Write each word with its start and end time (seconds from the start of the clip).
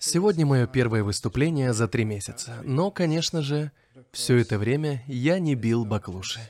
Сегодня 0.00 0.46
мое 0.46 0.68
первое 0.68 1.02
выступление 1.02 1.72
за 1.72 1.88
три 1.88 2.04
месяца, 2.04 2.60
но, 2.62 2.92
конечно 2.92 3.42
же, 3.42 3.72
все 4.12 4.36
это 4.36 4.56
время 4.56 5.02
я 5.08 5.40
не 5.40 5.56
бил 5.56 5.84
баклуши. 5.84 6.40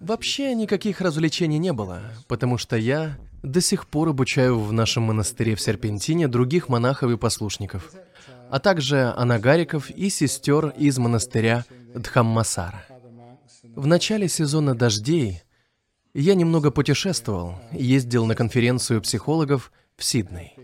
Вообще 0.00 0.54
никаких 0.56 1.00
развлечений 1.00 1.58
не 1.58 1.72
было, 1.72 2.02
потому 2.26 2.58
что 2.58 2.76
я 2.76 3.16
до 3.44 3.60
сих 3.60 3.86
пор 3.86 4.08
обучаю 4.08 4.58
в 4.58 4.72
нашем 4.72 5.04
монастыре 5.04 5.54
в 5.54 5.60
Серпентине 5.60 6.26
других 6.26 6.68
монахов 6.68 7.12
и 7.12 7.16
послушников, 7.16 7.92
а 8.50 8.58
также 8.58 9.12
анагариков 9.16 9.88
и 9.88 10.10
сестер 10.10 10.70
из 10.70 10.98
монастыря 10.98 11.64
Дхаммасара. 11.94 12.84
В 13.76 13.86
начале 13.86 14.28
сезона 14.28 14.74
дождей 14.74 15.42
я 16.14 16.34
немного 16.34 16.72
путешествовал, 16.72 17.60
ездил 17.70 18.26
на 18.26 18.34
конференцию 18.34 19.02
психологов 19.02 19.70
в 19.96 20.02
Сидней. 20.02 20.56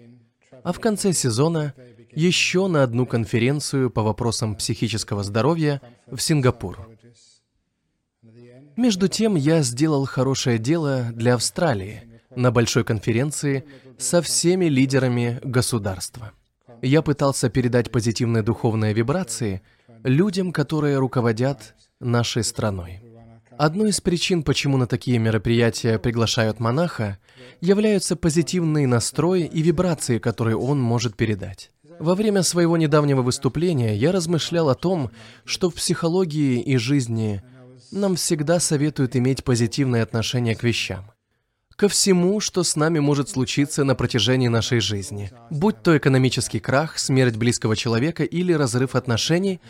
А 0.64 0.72
в 0.72 0.80
конце 0.80 1.12
сезона 1.12 1.74
еще 2.10 2.68
на 2.68 2.82
одну 2.82 3.06
конференцию 3.06 3.90
по 3.90 4.02
вопросам 4.02 4.56
психического 4.56 5.22
здоровья 5.22 5.82
в 6.10 6.18
Сингапур. 6.20 6.88
Между 8.76 9.08
тем, 9.08 9.34
я 9.36 9.62
сделал 9.62 10.06
хорошее 10.06 10.58
дело 10.58 11.10
для 11.12 11.34
Австралии 11.34 12.02
на 12.34 12.50
большой 12.50 12.82
конференции 12.82 13.64
со 13.98 14.22
всеми 14.22 14.64
лидерами 14.64 15.38
государства. 15.44 16.32
Я 16.80 17.02
пытался 17.02 17.50
передать 17.50 17.92
позитивные 17.92 18.42
духовные 18.42 18.94
вибрации 18.94 19.60
людям, 20.02 20.50
которые 20.50 20.98
руководят 20.98 21.74
нашей 22.00 22.42
страной. 22.42 23.03
Одной 23.56 23.90
из 23.90 24.00
причин, 24.00 24.42
почему 24.42 24.76
на 24.76 24.88
такие 24.88 25.18
мероприятия 25.18 26.00
приглашают 26.00 26.58
монаха, 26.58 27.18
являются 27.60 28.16
позитивный 28.16 28.86
настрой 28.86 29.42
и 29.42 29.62
вибрации, 29.62 30.18
которые 30.18 30.56
он 30.56 30.80
может 30.80 31.16
передать. 31.16 31.70
Во 32.00 32.16
время 32.16 32.42
своего 32.42 32.76
недавнего 32.76 33.22
выступления 33.22 33.94
я 33.94 34.10
размышлял 34.10 34.68
о 34.70 34.74
том, 34.74 35.12
что 35.44 35.70
в 35.70 35.74
психологии 35.74 36.60
и 36.60 36.76
жизни 36.76 37.42
нам 37.92 38.16
всегда 38.16 38.58
советуют 38.58 39.14
иметь 39.14 39.44
позитивное 39.44 40.02
отношение 40.02 40.56
к 40.56 40.64
вещам. 40.64 41.12
Ко 41.76 41.88
всему, 41.88 42.40
что 42.40 42.64
с 42.64 42.74
нами 42.74 42.98
может 42.98 43.28
случиться 43.28 43.84
на 43.84 43.94
протяжении 43.94 44.48
нашей 44.48 44.80
жизни. 44.80 45.30
Будь 45.50 45.80
то 45.82 45.96
экономический 45.96 46.58
крах, 46.58 46.98
смерть 46.98 47.36
близкого 47.36 47.76
человека 47.76 48.24
или 48.24 48.52
разрыв 48.52 48.96
отношений, 48.96 49.60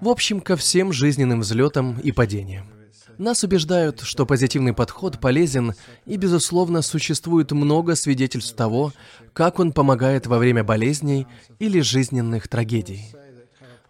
в 0.00 0.08
общем, 0.08 0.40
ко 0.40 0.56
всем 0.56 0.92
жизненным 0.92 1.40
взлетам 1.40 1.98
и 2.00 2.12
падениям. 2.12 2.81
Нас 3.22 3.44
убеждают, 3.44 4.00
что 4.00 4.26
позитивный 4.26 4.72
подход 4.72 5.20
полезен, 5.20 5.74
и, 6.06 6.16
безусловно, 6.16 6.82
существует 6.82 7.52
много 7.52 7.94
свидетельств 7.94 8.56
того, 8.56 8.92
как 9.32 9.60
он 9.60 9.70
помогает 9.70 10.26
во 10.26 10.38
время 10.38 10.64
болезней 10.64 11.28
или 11.60 11.78
жизненных 11.82 12.48
трагедий. 12.48 13.14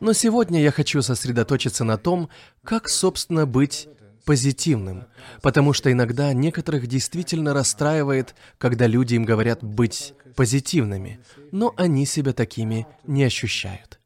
Но 0.00 0.12
сегодня 0.12 0.60
я 0.60 0.70
хочу 0.70 1.00
сосредоточиться 1.00 1.82
на 1.82 1.96
том, 1.96 2.28
как, 2.62 2.90
собственно, 2.90 3.46
быть 3.46 3.88
позитивным, 4.26 5.04
потому 5.40 5.72
что 5.72 5.90
иногда 5.90 6.34
некоторых 6.34 6.86
действительно 6.86 7.54
расстраивает, 7.54 8.34
когда 8.58 8.86
люди 8.86 9.14
им 9.14 9.24
говорят 9.24 9.64
быть 9.64 10.12
позитивными, 10.36 11.20
но 11.52 11.72
они 11.78 12.04
себя 12.04 12.34
такими 12.34 12.86
не 13.06 13.24
ощущают. 13.24 13.98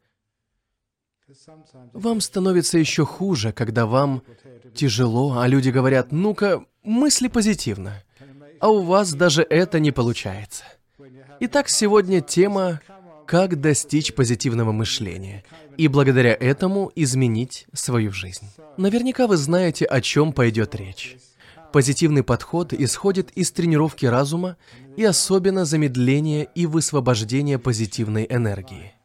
Вам 1.92 2.20
становится 2.20 2.78
еще 2.78 3.04
хуже, 3.04 3.52
когда 3.52 3.86
вам 3.86 4.22
тяжело, 4.76 5.38
а 5.38 5.48
люди 5.48 5.70
говорят, 5.70 6.12
ну-ка, 6.12 6.64
мысли 6.84 7.28
позитивно. 7.28 8.02
А 8.60 8.68
у 8.68 8.82
вас 8.82 9.12
даже 9.12 9.42
это 9.42 9.80
не 9.80 9.90
получается. 9.90 10.64
Итак, 11.40 11.68
сегодня 11.68 12.20
тема 12.20 12.80
«Как 13.26 13.60
достичь 13.60 14.14
позитивного 14.14 14.72
мышления» 14.72 15.42
и 15.76 15.88
благодаря 15.88 16.32
этому 16.32 16.90
изменить 16.94 17.66
свою 17.74 18.12
жизнь. 18.12 18.46
Наверняка 18.76 19.26
вы 19.26 19.36
знаете, 19.36 19.84
о 19.84 20.00
чем 20.00 20.32
пойдет 20.32 20.74
речь. 20.74 21.16
Позитивный 21.72 22.22
подход 22.22 22.72
исходит 22.72 23.30
из 23.32 23.50
тренировки 23.52 24.06
разума 24.06 24.56
и 24.96 25.04
особенно 25.04 25.66
замедления 25.66 26.44
и 26.44 26.64
высвобождения 26.64 27.58
позитивной 27.58 28.26
энергии. 28.30 28.95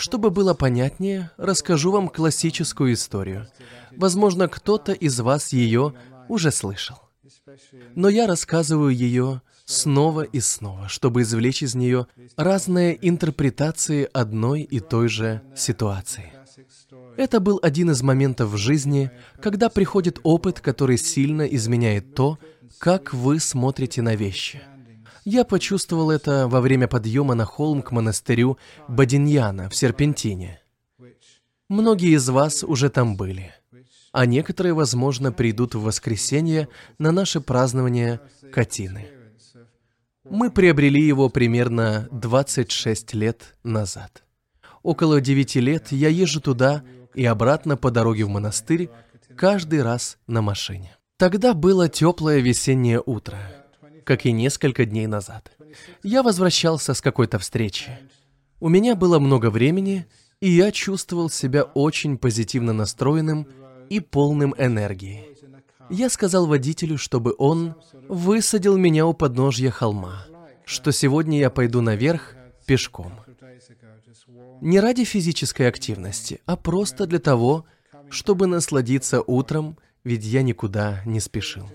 Чтобы 0.00 0.30
было 0.30 0.54
понятнее, 0.54 1.30
расскажу 1.36 1.92
вам 1.92 2.08
классическую 2.08 2.94
историю. 2.94 3.48
Возможно, 3.94 4.48
кто-то 4.48 4.92
из 4.92 5.20
вас 5.20 5.52
ее 5.52 5.92
уже 6.26 6.50
слышал. 6.50 6.96
Но 7.94 8.08
я 8.08 8.26
рассказываю 8.26 8.94
ее 8.94 9.42
снова 9.66 10.22
и 10.22 10.40
снова, 10.40 10.88
чтобы 10.88 11.20
извлечь 11.20 11.62
из 11.62 11.74
нее 11.74 12.06
разные 12.38 12.96
интерпретации 13.06 14.08
одной 14.10 14.62
и 14.62 14.80
той 14.80 15.08
же 15.08 15.42
ситуации. 15.54 16.32
Это 17.18 17.38
был 17.38 17.60
один 17.62 17.90
из 17.90 18.00
моментов 18.02 18.52
в 18.52 18.56
жизни, 18.56 19.10
когда 19.42 19.68
приходит 19.68 20.18
опыт, 20.22 20.60
который 20.60 20.96
сильно 20.96 21.42
изменяет 21.42 22.14
то, 22.14 22.38
как 22.78 23.12
вы 23.12 23.38
смотрите 23.38 24.00
на 24.00 24.14
вещи. 24.14 24.62
Я 25.32 25.44
почувствовал 25.44 26.10
это 26.10 26.48
во 26.48 26.60
время 26.60 26.88
подъема 26.88 27.34
на 27.34 27.44
холм 27.44 27.82
к 27.82 27.92
монастырю 27.92 28.58
Бадиньяна 28.88 29.70
в 29.70 29.76
Серпентине. 29.76 30.60
Многие 31.68 32.16
из 32.16 32.28
вас 32.28 32.64
уже 32.64 32.90
там 32.90 33.16
были, 33.16 33.54
а 34.10 34.26
некоторые, 34.26 34.72
возможно, 34.72 35.30
придут 35.30 35.76
в 35.76 35.82
воскресенье 35.82 36.66
на 36.98 37.12
наше 37.12 37.40
празднование 37.40 38.20
Катины. 38.52 39.06
Мы 40.28 40.50
приобрели 40.50 41.00
его 41.00 41.28
примерно 41.28 42.08
26 42.10 43.14
лет 43.14 43.54
назад. 43.62 44.24
Около 44.82 45.20
9 45.20 45.54
лет 45.56 45.92
я 45.92 46.08
езжу 46.08 46.40
туда 46.40 46.82
и 47.14 47.24
обратно 47.24 47.76
по 47.76 47.92
дороге 47.92 48.24
в 48.24 48.30
монастырь 48.30 48.90
каждый 49.36 49.84
раз 49.84 50.18
на 50.26 50.42
машине. 50.42 50.96
Тогда 51.18 51.54
было 51.54 51.88
теплое 51.88 52.40
весеннее 52.40 53.00
утро– 53.06 53.38
как 54.10 54.26
и 54.26 54.32
несколько 54.32 54.86
дней 54.86 55.06
назад. 55.06 55.52
Я 56.02 56.24
возвращался 56.24 56.94
с 56.94 57.00
какой-то 57.00 57.38
встречи. 57.38 57.96
У 58.58 58.68
меня 58.68 58.96
было 58.96 59.20
много 59.20 59.50
времени, 59.50 60.04
и 60.40 60.50
я 60.50 60.72
чувствовал 60.72 61.30
себя 61.30 61.62
очень 61.62 62.18
позитивно 62.18 62.72
настроенным 62.72 63.46
и 63.88 64.00
полным 64.00 64.52
энергии. 64.58 65.28
Я 65.90 66.10
сказал 66.10 66.46
водителю, 66.46 66.98
чтобы 66.98 67.36
он 67.38 67.76
высадил 68.08 68.76
меня 68.76 69.06
у 69.06 69.12
подножья 69.12 69.70
холма, 69.70 70.26
что 70.64 70.90
сегодня 70.90 71.38
я 71.38 71.48
пойду 71.48 71.80
наверх 71.80 72.34
пешком. 72.66 73.12
Не 74.60 74.80
ради 74.80 75.04
физической 75.04 75.68
активности, 75.68 76.40
а 76.46 76.56
просто 76.56 77.06
для 77.06 77.20
того, 77.20 77.64
чтобы 78.08 78.48
насладиться 78.48 79.22
утром, 79.24 79.78
ведь 80.02 80.24
я 80.24 80.42
никуда 80.42 81.00
не 81.06 81.20
спешил. 81.20 81.70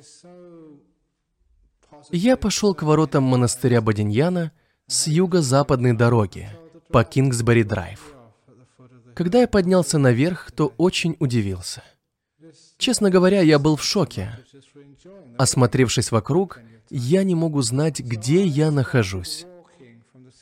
Я 2.12 2.38
пошел 2.38 2.74
к 2.74 2.84
воротам 2.84 3.24
монастыря 3.24 3.82
Бадиньяна 3.82 4.52
с 4.88 5.08
юго-западной 5.08 5.94
дороги 5.94 6.50
по 6.90 7.04
Кингсбери-драйв. 7.04 8.00
Когда 9.14 9.42
я 9.42 9.48
поднялся 9.48 9.98
наверх, 9.98 10.52
то 10.52 10.74
очень 10.78 11.16
удивился. 11.20 11.84
Честно 12.78 13.10
говоря, 13.10 13.42
я 13.42 13.60
был 13.60 13.76
в 13.76 13.84
шоке. 13.84 14.38
Осмотревшись 15.38 16.12
вокруг, 16.12 16.60
я 16.90 17.24
не 17.24 17.36
могу 17.36 17.62
знать, 17.62 18.00
где 18.00 18.46
я 18.46 18.72
нахожусь. 18.72 19.46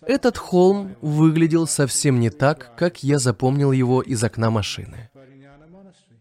Этот 0.02 0.38
холм 0.38 0.96
выглядел 1.02 1.68
совсем 1.68 2.20
не 2.20 2.30
так, 2.30 2.76
как 2.76 3.04
я 3.04 3.20
запомнил 3.20 3.72
его 3.72 4.02
из 4.02 4.24
окна 4.24 4.50
машины. 4.50 5.10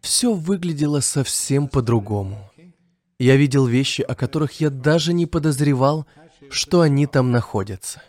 Все 0.00 0.32
выглядело 0.34 1.00
совсем 1.00 1.68
по-другому. 1.68 2.51
Я 3.22 3.36
видел 3.36 3.66
вещи, 3.66 4.02
о 4.02 4.16
которых 4.16 4.60
я 4.60 4.68
даже 4.68 5.12
не 5.12 5.26
подозревал, 5.26 6.06
что 6.50 6.80
они 6.80 7.06
там 7.06 7.30
находятся. 7.30 8.02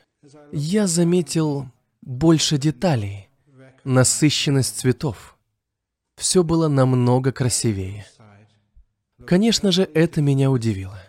Я 0.51 0.88
заметил 0.88 1.68
больше 2.01 2.58
деталей, 2.58 3.29
насыщенность 3.84 4.79
цветов. 4.79 5.38
Все 6.16 6.43
было 6.43 6.67
намного 6.67 7.32
красивее. 7.32 8.08
Конечно 9.23 9.72
же, 9.72 9.88
это 9.93 10.20
меня 10.20 10.49
удивило. 10.49 10.99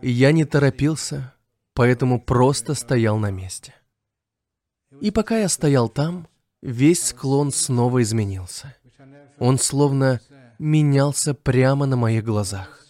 Я 0.00 0.32
не 0.32 0.46
торопился, 0.46 1.34
поэтому 1.74 2.18
просто 2.18 2.72
стоял 2.72 3.18
на 3.18 3.30
месте. 3.30 3.74
И 5.02 5.10
пока 5.10 5.36
я 5.36 5.50
стоял 5.50 5.90
там, 5.90 6.26
весь 6.62 7.08
склон 7.08 7.52
снова 7.52 8.02
изменился. 8.02 8.74
Он 9.38 9.58
словно 9.58 10.22
менялся 10.58 11.34
прямо 11.34 11.84
на 11.84 11.96
моих 11.96 12.24
глазах. 12.24 12.85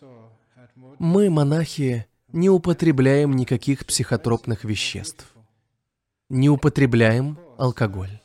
Мы, 0.98 1.28
монахи, 1.28 2.06
не 2.32 2.48
употребляем 2.48 3.36
никаких 3.36 3.84
психотропных 3.84 4.64
веществ. 4.64 5.26
Не 6.28 6.48
употребляем 6.48 7.38
алкоголь. 7.58 8.20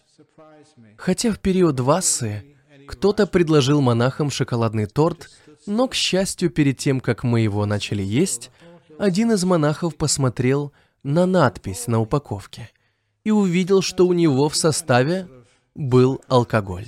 Хотя 0.97 1.31
в 1.31 1.39
период 1.39 1.79
вассы 1.79 2.43
кто-то 2.87 3.27
предложил 3.27 3.81
монахам 3.81 4.29
шоколадный 4.29 4.85
торт, 4.85 5.29
но, 5.65 5.87
к 5.87 5.93
счастью, 5.93 6.49
перед 6.49 6.77
тем, 6.77 6.99
как 6.99 7.23
мы 7.23 7.41
его 7.41 7.65
начали 7.65 8.03
есть, 8.03 8.51
один 8.97 9.31
из 9.31 9.43
монахов 9.43 9.95
посмотрел 9.95 10.71
на 11.03 11.25
надпись 11.25 11.87
на 11.87 11.99
упаковке 11.99 12.69
и 13.23 13.31
увидел, 13.31 13.81
что 13.81 14.07
у 14.07 14.13
него 14.13 14.47
в 14.49 14.55
составе 14.55 15.27
был 15.75 16.21
алкоголь. 16.27 16.87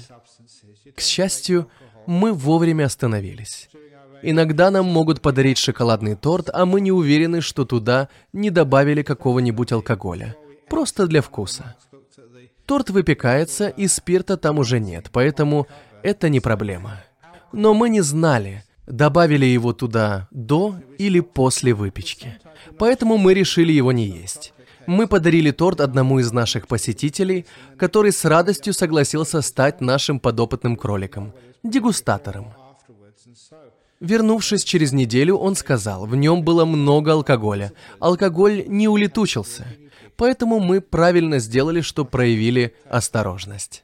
К 0.95 1.01
счастью, 1.01 1.69
мы 2.07 2.33
вовремя 2.33 2.85
остановились. 2.85 3.69
Иногда 4.21 4.71
нам 4.71 4.85
могут 4.85 5.21
подарить 5.21 5.57
шоколадный 5.57 6.15
торт, 6.15 6.49
а 6.53 6.65
мы 6.65 6.79
не 6.79 6.91
уверены, 6.91 7.41
что 7.41 7.65
туда 7.65 8.07
не 8.31 8.49
добавили 8.49 9.01
какого-нибудь 9.01 9.71
алкоголя. 9.71 10.35
Просто 10.69 11.07
для 11.07 11.21
вкуса. 11.21 11.75
Торт 12.65 12.89
выпекается, 12.89 13.67
и 13.67 13.87
спирта 13.87 14.37
там 14.37 14.59
уже 14.59 14.79
нет, 14.79 15.09
поэтому 15.11 15.67
это 16.01 16.29
не 16.29 16.39
проблема. 16.39 17.03
Но 17.51 17.73
мы 17.73 17.89
не 17.89 17.99
знали, 18.01 18.63
добавили 18.87 19.45
его 19.45 19.73
туда 19.73 20.27
до 20.31 20.75
или 20.97 21.19
после 21.19 21.73
выпечки. 21.73 22.37
Поэтому 22.77 23.17
мы 23.17 23.33
решили 23.33 23.73
его 23.73 23.91
не 23.91 24.05
есть. 24.07 24.53
Мы 24.85 25.07
подарили 25.07 25.51
торт 25.51 25.81
одному 25.81 26.19
из 26.19 26.31
наших 26.31 26.67
посетителей, 26.67 27.45
который 27.77 28.11
с 28.11 28.25
радостью 28.25 28.73
согласился 28.73 29.41
стать 29.41 29.81
нашим 29.81 30.19
подопытным 30.19 30.75
кроликом, 30.75 31.33
дегустатором. 31.63 32.53
Вернувшись 33.99 34.63
через 34.63 34.91
неделю, 34.91 35.37
он 35.37 35.55
сказал, 35.55 36.05
в 36.05 36.15
нем 36.15 36.43
было 36.43 36.65
много 36.65 37.13
алкоголя. 37.13 37.71
Алкоголь 37.99 38.65
не 38.67 38.87
улетучился. 38.87 39.65
Поэтому 40.17 40.59
мы 40.59 40.81
правильно 40.81 41.39
сделали, 41.39 41.81
что 41.81 42.05
проявили 42.05 42.75
осторожность. 42.89 43.83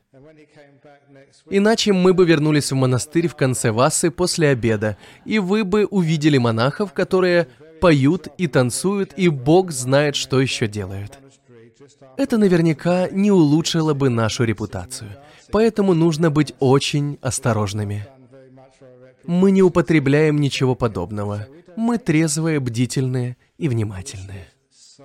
Иначе 1.50 1.94
мы 1.94 2.14
бы 2.14 2.26
вернулись 2.26 2.72
в 2.72 2.76
монастырь 2.76 3.28
в 3.28 3.36
конце 3.36 3.72
Васы 3.72 4.12
после 4.12 4.50
обеда, 4.50 4.98
и 5.26 5.40
вы 5.40 5.64
бы 5.64 5.86
увидели 5.86 6.38
монахов, 6.38 6.94
которые 6.94 7.48
поют 7.82 8.28
и 8.38 8.48
танцуют, 8.48 9.14
и 9.18 9.30
Бог 9.30 9.72
знает, 9.72 10.16
что 10.16 10.42
еще 10.42 10.68
делают. 10.68 11.18
Это 12.18 12.38
наверняка 12.38 13.10
не 13.10 13.32
улучшило 13.32 13.94
бы 13.94 14.10
нашу 14.10 14.44
репутацию, 14.44 15.10
поэтому 15.52 15.94
нужно 15.94 16.30
быть 16.30 16.54
очень 16.60 17.18
осторожными. 17.22 18.08
Мы 19.26 19.52
не 19.52 19.62
употребляем 19.62 20.40
ничего 20.40 20.76
подобного. 20.76 21.48
Мы 21.76 21.98
трезвые, 21.98 22.60
бдительные 22.60 23.38
и 23.58 23.70
внимательные. 23.70 24.48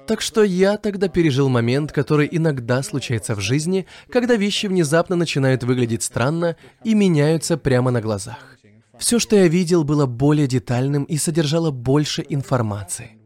Так 0.06 0.20
что 0.20 0.42
я 0.42 0.76
тогда 0.76 1.08
пережил 1.08 1.48
момент, 1.48 1.92
который 1.92 2.28
иногда 2.30 2.82
случается 2.82 3.34
в 3.34 3.40
жизни, 3.40 3.86
когда 4.10 4.34
вещи 4.34 4.66
внезапно 4.66 5.16
начинают 5.16 5.62
выглядеть 5.62 6.02
странно 6.02 6.56
и 6.82 6.94
меняются 6.94 7.56
прямо 7.56 7.90
на 7.90 8.00
глазах. 8.00 8.58
Все, 8.98 9.18
что 9.18 9.36
я 9.36 9.48
видел, 9.48 9.84
было 9.84 10.06
более 10.06 10.46
детальным 10.46 11.04
и 11.04 11.16
содержало 11.16 11.70
больше 11.70 12.24
информации. 12.28 13.18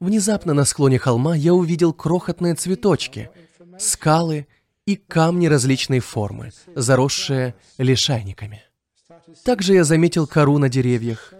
Внезапно 0.00 0.54
на 0.54 0.64
склоне 0.64 0.98
холма 0.98 1.36
я 1.36 1.54
увидел 1.54 1.92
крохотные 1.92 2.54
цветочки, 2.54 3.30
скалы 3.78 4.46
и 4.86 4.96
камни 4.96 5.46
различной 5.46 6.00
формы, 6.00 6.52
заросшие 6.74 7.54
лишайниками. 7.78 8.62
Также 9.44 9.74
я 9.74 9.84
заметил 9.84 10.26
кору 10.26 10.58
на 10.58 10.68
деревьях. 10.68 11.32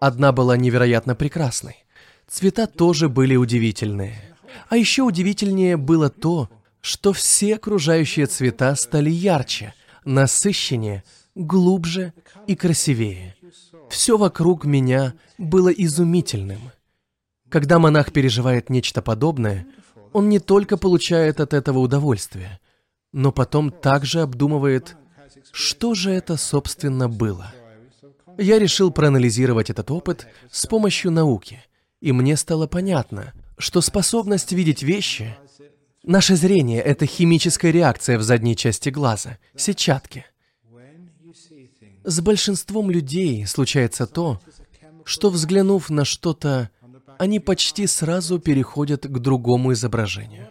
Одна 0.00 0.32
была 0.32 0.56
невероятно 0.56 1.14
прекрасной. 1.14 1.84
Цвета 2.28 2.66
тоже 2.66 3.08
были 3.08 3.36
удивительные. 3.36 4.36
А 4.68 4.76
еще 4.76 5.02
удивительнее 5.02 5.76
было 5.76 6.10
то, 6.10 6.48
что 6.80 7.12
все 7.12 7.56
окружающие 7.56 8.26
цвета 8.26 8.76
стали 8.76 9.10
ярче, 9.10 9.74
насыщеннее, 10.04 11.02
глубже 11.34 12.12
и 12.46 12.54
красивее. 12.54 13.36
Все 13.88 14.18
вокруг 14.18 14.64
меня 14.64 15.14
было 15.38 15.70
изумительным. 15.70 16.60
Когда 17.48 17.78
монах 17.78 18.12
переживает 18.12 18.68
нечто 18.68 19.00
подобное, 19.00 19.66
он 20.12 20.28
не 20.28 20.38
только 20.38 20.76
получает 20.76 21.40
от 21.40 21.54
этого 21.54 21.78
удовольствие, 21.78 22.60
но 23.14 23.32
потом 23.32 23.70
также 23.70 24.20
обдумывает, 24.20 24.96
что 25.52 25.94
же 25.94 26.10
это, 26.10 26.36
собственно, 26.36 27.08
было. 27.08 27.54
Я 28.36 28.58
решил 28.58 28.90
проанализировать 28.90 29.70
этот 29.70 29.90
опыт 29.90 30.26
с 30.50 30.66
помощью 30.66 31.10
науки– 31.10 31.64
и 32.04 32.12
мне 32.12 32.36
стало 32.36 32.66
понятно, 32.66 33.32
что 33.56 33.80
способность 33.80 34.52
видеть 34.52 34.82
вещи... 34.82 35.34
Наше 36.02 36.36
зрение— 36.36 36.82
это 36.82 37.06
химическая 37.06 37.70
реакция 37.70 38.18
в 38.18 38.22
задней 38.22 38.56
части 38.56 38.90
глаза, 38.90 39.38
сетчатки. 39.56 40.26
С 42.02 42.20
большинством 42.20 42.90
людей 42.90 43.46
случается 43.46 44.06
то, 44.06 44.38
что, 45.06 45.30
взглянув 45.30 45.88
на 45.88 46.04
что-то, 46.04 46.68
они 47.18 47.40
почти 47.40 47.86
сразу 47.86 48.38
переходят 48.38 49.06
к 49.06 49.18
другому 49.18 49.72
изображению. 49.72 50.48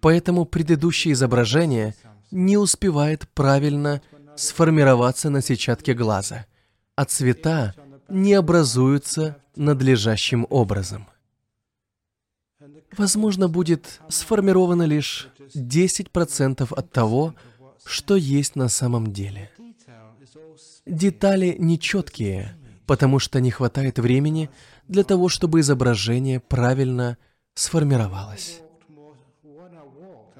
Поэтому 0.00 0.44
предыдущее 0.44 1.12
изображение 1.12 1.94
не 2.30 2.56
успевает 2.56 3.28
правильно 3.30 4.02
сформироваться 4.36 5.30
на 5.30 5.40
сетчатке 5.40 5.94
глаза, 5.94 6.46
а 6.94 7.04
цвета 7.04 7.74
не 8.08 8.34
образуются 8.34 9.36
надлежащим 9.56 10.46
образом. 10.50 11.06
Возможно, 12.96 13.48
будет 13.48 14.00
сформировано 14.08 14.84
лишь 14.84 15.28
10% 15.54 16.72
от 16.72 16.92
того, 16.92 17.34
что 17.84 18.16
есть 18.16 18.56
на 18.56 18.68
самом 18.68 19.12
деле. 19.12 19.50
Детали 20.86 21.56
нечеткие, 21.58 22.56
потому 22.86 23.18
что 23.18 23.40
не 23.40 23.50
хватает 23.50 23.98
времени 23.98 24.50
для 24.88 25.04
того, 25.04 25.28
чтобы 25.28 25.60
изображение 25.60 26.40
правильно 26.40 27.18
сформировалось. 27.54 28.60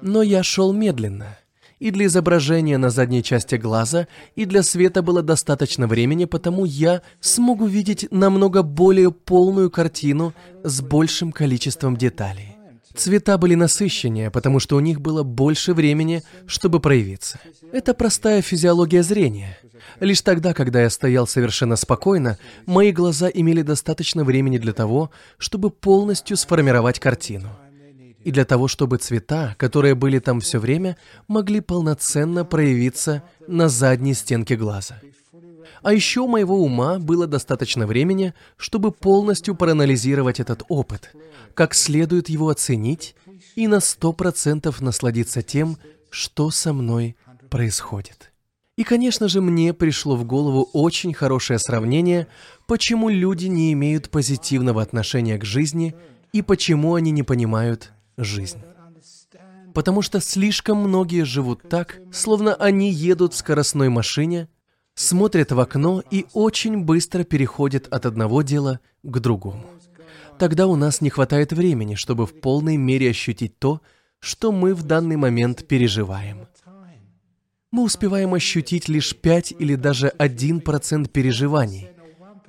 Но 0.01 0.21
я 0.21 0.43
шел 0.43 0.73
медленно— 0.73 1.37
и 1.79 1.91
для 1.91 2.05
изображения 2.05 2.77
на 2.77 2.89
задней 2.89 3.23
части 3.23 3.55
глаза, 3.55 4.07
и 4.35 4.45
для 4.45 4.63
света 4.63 5.01
было 5.01 5.21
достаточно 5.21 5.87
времени, 5.87 6.25
потому 6.25 6.65
я 6.65 7.01
смог 7.19 7.61
увидеть 7.61 8.07
намного 8.11 8.63
более 8.63 9.11
полную 9.11 9.69
картину 9.69 10.33
с 10.63 10.81
большим 10.81 11.31
количеством 11.31 11.95
деталей. 11.95 12.55
Цвета 12.95 13.37
были 13.37 13.53
насыщеннее, 13.53 14.31
потому 14.31 14.59
что 14.59 14.75
у 14.75 14.79
них 14.79 15.01
было 15.01 15.21
больше 15.21 15.75
времени, 15.75 16.23
чтобы 16.47 16.79
проявиться. 16.79 17.39
Это 17.71 17.93
простая 17.93 18.41
физиология 18.41 19.03
зрения. 19.03 19.59
Лишь 19.99 20.21
тогда, 20.21 20.55
когда 20.55 20.81
я 20.81 20.89
стоял 20.89 21.27
совершенно 21.27 21.75
спокойно, 21.75 22.39
мои 22.65 22.91
глаза 22.91 23.29
имели 23.31 23.61
достаточно 23.61 24.23
времени 24.23 24.57
для 24.57 24.73
того, 24.73 25.11
чтобы 25.37 25.69
полностью 25.69 26.37
сформировать 26.37 26.99
картину 26.99 27.49
и 28.27 28.31
для 28.31 28.43
того, 28.43 28.67
чтобы 28.67 28.97
цвета, 28.97 29.55
которые 29.57 29.95
были 29.95 30.19
там 30.19 30.41
все 30.41 30.59
время, 30.59 30.97
могли 31.29 31.61
полноценно 31.61 32.43
проявиться 32.43 33.23
на 33.47 33.69
задней 33.69 34.13
стенке 34.13 34.57
глаза. 34.57 34.99
А 35.81 35.93
еще 35.93 36.19
у 36.19 36.27
моего 36.27 36.61
ума 36.61 36.99
было 36.99 37.25
достаточно 37.25 37.87
времени, 37.87 38.33
чтобы 38.57 38.91
полностью 38.91 39.55
проанализировать 39.55 40.41
этот 40.41 40.63
опыт, 40.67 41.15
как 41.53 41.73
следует 41.73 42.27
его 42.27 42.49
оценить 42.49 43.15
и 43.55 43.65
на 43.65 43.79
сто 43.79 44.11
процентов 44.11 44.81
насладиться 44.81 45.41
тем, 45.41 45.77
что 46.09 46.51
со 46.51 46.73
мной 46.73 47.15
происходит. 47.49 48.33
И, 48.75 48.83
конечно 48.83 49.29
же, 49.29 49.39
мне 49.39 49.73
пришло 49.73 50.17
в 50.17 50.25
голову 50.25 50.69
очень 50.73 51.13
хорошее 51.13 51.59
сравнение, 51.59 52.27
почему 52.67 53.07
люди 53.07 53.45
не 53.45 53.71
имеют 53.71 54.09
позитивного 54.09 54.81
отношения 54.81 55.37
к 55.37 55.45
жизни 55.45 55.95
и 56.33 56.41
почему 56.41 56.95
они 56.95 57.11
не 57.11 57.23
понимают 57.23 57.93
жизнь. 58.17 58.59
Потому 59.73 60.01
что 60.01 60.19
слишком 60.19 60.79
многие 60.79 61.23
живут 61.23 61.61
так, 61.69 61.99
словно 62.11 62.55
они 62.55 62.91
едут 62.91 63.33
в 63.33 63.37
скоростной 63.37 63.89
машине, 63.89 64.49
смотрят 64.95 65.51
в 65.51 65.59
окно 65.59 66.01
и 66.09 66.25
очень 66.33 66.83
быстро 66.83 67.23
переходят 67.23 67.87
от 67.93 68.05
одного 68.05 68.41
дела 68.41 68.79
к 69.03 69.19
другому. 69.19 69.65
Тогда 70.39 70.67
у 70.67 70.75
нас 70.75 71.01
не 71.01 71.09
хватает 71.09 71.53
времени, 71.53 71.95
чтобы 71.95 72.25
в 72.25 72.39
полной 72.39 72.77
мере 72.77 73.09
ощутить 73.09 73.57
то, 73.59 73.81
что 74.19 74.51
мы 74.51 74.73
в 74.73 74.83
данный 74.83 75.15
момент 75.15 75.67
переживаем. 75.67 76.47
Мы 77.69 77.83
успеваем 77.83 78.33
ощутить 78.33 78.87
лишь 78.87 79.15
5 79.15 79.53
или 79.59 79.75
даже 79.75 80.13
1% 80.17 81.07
переживаний, 81.09 81.89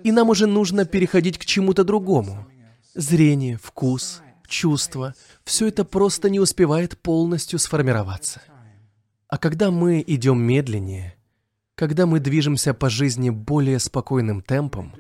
и 0.05 0.13
нам 0.13 0.31
уже 0.31 0.47
нужно 0.47 0.85
переходить 0.85 1.39
к 1.39 1.45
чему-то 1.45 1.85
другому. 1.85 2.47
Зрение, 2.95 3.59
вкус, 3.63 4.23
чувства, 4.47 5.15
все 5.49 5.69
это 5.69 5.85
просто 5.85 6.29
не 6.29 6.41
успевает 6.41 6.99
полностью 6.99 7.59
сформироваться. 7.59 8.43
А 9.29 9.39
когда 9.39 9.71
мы 9.71 10.05
идем 10.07 10.43
медленнее, 10.43 11.17
когда 11.75 12.05
мы 12.05 12.21
движемся 12.21 12.75
по 12.75 12.91
жизни 12.91 13.31
более 13.31 13.79
спокойным 13.79 14.43
темпом, 14.43 14.93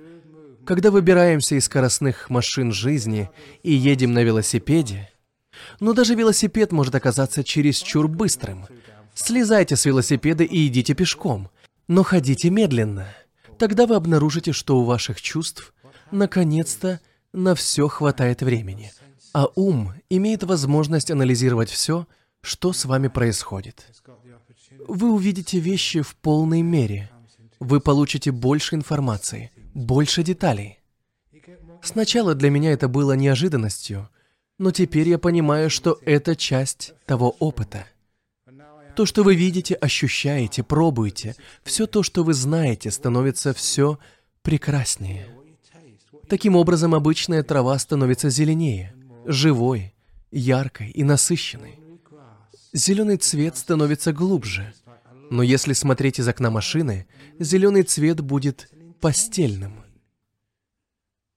когда 0.65 0.91
выбираемся 0.91 1.55
из 1.57 1.67
скоростных 1.67 2.31
машин 2.31 2.73
жизни 2.73 3.29
и 3.63 3.75
едем 3.75 4.15
на 4.15 4.23
велосипеде, 4.23 5.11
но 5.81 5.93
даже 5.93 6.15
велосипед 6.15 6.73
может 6.73 6.95
оказаться 6.95 7.45
чересчур 7.45 8.09
быстрым. 8.09 8.65
Слезайте 9.15 9.77
с 9.77 9.85
велосипеда 9.85 10.45
и 10.45 10.67
идите 10.67 10.95
пешком, 10.95 11.51
но 11.89 12.03
ходите 12.03 12.49
медленно. 12.49 13.07
Тогда 13.59 13.87
вы 13.87 13.97
обнаружите, 13.97 14.53
что 14.53 14.79
у 14.79 14.85
ваших 14.85 15.21
чувств 15.21 15.75
наконец-то 16.11 17.01
на 17.35 17.55
все 17.55 17.87
хватает 17.87 18.41
времени– 18.41 18.93
А 19.33 19.47
ум 19.55 19.93
имеет 20.11 20.43
возможность 20.43 21.11
анализировать 21.11 21.71
все, 21.71 22.07
что 22.41 22.73
с 22.73 22.85
вами 22.85 23.09
происходит. 23.09 23.87
Вы 24.87 25.13
увидите 25.13 25.59
вещи 25.59 26.01
в 26.01 26.17
полной 26.17 26.63
мере. 26.63 27.11
Вы 27.61 27.81
получите 27.81 28.31
больше 28.31 28.75
информации, 28.75 29.51
больше 29.75 30.23
деталей. 30.23 30.79
Сначала 31.83 32.35
для 32.35 32.51
меня 32.51 32.73
это 32.73 32.89
было 32.89 33.13
неожиданностью, 33.13 34.09
но 34.59 34.71
теперь 34.71 35.09
я 35.09 35.19
понимаю, 35.19 35.71
что 35.71 35.99
это 36.05 36.35
часть 36.37 36.95
того 37.07 37.37
опыта. 37.39 37.87
То, 38.97 39.07
что 39.07 39.23
вы 39.23 39.37
видите, 39.37 39.75
ощущаете, 39.75 40.65
пробуете, 40.65 41.37
все 41.63 41.87
то, 41.87 42.03
что 42.03 42.25
вы 42.25 42.35
знаете, 42.35 42.91
становится 42.91 43.55
все 43.55 43.99
прекраснее. 44.43 45.29
Таким 46.29 46.57
образом, 46.57 46.95
обычная 46.95 47.43
трава 47.45 47.79
становится 47.79 48.29
зеленее, 48.29 48.93
живой, 49.29 49.95
яркой 50.31 50.91
и 50.91 51.05
насыщенной. 51.05 51.79
Зеленый 52.73 53.19
цвет 53.19 53.57
становится 53.57 54.13
глубже, 54.13 54.73
но 55.31 55.43
если 55.43 55.75
смотреть 55.75 56.19
из 56.19 56.27
окна 56.27 56.51
машины, 56.51 57.07
зеленый 57.39 57.83
цвет 57.83 58.21
будет 58.21 58.71
постельным. 59.01 59.85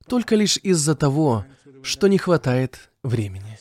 Только 0.07 0.35
лишь 0.35 0.57
из-за 0.57 0.95
того, 0.95 1.45
что 1.83 2.07
не 2.07 2.17
хватает 2.17 2.91
времени. 3.03 3.59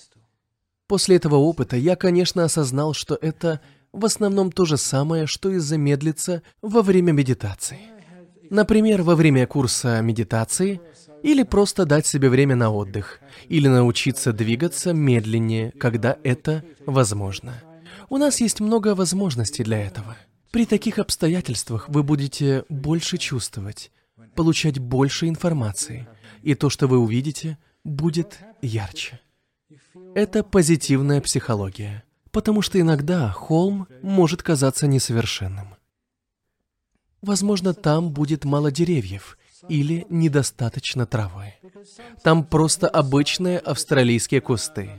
После 0.86 1.16
этого 1.16 1.36
опыта 1.36 1.76
я, 1.76 1.96
конечно, 1.96 2.44
осознал, 2.44 2.94
что 2.94 3.18
это 3.20 3.60
в 3.92 4.04
основном 4.04 4.52
то 4.52 4.64
же 4.64 4.76
самое, 4.76 5.26
что 5.26 5.50
и 5.50 5.58
замедлиться 5.58 6.42
во 6.62 6.82
время 6.82 7.12
медитации. 7.12 7.80
Например, 8.48 9.02
во 9.02 9.14
время 9.14 9.46
курса 9.46 10.00
медитации 10.00 10.80
или 11.22 11.42
просто 11.42 11.84
дать 11.84 12.06
себе 12.06 12.28
время 12.28 12.56
на 12.56 12.70
отдых, 12.70 13.20
или 13.48 13.68
научиться 13.68 14.32
двигаться 14.32 14.92
медленнее, 14.92 15.72
когда 15.72 16.16
это 16.24 16.64
возможно. 16.86 17.62
У 18.08 18.16
нас 18.16 18.40
есть 18.40 18.60
много 18.60 18.94
возможностей 18.94 19.62
для 19.62 19.78
этого. 19.78 20.16
При 20.50 20.66
таких 20.66 20.98
обстоятельствах 20.98 21.88
вы 21.88 22.02
будете 22.02 22.64
больше 22.68 23.18
чувствовать, 23.18 23.92
получать 24.34 24.78
больше 24.78 25.28
информации, 25.28 26.08
и 26.42 26.54
то, 26.54 26.70
что 26.70 26.88
вы 26.88 26.98
увидите, 26.98 27.58
будет 27.84 28.38
ярче. 28.62 29.20
Это 30.14 30.42
позитивная 30.42 31.20
психология, 31.20 32.02
потому 32.32 32.62
что 32.62 32.80
иногда 32.80 33.30
холм 33.30 33.86
может 34.02 34.42
казаться 34.42 34.86
несовершенным. 34.86 35.74
Возможно, 37.22 37.74
там 37.74 38.10
будет 38.10 38.44
мало 38.44 38.70
деревьев 38.70 39.36
или 39.70 40.04
недостаточно 40.10 41.06
травы. 41.06 41.54
Там 42.22 42.44
просто 42.44 42.88
обычные 42.88 43.58
австралийские 43.58 44.40
кусты, 44.40 44.90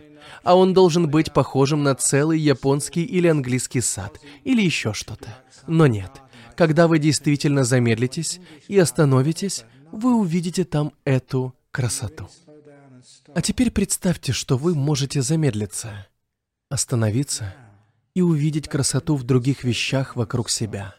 а 0.44 0.56
он 0.56 0.74
должен 0.74 1.10
быть 1.10 1.34
похожим 1.34 1.84
на 1.84 1.94
целый 1.94 2.40
японский 2.40 3.04
или 3.04 3.28
английский 3.28 3.82
сад, 3.82 4.20
или 4.46 4.62
еще 4.62 4.94
что-то. 4.94 5.38
Но 5.68 5.88
нет. 5.88 6.12
Когда 6.56 6.88
вы 6.88 7.00
действительно 7.00 7.64
замедлитесь 7.64 8.40
и 8.68 8.78
остановитесь, 8.78 9.66
вы 9.92 10.16
увидите 10.16 10.64
там 10.64 10.94
эту 11.04 11.54
красоту. 11.72 12.30
А 13.34 13.42
теперь 13.42 13.72
представьте, 13.72 14.32
что 14.32 14.58
вы 14.58 14.74
можете 14.74 15.22
замедлиться, 15.22 16.08
остановиться 16.70 17.54
и 18.14 18.22
увидеть 18.22 18.70
красоту 18.70 19.16
в 19.16 19.24
других 19.24 19.64
вещах 19.64 20.16
вокруг 20.16 20.50
себя, 20.50 20.96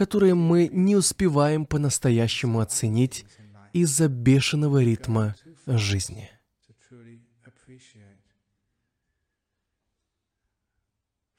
которые 0.00 0.34
мы 0.34 0.70
не 0.72 0.96
успеваем 0.96 1.66
по-настоящему 1.66 2.60
оценить 2.60 3.26
из-за 3.74 4.08
бешеного 4.08 4.82
ритма 4.82 5.36
жизни. 5.66 6.30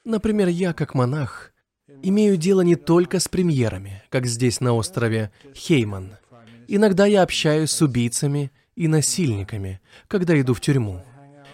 Например, 0.06 0.48
я, 0.48 0.74
как 0.74 0.94
монах, 0.94 1.54
имею 2.04 2.38
дело 2.38 2.62
не 2.62 2.76
только 2.76 3.20
с 3.20 3.28
премьерами, 3.28 4.04
как 4.10 4.28
здесь 4.28 4.60
на 4.60 4.74
острове 4.74 5.32
Хейман. 5.56 6.18
Иногда 6.68 7.08
я 7.08 7.24
общаюсь 7.24 7.72
с 7.72 7.82
убийцами 7.82 8.52
и 8.76 8.88
насильниками, 8.88 9.82
когда 10.08 10.40
иду 10.40 10.54
в 10.54 10.62
тюрьму. 10.62 11.04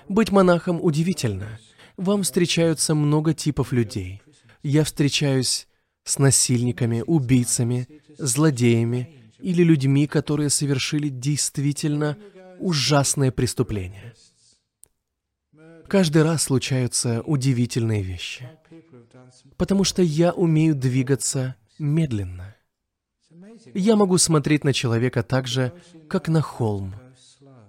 Быть 0.10 0.32
монахом 0.32 0.84
удивительно. 0.84 1.58
Вам 1.96 2.24
встречаются 2.24 2.96
много 2.96 3.34
типов 3.34 3.72
людей. 3.72 4.22
Я 4.62 4.84
встречаюсь 4.84 5.66
с 6.08 6.20
насильниками, 6.20 7.04
убийцами, 7.06 7.88
злодеями 8.18 9.30
или 9.40 9.62
людьми, 9.62 10.08
которые 10.08 10.50
совершили 10.50 11.10
действительно 11.10 12.18
ужасное 12.60 13.32
преступление. 13.32 14.14
Каждый 15.88 16.24
раз 16.24 16.44
случаются 16.44 17.22
удивительные 17.22 18.04
вещи, 18.04 18.50
потому 19.58 19.84
что 19.84 20.02
я 20.02 20.32
умею 20.32 20.76
двигаться 20.76 21.56
медленно. 21.78 22.56
Я 23.74 23.96
могу 23.96 24.18
смотреть 24.18 24.64
на 24.64 24.74
человека 24.74 25.24
так 25.24 25.48
же, 25.48 25.74
как 26.10 26.30
на 26.30 26.42
холм, 26.42 26.96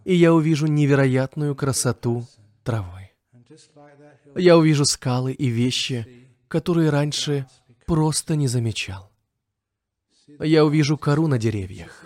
и 0.05 0.15
я 0.15 0.33
увижу 0.33 0.67
невероятную 0.67 1.55
красоту 1.55 2.27
травы. 2.63 3.11
Я 4.37 4.57
увижу 4.57 4.85
скалы 4.85 5.33
и 5.33 5.49
вещи, 5.49 6.07
которые 6.49 6.91
раньше 6.91 7.47
просто 7.89 8.37
не 8.37 8.49
замечал. 8.49 9.11
Я 10.39 10.65
увижу 10.65 10.99
кору 10.99 11.27
на 11.27 11.39
деревьях. 11.39 12.05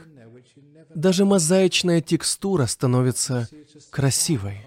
Даже 0.95 1.25
мозаичная 1.25 2.01
текстура 2.01 2.67
становится 2.67 3.49
красивой. 3.91 4.61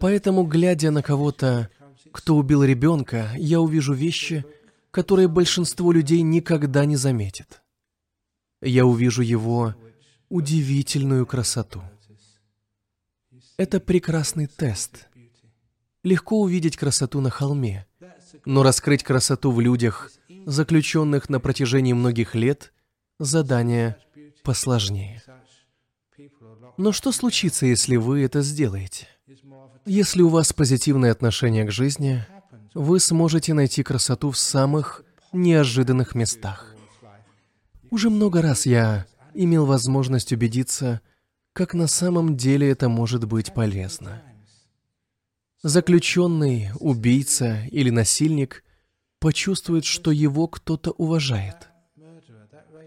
Поэтому, 0.00 0.44
глядя 0.44 0.90
на 0.90 1.02
кого-то, 1.02 1.70
кто 2.12 2.36
убил 2.36 2.62
ребенка, 2.62 3.32
я 3.36 3.60
увижу 3.60 3.94
вещи, 3.94 4.44
которые 4.90 5.28
большинство 5.28 5.92
людей 5.92 6.20
никогда 6.20 6.84
не 6.84 6.96
заметит. 6.96 7.62
Я 8.60 8.84
увижу 8.84 9.22
его 9.22 9.74
удивительную 10.28 11.24
красоту. 11.24 11.82
Это 13.56 13.80
прекрасный 13.80 14.46
тест. 14.46 15.08
Легко 16.04 16.40
увидеть 16.40 16.76
красоту 16.76 17.20
на 17.20 17.30
холме, 17.30 17.87
но 18.44 18.62
раскрыть 18.62 19.02
красоту 19.02 19.50
в 19.50 19.60
людях, 19.60 20.10
заключенных 20.46 21.28
на 21.28 21.40
протяжении 21.40 21.92
многих 21.92 22.34
лет, 22.34 22.72
задание 23.18 23.96
посложнее. 24.42 25.22
Но 26.76 26.92
что 26.92 27.12
случится, 27.12 27.66
если 27.66 27.96
вы 27.96 28.22
это 28.22 28.42
сделаете? 28.42 29.08
Если 29.84 30.22
у 30.22 30.28
вас 30.28 30.52
позитивное 30.52 31.12
отношение 31.12 31.64
к 31.64 31.70
жизни, 31.70 32.24
вы 32.74 33.00
сможете 33.00 33.54
найти 33.54 33.82
красоту 33.82 34.30
в 34.30 34.38
самых 34.38 35.02
неожиданных 35.32 36.14
местах. 36.14 36.74
Уже 37.90 38.10
много 38.10 38.42
раз 38.42 38.66
я 38.66 39.06
имел 39.34 39.66
возможность 39.66 40.32
убедиться, 40.32 41.00
как 41.52 41.74
на 41.74 41.86
самом 41.86 42.36
деле 42.36 42.70
это 42.70 42.88
может 42.88 43.24
быть 43.24 43.52
полезно. 43.54 44.22
Заключенный, 45.62 46.70
убийца 46.78 47.64
или 47.72 47.90
насильник 47.90 48.62
почувствует, 49.18 49.84
что 49.84 50.12
его 50.12 50.46
кто-то 50.46 50.92
уважает. 50.92 51.68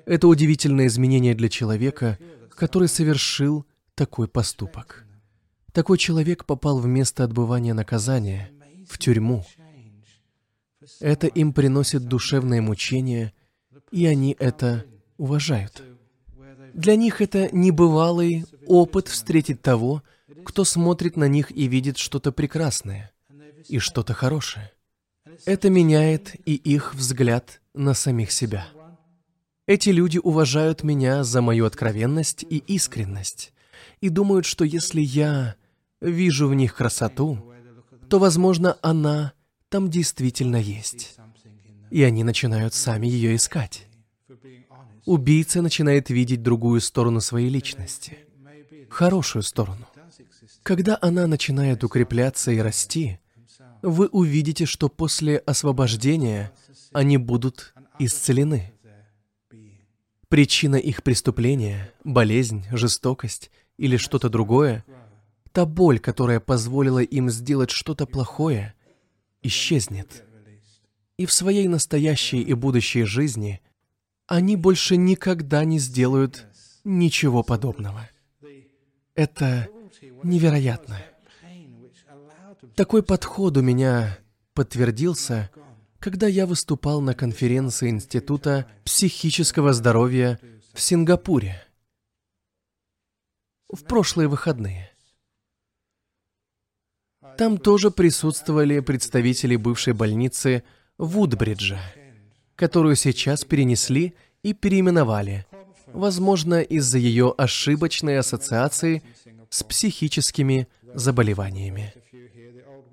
Это 0.06 0.28
удивительное 0.28 0.88
изменение 0.88 1.36
для 1.36 1.50
человека, 1.50 2.18
который 2.52 2.88
совершил 2.88 3.66
такой 3.94 4.30
поступок. 4.30 5.06
Такой 5.74 5.98
человек 5.98 6.46
попал 6.46 6.80
в 6.80 6.88
место 6.88 7.26
отбывания 7.26 7.74
наказания, 7.74 8.52
в 8.90 8.98
тюрьму. 8.98 9.46
Это 11.00 11.28
им 11.28 11.54
приносит 11.54 12.08
душевное 12.08 12.62
мучение, 12.62 13.34
и 13.92 14.06
они 14.06 14.36
это 14.40 14.86
уважают. 15.18 15.84
Для 16.74 16.96
них 16.96 17.22
это 17.22 17.54
небывалый 17.54 18.46
опыт 18.66 19.10
встретить 19.10 19.62
того, 19.62 20.04
кто 20.46 20.64
смотрит 20.64 21.18
на 21.18 21.28
них 21.28 21.52
и 21.52 21.68
видит 21.68 21.98
что-то 21.98 22.32
прекрасное 22.32 23.12
и 23.68 23.80
что-то 23.80 24.14
хорошее. 24.14 24.72
Это 25.46 25.70
меняет 25.70 26.36
и 26.46 26.56
их 26.56 26.94
взгляд 26.94 27.62
на 27.74 27.94
самих 27.94 28.32
себя. 28.32 28.68
Эти 29.68 29.90
люди 29.90 30.18
уважают 30.18 30.84
меня 30.84 31.24
за 31.24 31.42
мою 31.42 31.66
откровенность 31.66 32.44
и 32.50 32.58
искренность 32.58 33.54
и 34.02 34.10
думают, 34.10 34.46
что 34.46 34.66
если 34.66 35.02
я 35.02 35.56
вижу 36.02 36.48
в 36.48 36.56
них 36.56 36.76
красоту, 36.76 37.54
то, 38.10 38.20
возможно, 38.20 38.78
она 38.82 39.34
там 39.70 39.90
действительно 39.90 40.58
есть. 40.58 41.16
И 41.92 42.04
они 42.04 42.24
начинают 42.24 42.74
сами 42.74 43.08
ее 43.08 43.36
искать. 43.36 43.88
Убийца 45.06 45.62
начинает 45.62 46.10
видеть 46.10 46.44
другую 46.44 46.82
сторону 46.82 47.22
своей 47.22 47.50
личности, 47.50 48.18
хорошую 48.90 49.44
сторону. 49.44 49.88
Когда 50.64 50.98
она 51.02 51.28
начинает 51.28 51.84
укрепляться 51.84 52.52
и 52.52 52.60
расти, 52.60 53.20
вы 53.82 54.08
увидите, 54.08 54.66
что 54.66 54.90
после 54.90 55.38
освобождения 55.38 56.52
они 56.94 57.18
будут 57.18 57.74
исцелены. 58.00 58.74
Причина 60.28 60.76
их 60.76 61.04
преступления, 61.04 61.92
болезнь, 62.04 62.66
жестокость 62.72 63.52
или 63.78 63.98
что-то 63.98 64.30
другое 64.30 64.86
та 65.52 65.66
боль, 65.66 66.00
которая 66.00 66.40
позволила 66.40 67.00
им 67.00 67.30
сделать 67.30 67.72
что-то 67.72 68.06
плохое, 68.06 68.74
исчезнет. 69.42 70.24
И 71.18 71.26
в 71.26 71.34
своей 71.34 71.68
настоящей 71.68 72.42
и 72.42 72.54
будущей 72.54 73.04
жизни 73.04 73.62
они 74.28 74.56
больше 74.56 74.96
никогда 74.96 75.66
не 75.66 75.78
сделают 75.80 76.48
ничего 76.84 77.44
подобного. 77.44 78.10
Это 79.14 79.68
невероятно. 80.24 80.98
Такой 82.76 83.04
подход 83.04 83.58
у 83.58 83.62
меня 83.62 84.18
подтвердился, 84.54 85.50
когда 86.00 86.28
я 86.28 86.46
выступал 86.46 87.02
на 87.02 87.14
конференции 87.14 87.90
Института 87.90 88.68
психического 88.84 89.74
здоровья 89.74 90.40
в 90.74 90.82
Сингапуре 90.82 91.62
в 93.70 93.84
прошлые 93.84 94.28
выходные. 94.28 94.92
Там 97.38 97.58
тоже 97.58 97.92
присутствовали 97.92 98.80
представители 98.80 99.56
бывшей 99.56 99.94
больницы 99.94 100.64
Вудбриджа, 100.98 101.80
которую 102.56 102.96
сейчас 102.96 103.46
перенесли 103.46 104.14
и 104.44 104.54
переименовали, 104.54 105.46
возможно, 105.88 106.62
из-за 106.62 106.98
ее 106.98 107.34
ошибочной 107.38 108.20
ассоциации 108.20 109.04
с 109.52 109.64
психическими 109.64 110.68
заболеваниями. 110.96 111.94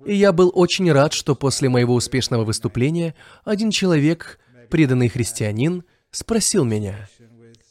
И 0.05 0.15
я 0.15 0.31
был 0.31 0.51
очень 0.53 0.91
рад, 0.91 1.13
что 1.13 1.33
после 1.35 1.69
моего 1.69 1.95
успешного 1.95 2.43
выступления 2.43 3.15
один 3.43 3.71
человек, 3.71 4.39
преданный 4.69 5.07
христианин, 5.07 5.83
спросил 6.11 6.65
меня, 6.65 7.09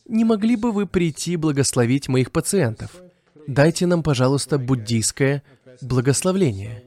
«Не 0.06 0.24
могли 0.24 0.56
бы 0.56 0.72
вы 0.72 0.86
прийти 0.86 1.36
благословить 1.36 2.08
моих 2.08 2.32
пациентов? 2.32 2.90
Дайте 3.46 3.86
нам, 3.86 4.02
пожалуйста, 4.02 4.58
буддийское 4.58 5.42
благословление». 5.80 6.82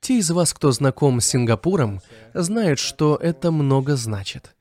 Те 0.00 0.18
из 0.18 0.30
вас, 0.30 0.52
кто 0.52 0.72
знаком 0.72 1.20
с 1.20 1.26
Сингапуром, 1.26 2.00
знают, 2.34 2.78
что 2.78 3.16
это 3.16 3.50
много 3.52 3.96
значит. 3.96 4.54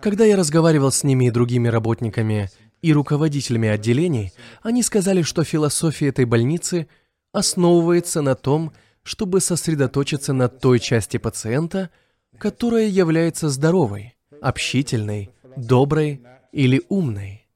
Когда 0.00 0.24
я 0.24 0.36
разговаривал 0.36 0.90
с 0.90 1.04
ними 1.04 1.26
и 1.26 1.30
другими 1.30 1.68
работниками 1.68 2.50
и 2.82 2.92
руководителями 2.92 3.68
отделений, 3.68 4.32
они 4.62 4.82
сказали, 4.82 5.22
что 5.22 5.44
философия 5.44 6.08
этой 6.08 6.26
больницы– 6.26 6.86
основывается 7.32 8.20
на 8.20 8.34
том, 8.34 8.72
чтобы 9.02 9.40
сосредоточиться 9.40 10.32
на 10.32 10.48
той 10.48 10.78
части 10.78 11.16
пациента, 11.16 11.90
которая 12.38 12.86
является 12.86 13.48
здоровой, 13.48 14.14
общительной, 14.40 15.30
доброй 15.56 16.22
или 16.52 16.82
умной. 16.88 17.48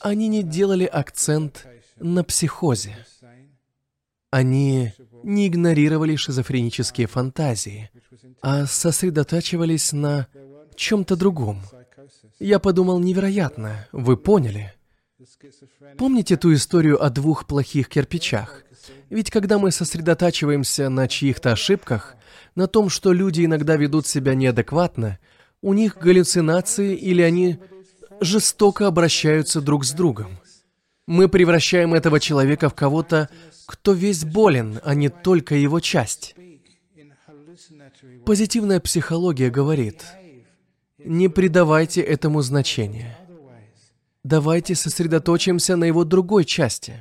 Они 0.00 0.28
не 0.28 0.42
делали 0.42 0.84
акцент 0.84 1.66
на 1.98 2.22
психозе. 2.22 2.96
Они 4.30 4.92
не 5.22 5.46
игнорировали 5.46 6.16
шизофренические 6.16 7.06
фантазии, 7.06 7.90
а 8.42 8.66
сосредотачивались 8.66 9.92
на 9.92 10.26
чем-то 10.74 11.16
другом. 11.16 11.62
Я 12.38 12.58
подумал, 12.58 12.98
невероятно, 13.00 13.86
вы 13.92 14.16
поняли– 14.16 14.72
Помните 15.96 16.36
ту 16.36 16.52
историю 16.52 17.02
о 17.02 17.10
двух 17.10 17.46
плохих 17.46 17.88
кирпичах? 17.88 18.64
Ведь 19.10 19.30
когда 19.30 19.58
мы 19.58 19.70
сосредотачиваемся 19.70 20.88
на 20.88 21.08
чьих-то 21.08 21.52
ошибках, 21.52 22.16
на 22.54 22.66
том, 22.66 22.88
что 22.88 23.12
люди 23.12 23.44
иногда 23.44 23.76
ведут 23.76 24.06
себя 24.06 24.34
неадекватно, 24.34 25.18
у 25.62 25.72
них 25.72 25.96
галлюцинации 25.98 26.94
или 26.94 27.22
они 27.22 27.58
жестоко 28.20 28.86
обращаются 28.86 29.60
друг 29.60 29.84
с 29.84 29.92
другом. 29.92 30.38
Мы 31.06 31.28
превращаем 31.28 31.94
этого 31.94 32.20
человека 32.20 32.68
в 32.68 32.74
кого-то, 32.74 33.28
кто 33.66 33.92
весь 33.92 34.24
болен, 34.24 34.80
а 34.84 34.94
не 34.94 35.08
только 35.08 35.54
его 35.54 35.80
часть. 35.80 36.34
Позитивная 38.26 38.80
психология 38.80 39.50
говорит, 39.50 40.04
не 41.04 41.28
придавайте 41.28 42.00
этому 42.00 42.42
значения. 42.42 43.16
Давайте 44.22 44.74
сосредоточимся 44.74 45.76
на 45.76 45.84
его 45.84 46.04
другой 46.04 46.44
части. 46.44 46.94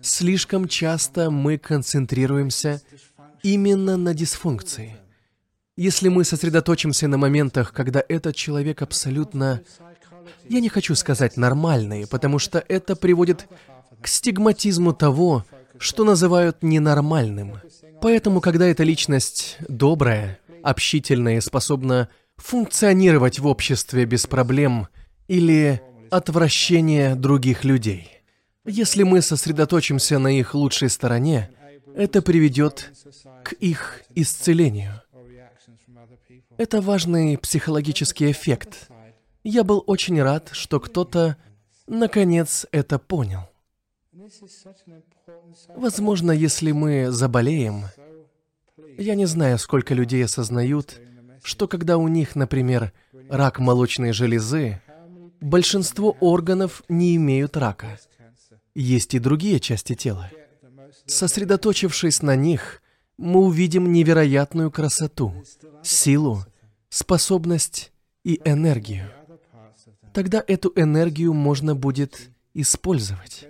Слишком 0.00 0.68
часто 0.68 1.30
мы 1.30 1.58
концентрируемся 1.58 2.80
именно 3.42 3.96
на 3.96 4.14
дисфункции. 4.14 4.96
Если 5.76 6.08
мы 6.08 6.24
сосредоточимся 6.24 7.08
на 7.08 7.18
моментах, 7.18 7.72
когда 7.72 8.04
этот 8.08 8.36
человек 8.36 8.82
абсолютно, 8.82 9.62
я 10.48 10.60
не 10.60 10.68
хочу 10.68 10.94
сказать 10.94 11.36
нормальный, 11.36 12.06
потому 12.06 12.38
что 12.38 12.62
это 12.68 12.94
приводит 12.94 13.48
к 14.00 14.06
стигматизму 14.06 14.92
того, 14.92 15.44
что 15.78 16.04
называют 16.04 16.62
ненормальным. 16.62 17.58
Поэтому, 18.00 18.40
когда 18.40 18.66
эта 18.66 18.82
личность 18.82 19.56
добрая, 19.68 20.38
общительная 20.62 21.38
и 21.38 21.40
способна 21.40 22.08
функционировать 22.36 23.38
в 23.38 23.46
обществе 23.46 24.04
без 24.04 24.26
проблем– 24.26 24.88
или 25.32 25.80
отвращение 26.10 27.14
других 27.14 27.64
людей. 27.64 28.22
Если 28.66 29.02
мы 29.02 29.22
сосредоточимся 29.22 30.18
на 30.18 30.38
их 30.38 30.54
лучшей 30.54 30.90
стороне, 30.90 31.50
это 31.94 32.20
приведет 32.20 32.92
к 33.44 33.54
их 33.54 34.02
исцелению. 34.14 35.00
Это 36.58 36.82
важный 36.82 37.38
психологический 37.38 38.30
эффект. 38.30 38.88
Я 39.42 39.64
был 39.64 39.82
очень 39.86 40.22
рад, 40.22 40.50
что 40.52 40.80
кто-то, 40.80 41.38
наконец, 41.86 42.66
это 42.72 42.98
понял. 42.98 43.48
Возможно, 45.74 46.30
если 46.30 46.72
мы 46.72 47.10
заболеем, 47.10 47.86
я 49.02 49.14
не 49.14 49.26
знаю, 49.26 49.58
сколько 49.58 49.94
людей 49.94 50.24
осознают, 50.24 51.00
что 51.42 51.68
когда 51.68 51.98
у 51.98 52.08
них, 52.08 52.36
например, 52.36 52.92
рак 53.28 53.58
молочной 53.58 54.12
железы, 54.12 54.80
большинство 55.40 56.16
органов 56.20 56.82
не 56.88 57.16
имеют 57.16 57.56
рака. 57.56 57.98
Есть 58.74 59.14
и 59.14 59.18
другие 59.18 59.60
части 59.60 59.94
тела. 59.94 60.30
Сосредоточившись 61.06 62.22
на 62.22 62.36
них, 62.36 62.82
мы 63.18 63.40
увидим 63.40 63.92
невероятную 63.92 64.70
красоту, 64.70 65.34
силу, 65.82 66.44
способность 66.88 67.92
и 68.24 68.40
энергию. 68.44 69.10
Тогда 70.12 70.42
эту 70.46 70.72
энергию 70.76 71.32
можно 71.32 71.74
будет 71.74 72.30
использовать. 72.54 73.46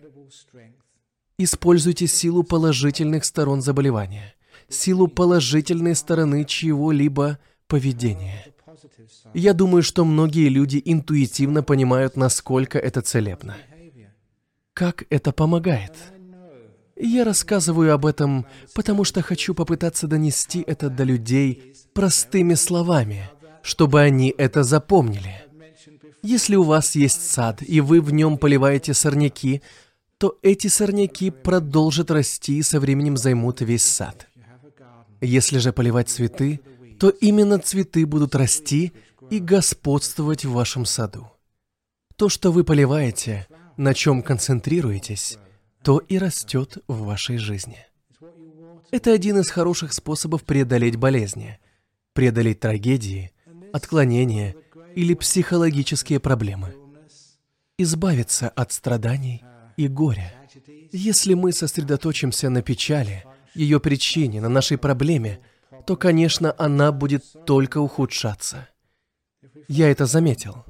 Используйте 1.39 2.07
силу 2.07 2.43
положительных 2.45 3.25
сторон 3.25 3.63
заболевания, 3.63 4.32
силу 4.73 5.09
положительной 5.09 5.95
стороны 5.95 6.45
чьего-либо 6.45 7.39
поведения. 7.67 8.47
Я 9.35 9.55
думаю, 9.55 9.83
что 9.83 10.05
многие 10.05 10.49
люди 10.49 10.81
интуитивно 10.85 11.63
понимают, 11.63 12.17
насколько 12.17 12.79
это 12.79 13.01
целебно. 13.03 13.57
Как 14.75 15.05
это 15.11 15.33
помогает? 15.33 15.93
Я 16.97 17.25
рассказываю 17.25 17.95
об 17.95 18.07
этом, 18.07 18.47
потому 18.75 19.05
что 19.05 19.23
хочу 19.23 19.55
попытаться 19.55 20.07
донести 20.07 20.63
это 20.67 20.89
до 20.89 21.05
людей 21.05 21.75
простыми 21.95 22.55
словами, 22.55 23.29
чтобы 23.63 24.01
они 24.01 24.35
это 24.37 24.63
запомнили. 24.63 25.43
Если 26.23 26.55
у 26.55 26.63
вас 26.63 26.95
есть 26.95 27.29
сад, 27.31 27.63
и 27.67 27.81
вы 27.81 28.01
в 28.01 28.13
нем 28.13 28.39
поливаете 28.39 28.95
сорняки, 28.95 29.63
то 30.19 30.39
эти 30.43 30.69
сорняки 30.69 31.31
продолжат 31.31 32.13
расти 32.13 32.59
и 32.59 32.63
со 32.63 32.79
временем 32.79 33.17
займут 33.17 33.61
весь 33.61 33.85
сад. 33.85 34.29
Если 35.23 35.59
же 35.59 35.73
поливать 35.73 36.09
цветы, 36.09 36.61
то 36.99 37.09
именно 37.09 37.61
цветы 37.61 38.05
будут 38.07 38.35
расти 38.35 38.93
и 39.31 39.39
господствовать 39.39 40.45
в 40.45 40.51
вашем 40.51 40.85
саду. 40.85 41.31
То, 42.17 42.29
что 42.29 42.51
вы 42.51 42.65
поливаете, 42.65 43.47
на 43.77 43.95
чем 43.95 44.23
концентрируетесь, 44.23 45.39
то 45.85 45.99
и 45.99 46.19
растет 46.19 46.79
в 46.89 47.05
вашей 47.05 47.39
жизни. 47.39 47.79
Это 48.91 49.13
один 49.13 49.39
из 49.39 49.49
хороших 49.49 49.93
способов 49.93 50.43
преодолеть 50.43 50.97
болезни, 50.97 51.61
преодолеть 52.15 52.59
трагедии, 52.59 53.33
отклонения 53.73 54.57
или 54.97 55.15
психологические 55.15 56.19
проблемы, 56.19 56.75
избавиться 57.79 58.49
от 58.49 58.73
страданий 58.73 59.45
и 59.77 59.87
горя. 59.87 60.35
Если 60.91 61.35
мы 61.35 61.53
сосредоточимся 61.53 62.51
на 62.51 62.61
печали, 62.61 63.25
ее 63.55 63.81
причине, 63.81 64.41
на 64.41 64.49
нашей 64.49 64.79
проблеме, 64.79 65.41
то, 65.87 65.97
конечно, 65.97 66.55
она 66.59 66.93
будет 66.93 67.25
только 67.47 67.79
ухудшаться. 67.79 68.69
Я 69.69 69.91
это 69.91 70.07
заметил. 70.07 70.65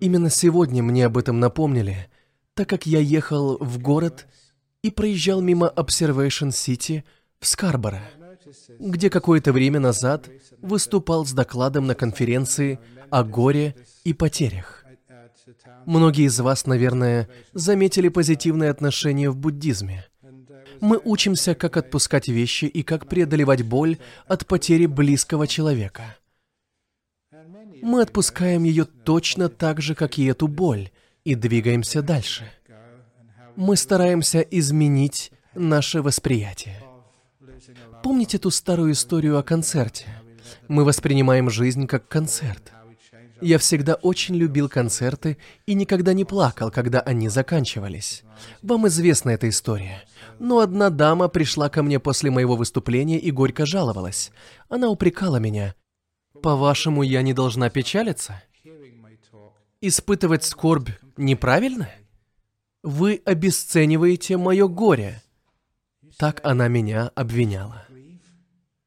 Именно 0.00 0.30
сегодня 0.30 0.82
мне 0.82 1.06
об 1.06 1.16
этом 1.16 1.40
напомнили, 1.40 2.08
так 2.54 2.68
как 2.68 2.86
я 2.86 3.00
ехал 3.00 3.56
в 3.58 3.78
город 3.78 4.26
и 4.82 4.90
проезжал 4.90 5.40
мимо 5.40 5.72
Observation 5.76 6.50
City 6.50 7.02
в 7.40 7.46
Скарборо, 7.46 8.02
где 8.78 9.10
какое-то 9.10 9.52
время 9.52 9.80
назад 9.80 10.28
выступал 10.60 11.24
с 11.24 11.32
докладом 11.32 11.86
на 11.86 11.94
конференции 11.94 12.78
о 13.10 13.24
горе 13.24 13.74
и 14.04 14.12
потерях. 14.12 14.84
Многие 15.84 16.26
из 16.26 16.38
вас, 16.40 16.66
наверное, 16.66 17.28
заметили 17.52 18.08
позитивное 18.08 18.70
отношение 18.70 19.30
в 19.30 19.36
буддизме. 19.36 20.04
Мы 20.80 21.00
учимся, 21.02 21.54
как 21.54 21.76
отпускать 21.76 22.28
вещи 22.28 22.66
и 22.66 22.82
как 22.82 23.08
преодолевать 23.08 23.62
боль 23.62 23.98
от 24.26 24.46
потери 24.46 24.86
близкого 24.86 25.46
человека. 25.46 26.16
Мы 27.82 28.02
отпускаем 28.02 28.64
ее 28.64 28.84
точно 28.84 29.48
так 29.48 29.80
же, 29.80 29.94
как 29.94 30.18
и 30.18 30.24
эту 30.24 30.48
боль, 30.48 30.90
и 31.24 31.34
двигаемся 31.34 32.02
дальше. 32.02 32.50
Мы 33.54 33.76
стараемся 33.76 34.40
изменить 34.40 35.32
наше 35.54 36.02
восприятие. 36.02 36.82
Помните 38.02 38.38
ту 38.38 38.50
старую 38.50 38.92
историю 38.92 39.38
о 39.38 39.42
концерте? 39.42 40.06
Мы 40.68 40.84
воспринимаем 40.84 41.50
жизнь 41.50 41.86
как 41.86 42.08
концерт. 42.08 42.72
Я 43.40 43.58
всегда 43.58 43.94
очень 43.94 44.34
любил 44.34 44.68
концерты 44.68 45.36
и 45.66 45.74
никогда 45.74 46.12
не 46.14 46.24
плакал, 46.24 46.70
когда 46.70 47.00
они 47.00 47.28
заканчивались. 47.28 48.22
Вам 48.62 48.86
известна 48.88 49.30
эта 49.30 49.48
история. 49.48 50.02
Но 50.38 50.60
одна 50.60 50.90
дама 50.90 51.28
пришла 51.28 51.68
ко 51.68 51.82
мне 51.82 52.00
после 52.00 52.30
моего 52.30 52.56
выступления 52.56 53.18
и 53.18 53.30
горько 53.30 53.66
жаловалась. 53.66 54.30
Она 54.68 54.88
упрекала 54.88 55.36
меня. 55.36 55.74
«По-вашему, 56.42 57.02
я 57.02 57.22
не 57.22 57.32
должна 57.32 57.70
печалиться? 57.70 58.42
Испытывать 59.80 60.44
скорбь 60.44 60.90
неправильно? 61.16 61.90
Вы 62.82 63.22
обесцениваете 63.24 64.36
мое 64.36 64.68
горе». 64.68 65.22
Так 66.18 66.40
она 66.44 66.68
меня 66.68 67.10
обвиняла. 67.14 67.85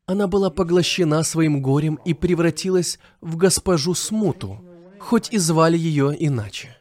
Она 0.09 0.25
была 0.25 0.49
поглощена 0.49 1.21
своим 1.21 1.61
горем 1.61 1.99
и 2.03 2.15
превратилась 2.15 2.97
в 3.21 3.35
госпожу 3.35 3.93
Смуту, 3.93 4.59
хоть 4.99 5.31
и 5.31 5.37
звали 5.37 5.77
ее 5.77 6.15
иначе. 6.17 6.75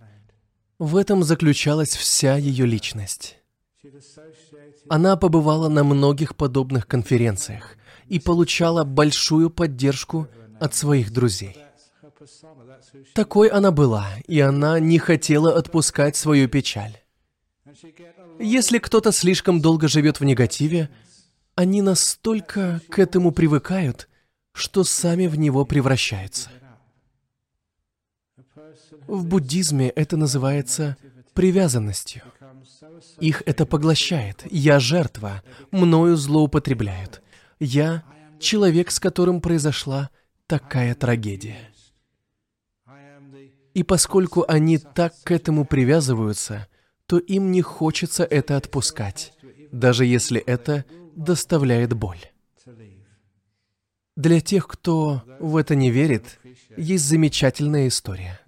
В 0.78 0.96
этом 0.96 1.22
заключалась 1.22 1.94
вся 1.94 2.38
ее 2.38 2.64
личность. 2.64 3.36
Она 4.88 5.14
побывала 5.18 5.68
на 5.68 5.84
многих 5.84 6.36
подобных 6.36 6.86
конференциях 6.86 7.76
и 8.06 8.18
получала 8.18 8.84
большую 8.84 9.50
поддержку 9.50 10.26
от 10.58 10.74
своих 10.74 11.12
друзей. 11.12 11.54
Такой 13.14 13.48
она 13.48 13.72
была, 13.72 14.08
и 14.26 14.40
она 14.40 14.80
не 14.80 14.98
хотела 14.98 15.54
отпускать 15.54 16.16
свою 16.16 16.48
печаль. 16.48 16.96
Если 18.40 18.78
кто-то 18.78 19.12
слишком 19.12 19.60
долго 19.60 19.86
живет 19.86 20.18
в 20.18 20.24
негативе, 20.24 20.88
они 21.58 21.82
настолько 21.82 22.80
к 22.88 23.00
этому 23.00 23.32
привыкают, 23.32 24.08
что 24.52 24.84
сами 24.84 25.26
в 25.26 25.36
него 25.36 25.64
превращаются. 25.64 26.50
В 29.08 29.26
буддизме 29.26 29.88
это 29.88 30.16
называется 30.16 30.96
привязанностью. 31.34 32.22
Их 33.18 33.42
это 33.44 33.66
поглощает. 33.66 34.44
Я 34.48 34.78
жертва, 34.78 35.42
мною 35.72 36.16
злоупотребляют. 36.16 37.22
Я 37.58 38.04
человек, 38.38 38.92
с 38.92 39.00
которым 39.00 39.40
произошла 39.40 40.10
такая 40.46 40.94
трагедия. 40.94 41.58
И 43.74 43.82
поскольку 43.82 44.44
они 44.46 44.78
так 44.78 45.12
к 45.24 45.32
этому 45.32 45.64
привязываются, 45.64 46.68
то 47.06 47.18
им 47.18 47.50
не 47.50 47.62
хочется 47.62 48.22
это 48.22 48.56
отпускать, 48.56 49.32
даже 49.72 50.04
если 50.04 50.40
это 50.40 50.84
доставляет 51.18 51.92
боль. 51.94 52.20
Для 54.16 54.40
тех, 54.40 54.66
кто 54.66 55.22
в 55.38 55.56
это 55.56 55.74
не 55.74 55.90
верит, 55.90 56.38
есть 56.76 57.04
замечательная 57.04 57.88
история. 57.88 58.40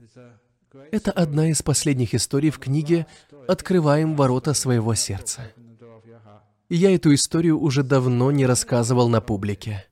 Это 0.90 1.10
одна 1.10 1.48
из 1.50 1.62
последних 1.62 2.14
историй 2.14 2.50
в 2.50 2.58
книге 2.58 3.06
«Открываем 3.48 4.16
ворота 4.16 4.54
своего 4.54 4.94
сердца». 4.94 5.42
Я 6.68 6.94
эту 6.94 7.12
историю 7.14 7.60
уже 7.60 7.82
давно 7.82 8.30
не 8.30 8.46
рассказывал 8.46 9.08
на 9.08 9.20
публике. 9.20 9.84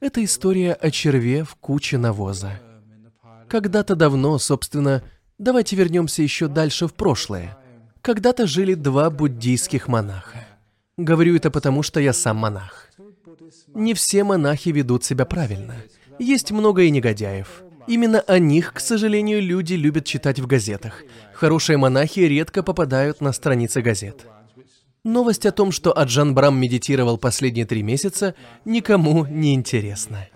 Это 0.00 0.24
история 0.24 0.72
о 0.72 0.90
черве 0.90 1.44
в 1.44 1.54
куче 1.54 1.98
навоза. 1.98 2.60
Когда-то 3.48 3.94
давно, 3.94 4.38
собственно, 4.38 5.02
давайте 5.38 5.76
вернемся 5.76 6.22
еще 6.22 6.48
дальше 6.48 6.88
в 6.88 6.94
прошлое. 6.94 7.56
Когда-то 8.02 8.46
жили 8.46 8.74
два 8.74 9.10
буддийских 9.10 9.86
монаха. 9.86 10.47
Говорю 10.98 11.36
это 11.36 11.50
потому, 11.52 11.84
что 11.84 12.00
я 12.00 12.12
сам 12.12 12.38
монах. 12.38 12.90
Не 13.72 13.94
все 13.94 14.24
монахи 14.24 14.70
ведут 14.70 15.04
себя 15.04 15.24
правильно. 15.24 15.76
Есть 16.18 16.50
много 16.50 16.82
и 16.82 16.90
негодяев. 16.90 17.62
Именно 17.86 18.20
о 18.20 18.40
них, 18.40 18.72
к 18.74 18.80
сожалению, 18.80 19.40
люди 19.40 19.74
любят 19.74 20.04
читать 20.04 20.40
в 20.40 20.48
газетах. 20.48 21.04
Хорошие 21.32 21.76
монахи 21.76 22.20
редко 22.20 22.64
попадают 22.64 23.20
на 23.20 23.32
страницы 23.32 23.80
газет. 23.80 24.26
Новость 25.04 25.46
о 25.46 25.52
том, 25.52 25.70
что 25.70 25.96
Аджан 25.96 26.34
Брам 26.34 26.60
медитировал 26.60 27.16
последние 27.16 27.64
три 27.64 27.84
месяца, 27.84 28.34
никому 28.64 29.24
не 29.24 29.54
интересна. 29.54 30.26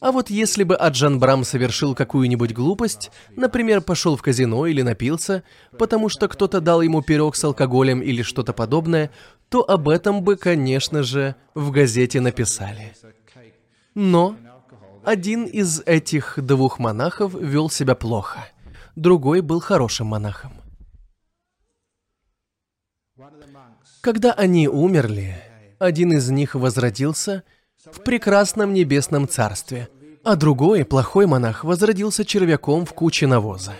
А 0.00 0.12
вот 0.12 0.30
если 0.30 0.64
бы 0.64 0.76
Аджан 0.76 1.18
Брам 1.18 1.44
совершил 1.44 1.94
какую-нибудь 1.94 2.52
глупость, 2.52 3.10
например, 3.36 3.80
пошел 3.80 4.16
в 4.16 4.22
казино 4.22 4.66
или 4.66 4.82
напился, 4.82 5.42
потому 5.78 6.08
что 6.08 6.28
кто-то 6.28 6.60
дал 6.60 6.82
ему 6.82 7.02
пирог 7.02 7.36
с 7.36 7.44
алкоголем 7.44 8.00
или 8.00 8.22
что-то 8.22 8.52
подобное, 8.52 9.10
то 9.48 9.68
об 9.68 9.88
этом 9.88 10.22
бы, 10.22 10.36
конечно 10.36 11.02
же, 11.02 11.36
в 11.54 11.70
газете 11.70 12.20
написали. 12.20 12.94
Но 13.94 14.36
один 15.04 15.44
из 15.44 15.80
этих 15.84 16.38
двух 16.38 16.78
монахов 16.78 17.34
вел 17.34 17.70
себя 17.70 17.94
плохо, 17.94 18.48
другой 18.96 19.42
был 19.42 19.60
хорошим 19.60 20.08
монахом. 20.08 20.52
Когда 24.00 24.32
они 24.32 24.68
умерли, 24.68 25.36
один 25.78 26.12
из 26.12 26.30
них 26.30 26.54
возродился– 26.54 27.42
в 27.92 28.02
прекрасном 28.02 28.72
небесном 28.72 29.28
царстве, 29.28 29.88
а 30.22 30.36
другой, 30.36 30.84
плохой 30.84 31.26
монах, 31.26 31.64
возродился 31.64 32.24
червяком 32.24 32.86
в 32.86 32.94
куче 32.94 33.26
навоза. 33.26 33.74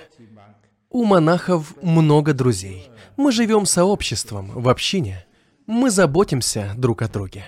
У 0.91 1.05
монахов 1.05 1.75
много 1.83 2.35
друзей. 2.35 2.91
Мы 3.17 3.33
живем 3.33 3.67
сообществом, 3.67 4.51
в 4.51 4.69
общине. 4.69 5.25
Мы 5.67 5.91
заботимся 5.91 6.73
друг 6.77 7.03
о 7.03 7.09
друге. 7.09 7.45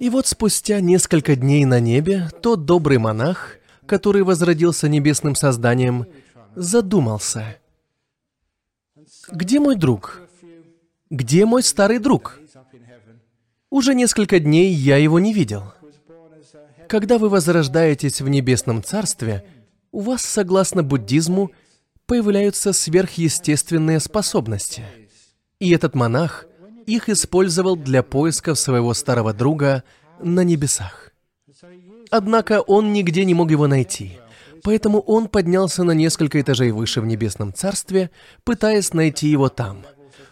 И 0.00 0.10
вот 0.10 0.26
спустя 0.26 0.80
несколько 0.80 1.36
дней 1.36 1.64
на 1.64 1.78
небе 1.78 2.28
тот 2.42 2.64
добрый 2.64 2.98
монах, 2.98 3.56
который 3.86 4.22
возродился 4.22 4.88
небесным 4.88 5.36
созданием, 5.36 6.06
задумался. 6.56 7.58
«Где 9.30 9.60
мой 9.60 9.76
друг? 9.76 10.22
Где 11.10 11.46
мой 11.46 11.62
старый 11.62 11.98
друг?» 11.98 12.40
Уже 13.74 13.96
несколько 13.96 14.38
дней 14.38 14.72
я 14.72 14.98
его 14.98 15.18
не 15.18 15.32
видел. 15.32 15.64
Когда 16.88 17.18
вы 17.18 17.28
возрождаетесь 17.28 18.20
в 18.20 18.28
небесном 18.28 18.84
царстве, 18.84 19.44
у 19.90 19.98
вас, 19.98 20.22
согласно 20.22 20.84
буддизму, 20.84 21.50
появляются 22.06 22.72
сверхъестественные 22.72 23.98
способности. 23.98 24.84
И 25.58 25.72
этот 25.72 25.96
монах 25.96 26.46
их 26.86 27.08
использовал 27.08 27.74
для 27.74 28.04
поисков 28.04 28.60
своего 28.60 28.94
старого 28.94 29.32
друга 29.32 29.82
на 30.20 30.44
небесах. 30.44 31.10
Однако 32.12 32.60
он 32.60 32.92
нигде 32.92 33.24
не 33.24 33.34
мог 33.34 33.50
его 33.50 33.66
найти, 33.66 34.20
поэтому 34.62 35.00
он 35.00 35.26
поднялся 35.26 35.82
на 35.82 35.90
несколько 35.90 36.40
этажей 36.40 36.70
выше 36.70 37.00
в 37.00 37.06
небесном 37.06 37.52
царстве, 37.52 38.12
пытаясь 38.44 38.92
найти 38.92 39.26
его 39.26 39.48
там. 39.48 39.84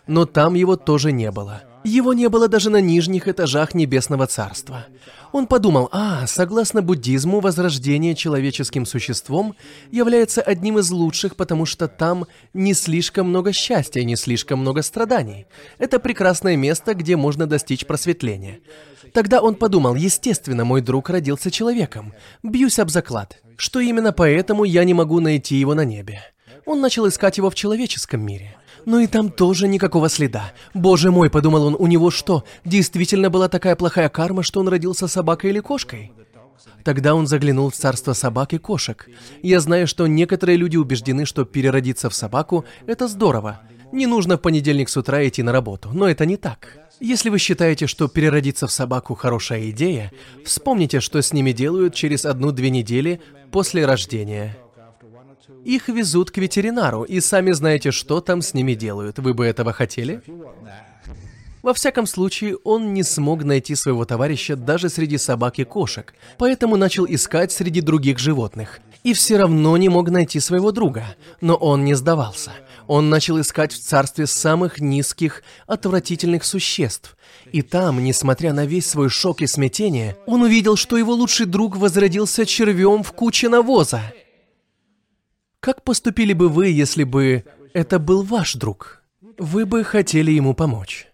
Но 0.06 0.26
там 0.26 0.54
его 0.54 0.76
тоже 0.76 1.10
не 1.10 1.32
было– 1.32 1.64
его 1.84 2.12
не 2.12 2.28
было 2.28 2.48
даже 2.48 2.70
на 2.70 2.80
нижних 2.80 3.28
этажах 3.28 3.74
Небесного 3.74 4.26
Царства. 4.26 4.86
Он 5.32 5.46
подумал, 5.46 5.88
а, 5.92 6.26
согласно 6.26 6.82
буддизму, 6.82 7.40
возрождение 7.40 8.14
человеческим 8.14 8.84
существом 8.84 9.54
является 9.90 10.42
одним 10.42 10.78
из 10.78 10.90
лучших, 10.90 11.36
потому 11.36 11.64
что 11.64 11.88
там 11.88 12.26
не 12.52 12.74
слишком 12.74 13.28
много 13.28 13.52
счастья, 13.52 14.02
не 14.04 14.16
слишком 14.16 14.58
много 14.60 14.82
страданий. 14.82 15.46
Это 15.78 15.98
прекрасное 15.98 16.56
место, 16.56 16.94
где 16.94 17.16
можно 17.16 17.46
достичь 17.46 17.86
просветления. 17.86 18.60
Тогда 19.14 19.40
он 19.40 19.54
подумал, 19.54 19.94
естественно, 19.94 20.64
мой 20.64 20.82
друг 20.82 21.08
родился 21.08 21.50
человеком. 21.50 22.12
Бьюсь 22.42 22.78
об 22.78 22.90
заклад, 22.90 23.38
что 23.56 23.80
именно 23.80 24.12
поэтому 24.12 24.64
я 24.64 24.84
не 24.84 24.92
могу 24.92 25.20
найти 25.20 25.56
его 25.56 25.74
на 25.74 25.84
небе. 25.84 26.20
Он 26.66 26.80
начал 26.80 27.08
искать 27.08 27.38
его 27.38 27.50
в 27.50 27.54
человеческом 27.54 28.24
мире. 28.24 28.56
Но 28.86 29.00
и 29.00 29.06
там 29.06 29.30
тоже 29.30 29.68
никакого 29.68 30.08
следа. 30.08 30.52
Боже 30.74 31.10
мой, 31.10 31.30
подумал 31.30 31.64
он, 31.66 31.76
у 31.78 31.86
него 31.86 32.10
что, 32.10 32.44
действительно 32.64 33.30
была 33.30 33.48
такая 33.48 33.76
плохая 33.76 34.08
карма, 34.08 34.42
что 34.42 34.60
он 34.60 34.68
родился 34.68 35.08
собакой 35.08 35.50
или 35.50 35.60
кошкой? 35.60 36.12
Тогда 36.84 37.14
он 37.14 37.26
заглянул 37.26 37.70
в 37.70 37.74
царство 37.74 38.12
собак 38.12 38.52
и 38.52 38.58
кошек. 38.58 39.08
Я 39.42 39.60
знаю, 39.60 39.86
что 39.86 40.06
некоторые 40.06 40.56
люди 40.56 40.76
убеждены, 40.76 41.26
что 41.26 41.44
переродиться 41.44 42.10
в 42.10 42.14
собаку– 42.14 42.64
это 42.86 43.08
здорово. 43.08 43.60
Не 43.92 44.06
нужно 44.06 44.36
в 44.36 44.40
понедельник 44.40 44.88
с 44.88 44.96
утра 44.96 45.26
идти 45.26 45.42
на 45.42 45.52
работу, 45.52 45.90
но 45.92 46.08
это 46.08 46.26
не 46.26 46.36
так. 46.36 46.78
Если 46.98 47.30
вы 47.30 47.38
считаете, 47.38 47.86
что 47.86 48.08
переродиться 48.08 48.66
в 48.66 48.72
собаку– 48.72 49.14
хорошая 49.16 49.70
идея, 49.70 50.12
вспомните, 50.44 51.00
что 51.00 51.20
с 51.20 51.32
ними 51.32 51.52
делают 51.52 51.94
через 51.94 52.24
одну-две 52.24 52.70
недели 52.70 53.20
после 53.50 53.84
рождения. 53.84 54.56
Их 55.64 55.88
везут 55.88 56.30
к 56.30 56.38
ветеринару, 56.38 57.02
и 57.04 57.20
сами 57.20 57.52
знаете, 57.52 57.90
что 57.90 58.20
там 58.20 58.42
с 58.42 58.54
ними 58.54 58.74
делают. 58.74 59.18
Вы 59.18 59.34
бы 59.34 59.46
этого 59.46 59.72
хотели? 59.72 60.20
Во 61.62 61.72
всяком 61.72 62.06
случае, 62.06 62.56
он 62.64 62.92
не 62.92 63.04
смог 63.04 63.44
найти 63.44 63.76
своего 63.76 64.04
товарища 64.04 64.56
даже 64.56 64.88
среди 64.88 65.16
собак 65.16 65.60
и 65.60 65.64
кошек, 65.64 66.12
поэтому 66.36 66.76
начал 66.76 67.06
искать 67.06 67.52
среди 67.52 67.80
других 67.80 68.18
животных. 68.18 68.80
И 69.04 69.14
все 69.14 69.36
равно 69.36 69.76
не 69.76 69.88
мог 69.88 70.10
найти 70.10 70.40
своего 70.40 70.72
друга. 70.72 71.16
Но 71.40 71.54
он 71.54 71.84
не 71.84 71.94
сдавался. 71.94 72.52
Он 72.86 73.10
начал 73.10 73.40
искать 73.40 73.72
в 73.72 73.80
царстве 73.80 74.26
самых 74.26 74.80
низких, 74.80 75.42
отвратительных 75.66 76.44
существ. 76.44 77.16
И 77.52 77.62
там, 77.62 78.02
несмотря 78.02 78.52
на 78.52 78.64
весь 78.64 78.86
свой 78.86 79.08
шок 79.08 79.40
и 79.42 79.46
смятение, 79.46 80.16
он 80.26 80.42
увидел, 80.42 80.76
что 80.76 80.96
его 80.96 81.14
лучший 81.14 81.46
друг 81.46 81.76
возродился 81.76 82.46
червем 82.46 83.02
в 83.02 83.12
куче 83.12 83.48
навоза. 83.48 84.02
Как 85.62 85.84
поступили 85.84 86.32
бы 86.32 86.48
вы, 86.48 86.70
если 86.70 87.04
бы 87.04 87.44
это 87.72 88.00
был 88.00 88.24
ваш 88.24 88.54
друг? 88.54 89.00
Вы 89.38 89.64
бы 89.64 89.84
хотели 89.84 90.32
ему 90.32 90.54
помочь. 90.54 91.06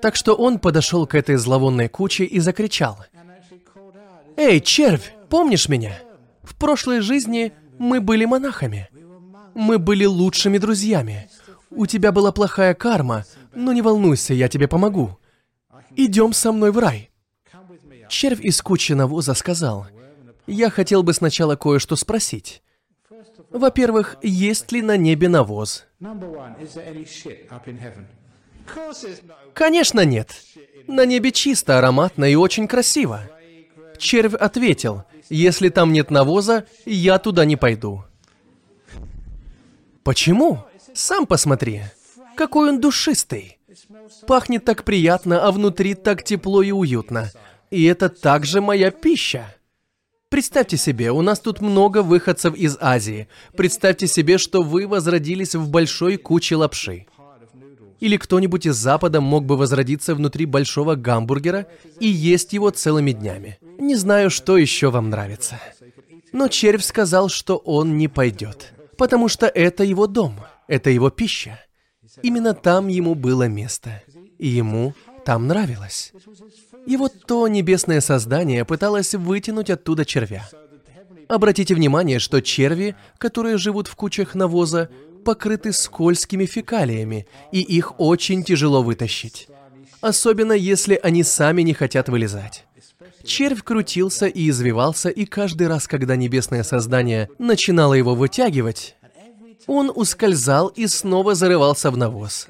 Так 0.00 0.16
что 0.16 0.34
он 0.34 0.58
подошел 0.58 1.06
к 1.06 1.14
этой 1.14 1.36
зловонной 1.36 1.90
куче 1.90 2.24
и 2.24 2.40
закричал. 2.40 3.04
«Эй, 4.38 4.62
червь, 4.62 5.12
помнишь 5.28 5.68
меня? 5.68 5.98
В 6.42 6.54
прошлой 6.54 7.00
жизни 7.00 7.52
мы 7.78 8.00
были 8.00 8.24
монахами. 8.24 8.88
Мы 9.52 9.78
были 9.78 10.06
лучшими 10.06 10.56
друзьями. 10.56 11.28
У 11.68 11.84
тебя 11.84 12.10
была 12.10 12.32
плохая 12.32 12.72
карма, 12.72 13.26
но 13.54 13.74
не 13.74 13.82
волнуйся, 13.82 14.32
я 14.32 14.48
тебе 14.48 14.66
помогу. 14.66 15.18
Идем 15.94 16.32
со 16.32 16.52
мной 16.52 16.72
в 16.72 16.78
рай». 16.78 17.10
Червь 18.08 18.40
из 18.40 18.62
кучи 18.62 18.92
навоза 18.94 19.34
сказал, 19.34 19.86
«Я 20.46 20.70
хотел 20.70 21.02
бы 21.02 21.12
сначала 21.12 21.54
кое-что 21.54 21.96
спросить. 21.96 22.62
Во-первых, 23.54 24.16
есть 24.20 24.72
ли 24.72 24.82
на 24.82 24.96
небе 24.96 25.28
навоз?» 25.28 25.84
Конечно, 29.54 30.04
нет. 30.04 30.34
На 30.88 31.06
небе 31.06 31.30
чисто, 31.30 31.78
ароматно 31.78 32.24
и 32.24 32.34
очень 32.34 32.66
красиво. 32.66 33.20
Червь 33.96 34.34
ответил, 34.34 35.04
если 35.28 35.68
там 35.68 35.92
нет 35.92 36.10
навоза, 36.10 36.66
я 36.84 37.20
туда 37.20 37.44
не 37.44 37.54
пойду. 37.54 38.02
Почему? 40.02 40.64
Сам 40.92 41.24
посмотри. 41.24 41.82
Какой 42.36 42.70
он 42.70 42.80
душистый. 42.80 43.58
Пахнет 44.26 44.64
так 44.64 44.82
приятно, 44.82 45.46
а 45.46 45.52
внутри 45.52 45.94
так 45.94 46.24
тепло 46.24 46.60
и 46.60 46.72
уютно. 46.72 47.30
И 47.70 47.84
это 47.84 48.08
также 48.08 48.60
моя 48.60 48.90
пища. 48.90 49.54
Представьте 50.28 50.76
себе, 50.76 51.12
у 51.12 51.22
нас 51.22 51.38
тут 51.38 51.60
много 51.60 52.02
выходцев 52.02 52.54
из 52.54 52.76
Азии. 52.80 53.28
Представьте 53.56 54.06
себе, 54.06 54.38
что 54.38 54.62
вы 54.62 54.88
возродились 54.88 55.54
в 55.54 55.68
большой 55.68 56.16
куче 56.16 56.56
лапши. 56.56 57.06
Или 58.00 58.16
кто-нибудь 58.16 58.66
из 58.66 58.76
Запада 58.76 59.20
мог 59.20 59.44
бы 59.44 59.56
возродиться 59.56 60.14
внутри 60.14 60.46
большого 60.46 60.94
гамбургера 60.94 61.66
и 62.00 62.06
есть 62.06 62.52
его 62.52 62.70
целыми 62.70 63.12
днями. 63.12 63.58
Не 63.78 63.94
знаю, 63.94 64.30
что 64.30 64.56
еще 64.56 64.90
вам 64.90 65.10
нравится. 65.10 65.60
Но 66.32 66.48
червь 66.48 66.84
сказал, 66.84 67.28
что 67.28 67.56
он 67.56 67.96
не 67.96 68.08
пойдет. 68.08 68.74
Потому 68.98 69.28
что 69.28 69.46
это 69.46 69.84
его 69.84 70.06
дом, 70.06 70.40
это 70.68 70.90
его 70.90 71.10
пища. 71.10 71.60
Именно 72.22 72.54
там 72.54 72.88
ему 72.88 73.14
было 73.14 73.48
место. 73.48 74.02
И 74.38 74.48
ему 74.48 74.94
там 75.24 75.46
нравилось. 75.46 76.12
И 76.86 76.96
вот 76.96 77.12
то 77.26 77.48
небесное 77.48 78.00
создание 78.00 78.64
пыталось 78.64 79.14
вытянуть 79.14 79.70
оттуда 79.70 80.04
червя. 80.04 80.48
Обратите 81.28 81.74
внимание, 81.74 82.18
что 82.18 82.42
черви, 82.42 82.96
которые 83.18 83.56
живут 83.56 83.88
в 83.88 83.96
кучах 83.96 84.34
навоза, 84.34 84.90
покрыты 85.24 85.72
скользкими 85.72 86.44
фекалиями, 86.44 87.26
и 87.50 87.60
их 87.60 87.98
очень 87.98 88.44
тяжело 88.44 88.82
вытащить. 88.82 89.48
Особенно 90.00 90.52
если 90.52 91.00
они 91.02 91.22
сами 91.22 91.62
не 91.62 91.72
хотят 91.72 92.10
вылезать. 92.10 92.66
Червь 93.24 93.62
крутился 93.62 94.26
и 94.26 94.50
извивался, 94.50 95.08
и 95.08 95.24
каждый 95.24 95.66
раз, 95.66 95.88
когда 95.88 96.14
небесное 96.14 96.62
создание 96.62 97.30
начинало 97.38 97.94
его 97.94 98.14
вытягивать, 98.14 98.96
он 99.66 99.90
ускользал 99.94 100.68
и 100.68 100.86
снова 100.86 101.34
зарывался 101.34 101.90
в 101.90 101.96
навоз. 101.96 102.48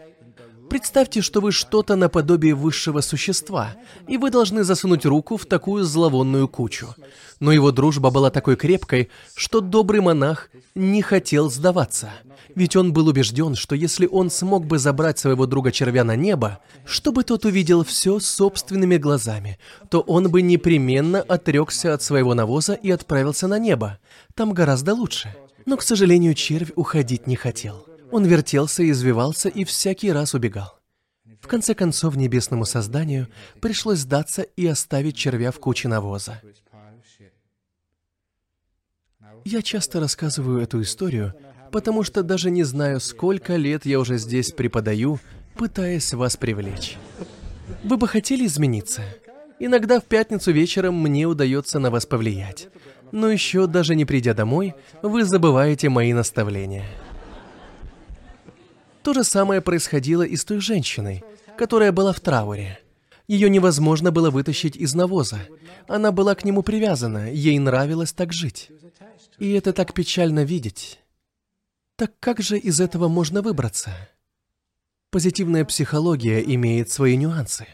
Представьте, 0.69 1.21
что 1.21 1.41
вы 1.41 1.53
что-то 1.53 1.97
наподобие 1.97 2.55
высшего 2.55 3.01
существа, 3.01 3.75
и 4.09 4.17
вы 4.17 4.31
должны 4.31 4.65
засунуть 4.65 5.05
руку 5.05 5.37
в 5.37 5.47
такую 5.47 5.85
зловонную 5.85 6.49
кучу. 6.49 6.95
Но 7.41 7.53
его 7.53 7.71
дружба 7.73 8.11
была 8.11 8.31
такой 8.31 8.57
крепкой, 8.57 9.11
что 9.35 9.61
добрый 9.61 10.01
монах 10.01 10.51
не 10.75 11.03
хотел 11.03 11.51
сдаваться. 11.51 12.11
Ведь 12.55 12.77
он 12.77 12.93
был 12.93 13.09
убежден, 13.09 13.55
что 13.55 13.75
если 13.75 14.07
он 14.07 14.31
смог 14.31 14.67
бы 14.67 14.79
забрать 14.79 15.19
своего 15.19 15.47
друга 15.47 15.73
червя 15.73 16.05
на 16.05 16.17
небо, 16.17 16.61
чтобы 16.85 17.25
тот 17.25 17.45
увидел 17.45 17.85
все 17.85 18.21
собственными 18.21 18.97
глазами, 18.97 19.59
то 19.91 20.01
он 20.01 20.31
бы 20.31 20.43
непременно 20.43 21.21
отрекся 21.21 21.95
от 21.95 22.03
своего 22.03 22.35
навоза 22.35 22.75
и 22.75 22.91
отправился 22.91 23.49
на 23.49 23.59
небо. 23.59 23.99
Там 24.35 24.53
гораздо 24.53 24.95
лучше. 24.95 25.35
Но, 25.67 25.77
к 25.77 25.83
сожалению, 25.83 26.35
червь 26.35 26.73
уходить 26.77 27.27
не 27.27 27.37
хотел. 27.37 27.87
Он 28.15 28.25
вертелся, 28.25 28.89
извивался 28.89 29.49
и 29.49 29.65
всякий 29.65 30.13
раз 30.13 30.35
убегал. 30.35 30.79
В 31.41 31.49
конце 31.49 31.75
концов, 31.75 32.15
небесному 32.15 32.65
созданию 32.65 33.27
пришлось 33.61 33.99
сдаться 33.99 34.43
и 34.43 34.65
оставить 34.69 35.17
червя 35.17 35.51
в 35.51 35.59
куче 35.59 35.89
навоза. 35.89 36.41
Я 39.45 39.63
часто 39.63 39.99
рассказываю 39.99 40.61
эту 40.61 40.81
историю, 40.81 41.35
потому 41.73 42.05
что 42.05 42.23
даже 42.23 42.53
не 42.53 42.63
знаю, 42.63 43.01
сколько 43.01 43.57
лет 43.57 43.85
я 43.85 43.99
уже 43.99 44.17
здесь 44.19 44.53
преподаю, 44.53 45.19
пытаясь 45.57 46.15
вас 46.15 46.37
привлечь. 46.37 46.97
Вы 47.83 47.97
бы 47.97 48.07
хотели 48.07 48.47
измениться? 48.47 49.03
Иногда 49.59 49.99
в 49.99 50.05
пятницу 50.05 50.53
вечером 50.53 50.95
мне 51.03 51.27
удается 51.27 51.81
на 51.81 51.91
вас 51.91 52.07
повлиять. 52.07 52.69
Но 53.11 53.29
еще 53.29 53.67
даже 53.67 53.97
не 53.97 54.05
придя 54.05 54.35
домой, 54.35 54.75
вы 55.03 55.25
забываете 55.25 55.89
мои 55.89 56.13
наставления. 56.13 56.85
То 59.05 59.13
же 59.13 59.23
самое 59.23 59.61
происходило 59.61 60.23
и 60.23 60.35
с 60.35 60.47
той 60.47 60.61
женщиной, 60.61 61.23
которая 61.59 61.93
была 61.93 62.15
в 62.15 62.21
трауре. 62.21 62.81
Ее 63.29 63.51
невозможно 63.51 64.11
было 64.11 64.31
вытащить 64.31 64.77
из 64.77 64.95
навоза. 64.95 65.41
Она 65.87 66.11
была 66.11 66.35
к 66.35 66.45
нему 66.45 66.63
привязана, 66.63 67.31
ей 67.31 67.59
нравилось 67.59 68.15
так 68.15 68.33
жить. 68.33 68.71
И 69.39 69.53
это 69.53 69.75
так 69.75 69.93
печально 69.93 70.45
видеть. 70.45 71.01
Так 71.97 72.13
как 72.19 72.41
же 72.41 72.59
из 72.59 72.81
этого 72.81 73.09
можно 73.09 73.43
выбраться? 73.43 73.91
Позитивная 75.11 75.67
психология 75.67 76.41
имеет 76.41 76.91
свои 76.91 77.19
нюансы. 77.19 77.67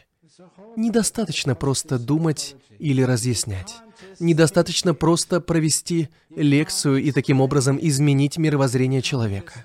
Недостаточно 0.77 1.55
просто 1.55 2.01
думать 2.01 2.57
или 2.81 3.03
разъяснять. 3.03 3.77
Недостаточно 4.19 4.95
просто 4.95 5.41
провести 5.41 6.09
лекцию 6.35 6.97
и 6.97 7.13
таким 7.13 7.41
образом 7.41 7.79
изменить 7.81 8.37
мировоззрение 8.37 9.01
человека. 9.01 9.65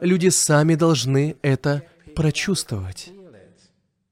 Люди 0.00 0.28
сами 0.28 0.74
должны 0.74 1.36
это 1.42 1.82
прочувствовать. 2.14 3.10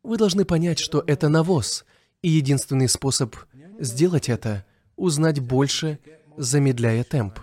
Вы 0.03 0.17
должны 0.17 0.45
понять, 0.45 0.79
что 0.79 1.03
это 1.07 1.29
навоз, 1.29 1.85
и 2.23 2.29
единственный 2.29 2.89
способ 2.89 3.37
сделать 3.79 4.29
это— 4.29 4.65
узнать 4.97 5.41
больше, 5.41 5.99
замедляя 6.37 7.05
темп. 7.05 7.39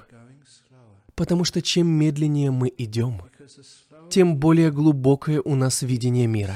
Потому 1.16 1.44
что 1.44 1.62
чем 1.62 1.88
медленнее 1.88 2.52
мы 2.52 2.72
идем, 2.78 3.22
тем 4.10 4.38
более 4.38 4.72
глубокое 4.72 5.42
у 5.42 5.56
нас 5.56 5.82
видение 5.82 6.28
мира. 6.28 6.56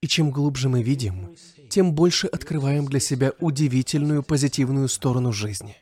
И 0.00 0.06
чем 0.06 0.30
глубже 0.30 0.68
мы 0.68 0.82
видим, 0.82 1.34
тем 1.70 1.94
больше 1.94 2.26
открываем 2.26 2.86
для 2.86 3.00
себя 3.00 3.32
удивительную 3.40 4.22
позитивную 4.22 4.88
сторону 4.88 5.32
жизни. 5.32 5.76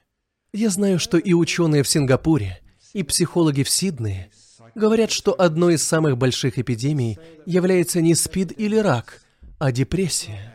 Я 0.53 0.71
знаю, 0.71 0.99
что 0.99 1.19
и 1.19 1.33
ученые 1.33 1.83
в 1.83 1.89
Сингапуре, 1.89 2.61
и 2.93 3.03
психологи 3.03 3.63
в 3.63 3.71
Сиднее 3.71 4.31
говорят, 4.75 5.11
что 5.11 5.39
одной 5.39 5.75
из 5.75 5.83
самых 5.83 6.17
больших 6.17 6.59
эпидемий 6.59 7.19
является 7.47 8.01
не 8.01 8.15
СПИД 8.15 8.53
или 8.59 8.77
рак, 8.77 9.23
а 9.59 9.73
депрессия. 9.73 10.53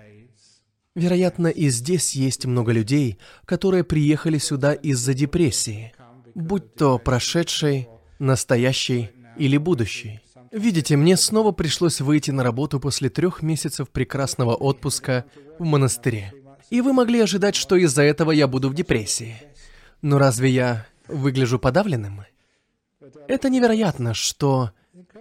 Вероятно, 0.96 1.48
и 1.48 1.70
здесь 1.70 2.14
есть 2.14 2.46
много 2.46 2.72
людей, 2.72 3.18
которые 3.46 3.84
приехали 3.84 4.38
сюда 4.38 4.74
из-за 4.74 5.14
депрессии– 5.14 5.94
будь 6.38 6.76
то 6.76 7.00
прошедший, 7.00 7.90
настоящий 8.20 9.10
или 9.38 9.58
будущий. 9.58 10.22
Видите, 10.52 10.96
мне 10.96 11.18
снова 11.18 11.52
пришлось 11.52 12.00
выйти 12.00 12.32
на 12.32 12.44
работу 12.44 12.80
после 12.80 13.10
трех 13.10 13.42
месяцев 13.42 13.90
прекрасного 13.90 14.54
отпуска 14.54 15.26
в 15.58 15.64
монастыре. 15.64 16.32
И 16.70 16.82
вы 16.82 16.94
могли 16.94 17.22
ожидать, 17.22 17.56
что 17.56 17.76
из-за 17.76 18.04
этого 18.04 18.32
я 18.32 18.48
буду 18.48 18.70
в 18.70 18.76
депрессии. 18.76 19.36
Но 20.02 20.20
разве 20.20 20.50
я 20.52 20.86
выгляжу 21.08 21.58
подавленным? 21.58 22.22
Это 23.28 23.50
невероятно, 23.50 24.14
что 24.14 24.72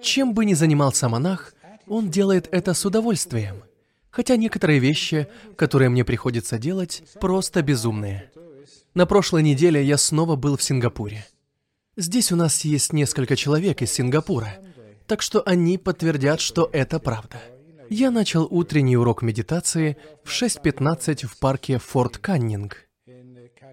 чем 0.02 0.34
бы 0.34 0.44
ни 0.44 0.54
занимался 0.54 1.08
монах, 1.08 1.54
он 1.86 2.10
делает 2.10 2.48
это 2.50 2.74
с 2.74 2.84
удовольствием. 2.84 3.62
Хотя 4.10 4.36
некоторые 4.36 4.78
вещи, 4.78 5.28
которые 5.56 5.90
мне 5.90 6.04
приходится 6.04 6.58
делать, 6.58 7.02
просто 7.20 7.62
безумные. 7.62 8.30
На 8.94 9.04
прошлой 9.04 9.42
неделе 9.42 9.82
я 9.84 9.98
снова 9.98 10.36
был 10.36 10.56
в 10.56 10.62
Сингапуре. 10.62 11.26
Здесь 11.96 12.32
у 12.32 12.36
нас 12.36 12.64
есть 12.64 12.92
несколько 12.92 13.36
человек 13.36 13.82
из 13.82 13.92
Сингапура, 13.92 14.58
так 15.06 15.22
что 15.22 15.42
они 15.44 15.78
подтвердят, 15.78 16.40
что 16.40 16.68
это 16.72 16.98
правда. 16.98 17.40
Я 17.88 18.10
начал 18.10 18.46
утренний 18.50 18.96
урок 18.96 19.22
медитации 19.22 19.96
в 20.24 20.30
6.15 20.30 21.26
в 21.26 21.38
парке 21.38 21.78
Форт 21.78 22.18
Каннинг. 22.18 22.88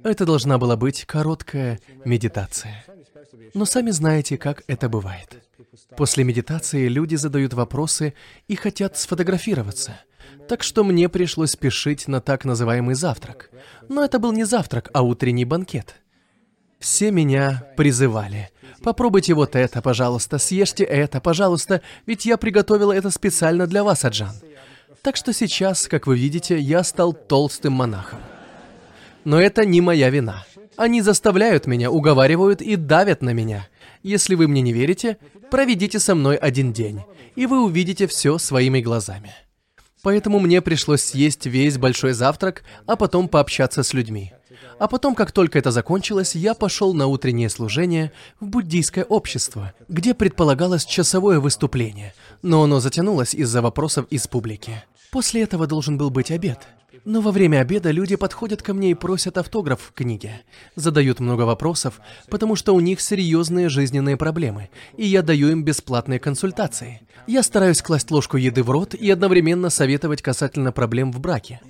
Это 0.04 0.26
должна 0.26 0.58
была 0.58 0.76
быть 0.76 1.06
короткая 1.06 1.80
медитация. 2.06 2.86
Но 3.54 3.66
сами 3.66 3.92
знаете, 3.92 4.38
как 4.38 4.64
это 4.68 4.90
бывает. 4.90 5.44
После 5.96 6.24
медитации 6.24 6.88
люди 6.88 7.16
задают 7.16 7.54
вопросы 7.54 8.14
и 8.48 8.56
хотят 8.56 8.98
сфотографироваться. 8.98 10.00
Так 10.48 10.64
что 10.64 10.84
мне 10.84 11.10
пришлось 11.10 11.52
спешить 11.52 12.08
на 12.08 12.22
так 12.22 12.46
называемый 12.46 12.96
завтрак. 12.96 13.50
Но 13.90 14.04
это 14.04 14.20
был 14.20 14.32
не 14.32 14.44
завтрак, 14.44 14.90
а 14.94 15.02
утренний 15.02 15.46
банкет. 15.46 15.96
Все 16.80 17.12
меня 17.12 17.66
призывали. 17.78 18.50
Попробуйте 18.82 19.34
вот 19.34 19.56
это, 19.56 19.82
пожалуйста, 19.82 20.38
съешьте 20.38 20.84
это, 20.84 21.22
пожалуйста, 21.22 21.82
ведь 22.06 22.26
я 22.26 22.36
приготовила 22.36 22.92
это 22.92 23.10
специально 23.10 23.68
для 23.68 23.84
вас, 23.86 24.04
Аджан. 24.04 24.36
Так 25.02 25.16
что 25.16 25.32
сейчас, 25.32 25.88
как 25.88 26.08
вы 26.08 26.18
видите, 26.18 26.60
я 26.60 26.84
стал 26.84 27.14
толстым 27.14 27.74
монахом. 27.74 28.20
Но 29.24 29.40
это 29.40 29.66
не 29.66 29.80
моя 29.80 30.10
вина. 30.10 30.46
Они 30.76 31.02
заставляют 31.02 31.68
меня, 31.68 31.92
уговаривают 31.92 32.62
и 32.62 32.76
давят 32.76 33.22
на 33.22 33.32
меня. 33.32 33.68
Если 34.02 34.36
вы 34.36 34.48
мне 34.48 34.62
не 34.62 34.74
верите, 34.74 35.18
проведите 35.52 36.00
со 36.00 36.16
мной 36.16 36.36
один 36.36 36.74
день, 36.74 37.02
и 37.36 37.46
вы 37.46 37.64
увидите 37.64 38.08
все 38.08 38.38
своими 38.38 38.82
глазами. 38.82 39.34
Поэтому 40.02 40.40
мне 40.40 40.62
пришлось 40.62 41.02
съесть 41.02 41.46
весь 41.46 41.78
большой 41.78 42.14
завтрак, 42.14 42.64
а 42.86 42.98
потом 42.98 43.30
пообщаться 43.30 43.84
с 43.84 43.94
людьми. 43.94 44.34
А 44.78 44.88
потом, 44.88 45.16
как 45.16 45.32
только 45.32 45.58
это 45.60 45.72
закончилось, 45.72 46.36
я 46.36 46.54
пошел 46.54 46.94
на 46.94 47.08
утреннее 47.08 47.50
служение 47.50 48.12
в 48.42 48.48
буддийское 48.48 49.06
общество, 49.06 49.74
где 49.88 50.14
предполагалось 50.14 50.86
часовое 50.86 51.40
выступление, 51.40 52.14
но 52.42 52.64
оно 52.64 52.80
затянулось 52.80 53.34
из-за 53.34 53.62
вопросов 53.62 54.06
из 54.10 54.28
публики. 54.28 54.84
После 55.14 55.44
этого 55.44 55.68
должен 55.68 55.96
был 55.96 56.10
быть 56.10 56.32
обед. 56.32 56.68
Но 57.06 57.22
во 57.22 57.32
время 57.32 57.60
обеда 57.60 57.92
люди 57.92 58.16
подходят 58.16 58.64
ко 58.64 58.74
мне 58.74 58.90
и 58.90 58.96
просят 58.96 59.38
автограф 59.38 59.80
в 59.80 59.94
книге. 59.94 60.42
Задают 60.76 61.20
много 61.20 61.44
вопросов, 61.44 62.02
потому 62.32 62.56
что 62.56 62.74
у 62.74 62.80
них 62.80 63.00
серьезные 63.00 63.70
жизненные 63.70 64.18
проблемы, 64.18 64.72
и 64.98 65.06
я 65.06 65.22
даю 65.22 65.50
им 65.50 65.64
бесплатные 65.64 66.20
консультации. 66.20 67.02
Я 67.28 67.44
стараюсь 67.44 67.84
класть 67.84 68.10
ложку 68.10 68.38
еды 68.38 68.64
в 68.64 68.72
рот 68.72 68.96
и 68.96 69.12
одновременно 69.12 69.70
советовать 69.70 70.24
касательно 70.24 70.72
проблем 70.72 71.12
в 71.12 71.20
браке. 71.20 71.62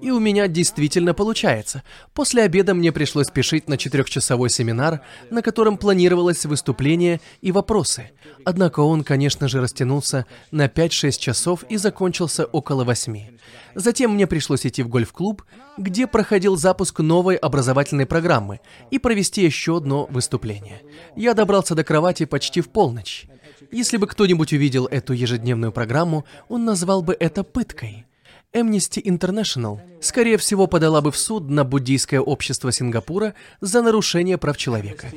И 0.00 0.10
у 0.10 0.20
меня 0.20 0.46
действительно 0.46 1.12
получается. 1.12 1.82
После 2.14 2.42
обеда 2.42 2.74
мне 2.74 2.92
пришлось 2.92 3.26
спешить 3.26 3.68
на 3.68 3.76
четырехчасовой 3.76 4.48
семинар, 4.48 5.00
на 5.30 5.42
котором 5.42 5.76
планировалось 5.76 6.44
выступление 6.46 7.20
и 7.40 7.50
вопросы. 7.50 8.10
Однако 8.44 8.80
он, 8.80 9.02
конечно 9.02 9.48
же, 9.48 9.60
растянулся 9.60 10.26
на 10.50 10.66
5-6 10.66 11.18
часов 11.18 11.64
и 11.68 11.76
закончился 11.76 12.44
около 12.44 12.84
8. 12.84 13.38
Затем 13.74 14.14
мне 14.14 14.26
пришлось 14.26 14.66
идти 14.66 14.82
в 14.82 14.88
гольф-клуб, 14.88 15.42
где 15.76 16.06
проходил 16.06 16.56
запуск 16.56 17.00
новой 17.00 17.36
образовательной 17.36 18.06
программы, 18.06 18.60
и 18.90 18.98
провести 18.98 19.44
еще 19.44 19.78
одно 19.78 20.06
выступление. 20.10 20.82
Я 21.16 21.34
добрался 21.34 21.74
до 21.74 21.84
кровати 21.84 22.24
почти 22.24 22.60
в 22.60 22.68
полночь. 22.68 23.26
Если 23.70 23.96
бы 23.96 24.06
кто-нибудь 24.06 24.52
увидел 24.52 24.86
эту 24.86 25.12
ежедневную 25.12 25.72
программу, 25.72 26.24
он 26.48 26.64
назвал 26.64 27.02
бы 27.02 27.16
это 27.18 27.44
пыткой. 27.44 28.07
Amnesty 28.54 29.02
International, 29.02 29.78
скорее 30.00 30.38
всего, 30.38 30.66
подала 30.66 31.02
бы 31.02 31.12
в 31.12 31.18
суд 31.18 31.50
на 31.50 31.64
буддийское 31.64 32.20
общество 32.20 32.72
Сингапура 32.72 33.34
за 33.60 33.82
нарушение 33.82 34.38
прав 34.38 34.56
человека. 34.56 35.08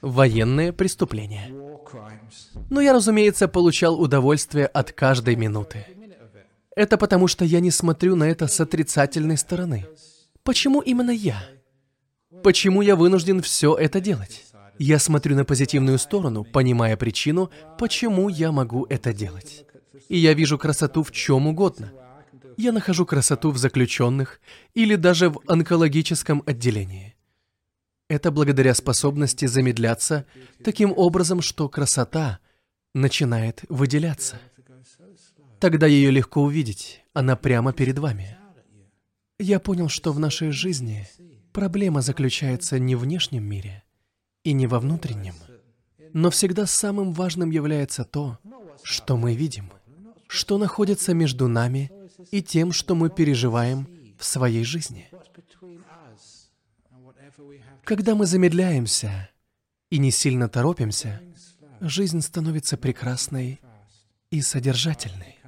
Военные 0.00 0.72
преступления. 0.72 1.50
Но 2.70 2.80
я, 2.80 2.94
разумеется, 2.94 3.48
получал 3.48 4.00
удовольствие 4.00 4.66
от 4.66 4.92
каждой 4.92 5.36
минуты. 5.36 5.86
Это 6.74 6.96
потому, 6.96 7.28
что 7.28 7.44
я 7.44 7.60
не 7.60 7.70
смотрю 7.70 8.16
на 8.16 8.24
это 8.24 8.46
с 8.46 8.58
отрицательной 8.60 9.36
стороны. 9.36 9.86
Почему 10.42 10.80
именно 10.80 11.10
я? 11.10 11.42
Почему 12.42 12.82
я 12.82 12.96
вынужден 12.96 13.42
все 13.42 13.76
это 13.76 14.00
делать? 14.00 14.46
Я 14.78 14.98
смотрю 14.98 15.36
на 15.36 15.44
позитивную 15.44 15.98
сторону, 15.98 16.44
понимая 16.44 16.96
причину, 16.96 17.50
почему 17.78 18.28
я 18.28 18.50
могу 18.50 18.86
это 18.88 19.12
делать. 19.12 19.66
И 20.08 20.16
я 20.16 20.32
вижу 20.32 20.56
красоту 20.56 21.02
в 21.02 21.12
чем 21.12 21.46
угодно. 21.48 21.92
Я 22.56 22.72
нахожу 22.72 23.04
красоту 23.04 23.50
в 23.50 23.58
заключенных 23.58 24.40
или 24.74 24.96
даже 24.96 25.28
в 25.30 25.40
онкологическом 25.46 26.42
отделении. 26.46 27.14
Это 28.08 28.30
благодаря 28.30 28.74
способности 28.74 29.46
замедляться 29.46 30.26
таким 30.64 30.92
образом, 30.96 31.42
что 31.42 31.68
красота 31.68 32.40
начинает 32.94 33.62
выделяться. 33.68 34.40
Тогда 35.58 35.86
ее 35.86 36.10
легко 36.10 36.42
увидеть, 36.42 37.04
она 37.12 37.36
прямо 37.36 37.72
перед 37.72 37.98
вами. 37.98 38.36
Я 39.38 39.60
понял, 39.60 39.88
что 39.88 40.12
в 40.12 40.18
нашей 40.18 40.50
жизни 40.50 41.06
Проблема 41.52 42.00
заключается 42.00 42.78
не 42.78 42.94
в 42.94 43.00
внешнем 43.00 43.44
мире 43.44 43.82
и 44.44 44.52
не 44.52 44.66
во 44.66 44.78
внутреннем, 44.78 45.34
но 46.12 46.30
всегда 46.30 46.66
самым 46.66 47.12
важным 47.12 47.50
является 47.50 48.04
то, 48.04 48.38
что 48.82 49.16
мы 49.16 49.34
видим, 49.34 49.70
что 50.28 50.58
находится 50.58 51.12
между 51.12 51.48
нами 51.48 51.90
и 52.30 52.42
тем, 52.42 52.72
что 52.72 52.94
мы 52.94 53.10
переживаем 53.10 53.88
в 54.18 54.24
своей 54.24 54.64
жизни. 54.64 55.08
Когда 57.84 58.14
мы 58.14 58.26
замедляемся 58.26 59.28
и 59.90 59.98
не 59.98 60.10
сильно 60.10 60.48
торопимся, 60.48 61.20
жизнь 61.80 62.20
становится 62.20 62.76
прекрасной 62.76 63.60
и 64.30 64.40
содержательной. 64.40 65.38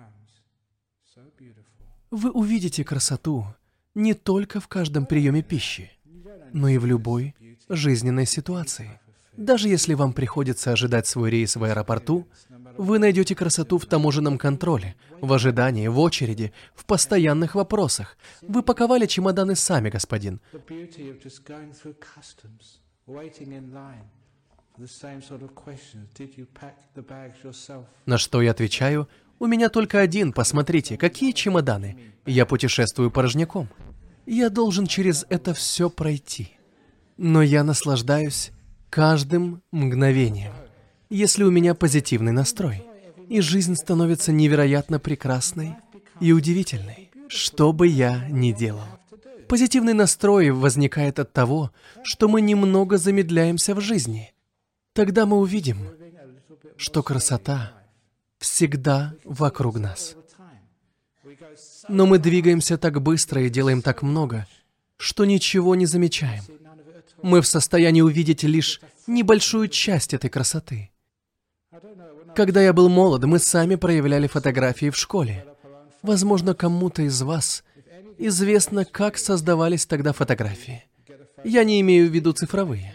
Вы 2.10 2.30
увидите 2.30 2.84
красоту 2.84 3.46
не 3.94 4.14
только 4.14 4.61
в 4.61 4.68
каждом 4.68 5.07
приеме 5.07 5.42
пищи, 5.42 5.90
но 6.52 6.68
и 6.68 6.78
в 6.78 6.87
любой 6.87 7.35
жизненной 7.68 8.26
ситуации. 8.26 9.00
Даже 9.37 9.68
если 9.68 9.94
вам 9.94 10.12
приходится 10.12 10.72
ожидать 10.72 11.07
свой 11.07 11.31
рейс 11.31 11.57
в 11.57 11.64
аэропорту, 11.64 12.26
вы 12.76 12.98
найдете 12.98 13.35
красоту 13.35 13.78
в 13.78 13.87
таможенном 13.87 14.38
контроле, 14.38 14.94
в 15.20 15.33
ожидании, 15.33 15.88
в 15.88 15.98
очереди, 15.98 16.52
в 16.74 16.85
постоянных 16.85 17.55
вопросах. 17.55 18.16
Вы 18.42 18.62
паковали 18.62 19.07
чемоданы 19.07 19.57
сами, 19.57 19.90
господин. 19.90 20.40
На 28.07 28.18
что 28.18 28.42
я 28.42 28.50
отвечаю, 28.50 29.09
у 29.42 29.48
меня 29.48 29.70
только 29.70 29.98
один, 29.98 30.33
посмотрите, 30.33 30.96
какие 30.96 31.33
чемоданы. 31.33 31.96
Я 32.26 32.46
путешествую 32.46 33.11
порожняком. 33.11 33.68
Я 34.24 34.50
должен 34.50 34.87
через 34.87 35.26
это 35.31 35.52
все 35.52 35.90
пройти. 35.90 36.52
Но 37.16 37.42
я 37.42 37.64
наслаждаюсь 37.64 38.52
каждым 38.88 39.61
мгновением, 39.72 40.52
если 41.11 41.42
у 41.42 41.50
меня 41.50 41.74
позитивный 41.74 42.31
настрой. 42.31 42.85
И 43.28 43.40
жизнь 43.40 43.74
становится 43.74 44.31
невероятно 44.31 45.00
прекрасной 45.00 45.74
и 46.20 46.31
удивительной, 46.31 47.11
что 47.26 47.72
бы 47.72 47.88
я 47.88 48.28
ни 48.28 48.52
делал. 48.52 48.87
Позитивный 49.48 49.92
настрой 49.92 50.52
возникает 50.52 51.18
от 51.18 51.33
того, 51.33 51.72
что 52.05 52.28
мы 52.28 52.42
немного 52.42 52.96
замедляемся 52.96 53.74
в 53.74 53.81
жизни. 53.81 54.33
Тогда 54.92 55.26
мы 55.26 55.38
увидим, 55.38 55.78
что 56.76 57.02
красота 57.02 57.81
всегда 58.42 59.14
вокруг 59.24 59.78
нас. 59.78 60.16
Но 61.88 62.06
мы 62.06 62.19
двигаемся 62.19 62.77
так 62.77 63.00
быстро 63.00 63.42
и 63.42 63.50
делаем 63.50 63.83
так 63.83 64.02
много, 64.02 64.46
что 64.96 65.25
ничего 65.25 65.75
не 65.75 65.87
замечаем. 65.87 66.42
Мы 67.23 67.40
в 67.40 67.46
состоянии 67.46 68.00
увидеть 68.00 68.42
лишь 68.42 68.81
небольшую 69.06 69.69
часть 69.69 70.12
этой 70.12 70.29
красоты. 70.29 70.90
Когда 72.35 72.62
я 72.62 72.73
был 72.73 72.88
молод, 72.88 73.25
мы 73.25 73.38
сами 73.38 73.77
проявляли 73.77 74.27
фотографии 74.27 74.90
в 74.90 74.96
школе. 74.96 75.46
Возможно, 76.02 76.54
кому-то 76.54 77.02
из 77.02 77.23
вас 77.23 77.62
известно, 78.19 78.85
как 78.85 79.19
создавались 79.19 79.87
тогда 79.87 80.12
фотографии. 80.12 80.85
Я 81.44 81.64
не 81.64 81.81
имею 81.81 82.08
в 82.08 82.12
виду 82.12 82.33
цифровые. 82.33 82.94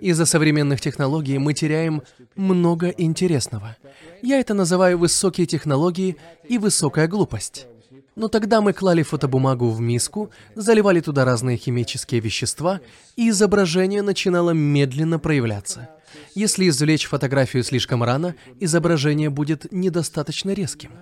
Из-за 0.00 0.26
современных 0.26 0.80
технологий 0.80 1.38
мы 1.38 1.54
теряем 1.54 2.02
много 2.34 2.88
интересного. 2.88 3.76
Я 4.22 4.40
это 4.40 4.54
называю 4.54 4.98
высокие 4.98 5.46
технологии 5.46 6.16
и 6.48 6.58
высокая 6.58 7.08
глупость. 7.08 7.66
Но 8.14 8.28
тогда 8.28 8.62
мы 8.62 8.72
клали 8.72 9.02
фотобумагу 9.02 9.70
в 9.70 9.80
миску, 9.80 10.30
заливали 10.54 11.00
туда 11.00 11.24
разные 11.24 11.58
химические 11.58 12.20
вещества, 12.20 12.80
и 13.14 13.28
изображение 13.28 14.02
начинало 14.02 14.50
медленно 14.50 15.18
проявляться. 15.18 15.90
Если 16.34 16.68
извлечь 16.68 17.06
фотографию 17.06 17.62
слишком 17.62 18.02
рано, 18.02 18.34
изображение 18.58 19.28
будет 19.28 19.70
недостаточно 19.70 20.50
резким. 20.50 20.92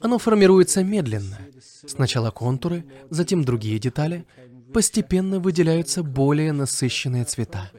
Оно 0.00 0.18
формируется 0.18 0.82
медленно. 0.82 1.38
Сначала 1.86 2.30
контуры, 2.30 2.84
затем 3.10 3.44
другие 3.44 3.78
детали. 3.78 4.24
Постепенно 4.72 5.40
выделяются 5.40 6.02
более 6.02 6.52
насыщенные 6.52 7.24
цвета. 7.24 7.70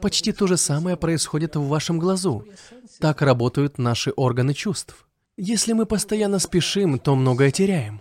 Почти 0.00 0.32
то 0.32 0.46
же 0.46 0.56
самое 0.56 0.96
происходит 0.96 1.56
в 1.56 1.66
вашем 1.66 1.98
глазу. 1.98 2.46
Так 3.00 3.22
работают 3.22 3.78
наши 3.78 4.12
органы 4.14 4.54
чувств. 4.54 5.06
Если 5.36 5.72
мы 5.72 5.86
постоянно 5.86 6.38
спешим, 6.38 6.98
то 6.98 7.14
многое 7.14 7.50
теряем. 7.50 8.00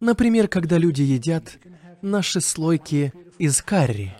Например, 0.00 0.48
когда 0.48 0.78
люди 0.78 1.02
едят 1.02 1.58
наши 2.02 2.40
слойки 2.40 3.12
из 3.38 3.62
карри. 3.62 4.16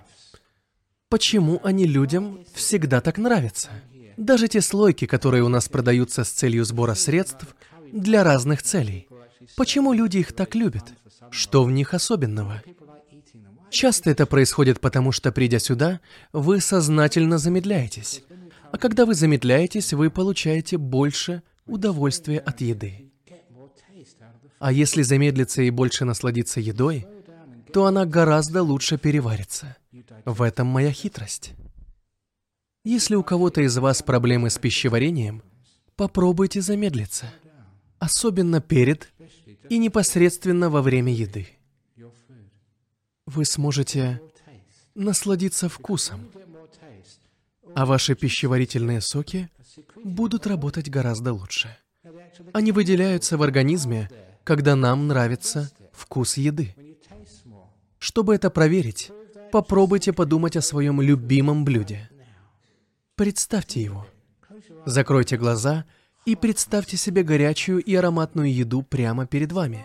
Почему 1.08 1.60
они 1.64 1.86
людям 1.86 2.44
всегда 2.54 3.00
так 3.00 3.18
нравятся? 3.18 3.70
Даже 4.16 4.48
те 4.48 4.60
слойки, 4.60 5.06
которые 5.06 5.42
у 5.42 5.48
нас 5.48 5.68
продаются 5.68 6.24
с 6.24 6.30
целью 6.30 6.64
сбора 6.64 6.94
средств 6.94 7.46
для 7.92 8.24
разных 8.24 8.62
целей. 8.62 9.08
Почему 9.56 9.92
люди 9.92 10.18
их 10.18 10.32
так 10.32 10.54
любят? 10.54 10.84
Что 11.30 11.64
в 11.64 11.70
них 11.70 11.94
особенного? 11.94 12.62
Часто 13.70 14.10
это 14.10 14.26
происходит 14.26 14.80
потому, 14.80 15.12
что, 15.12 15.30
придя 15.32 15.58
сюда, 15.58 16.00
вы 16.32 16.60
сознательно 16.60 17.38
замедляетесь. 17.38 18.22
А 18.70 18.78
когда 18.78 19.06
вы 19.06 19.14
замедляетесь, 19.14 19.92
вы 19.92 20.10
получаете 20.10 20.78
больше 20.78 21.42
удовольствия 21.66 22.38
от 22.38 22.60
еды. 22.60 23.10
А 24.58 24.72
если 24.72 25.02
замедлиться 25.02 25.62
и 25.62 25.70
больше 25.70 26.04
насладиться 26.04 26.60
едой, 26.60 27.06
то 27.72 27.86
она 27.86 28.06
гораздо 28.06 28.62
лучше 28.62 28.98
переварится. 28.98 29.76
В 30.24 30.42
этом 30.42 30.66
моя 30.66 30.90
хитрость. 30.90 31.52
Если 32.84 33.14
у 33.14 33.22
кого-то 33.22 33.60
из 33.60 33.76
вас 33.76 34.02
проблемы 34.02 34.50
с 34.50 34.58
пищеварением, 34.58 35.42
попробуйте 35.96 36.60
замедлиться. 36.60 37.26
Особенно 37.98 38.60
перед 38.60 39.12
и 39.68 39.78
непосредственно 39.78 40.70
во 40.70 40.80
время 40.80 41.12
еды. 41.12 41.57
Вы 43.28 43.44
сможете 43.44 44.22
насладиться 44.94 45.68
вкусом, 45.68 46.30
а 47.74 47.84
ваши 47.84 48.14
пищеварительные 48.14 49.02
соки 49.02 49.50
будут 50.02 50.46
работать 50.46 50.88
гораздо 50.88 51.34
лучше. 51.34 51.76
Они 52.54 52.72
выделяются 52.72 53.36
в 53.36 53.42
организме, 53.42 54.08
когда 54.44 54.76
нам 54.76 55.08
нравится 55.08 55.70
вкус 55.92 56.38
еды. 56.38 56.74
Чтобы 57.98 58.34
это 58.34 58.48
проверить, 58.48 59.12
попробуйте 59.52 60.14
подумать 60.14 60.56
о 60.56 60.62
своем 60.62 61.02
любимом 61.02 61.66
блюде. 61.66 62.08
Представьте 63.14 63.82
его. 63.82 64.06
Закройте 64.86 65.36
глаза 65.36 65.84
и 66.24 66.34
представьте 66.34 66.96
себе 66.96 67.24
горячую 67.24 67.84
и 67.84 67.94
ароматную 67.94 68.54
еду 68.54 68.80
прямо 68.82 69.26
перед 69.26 69.52
вами. 69.52 69.84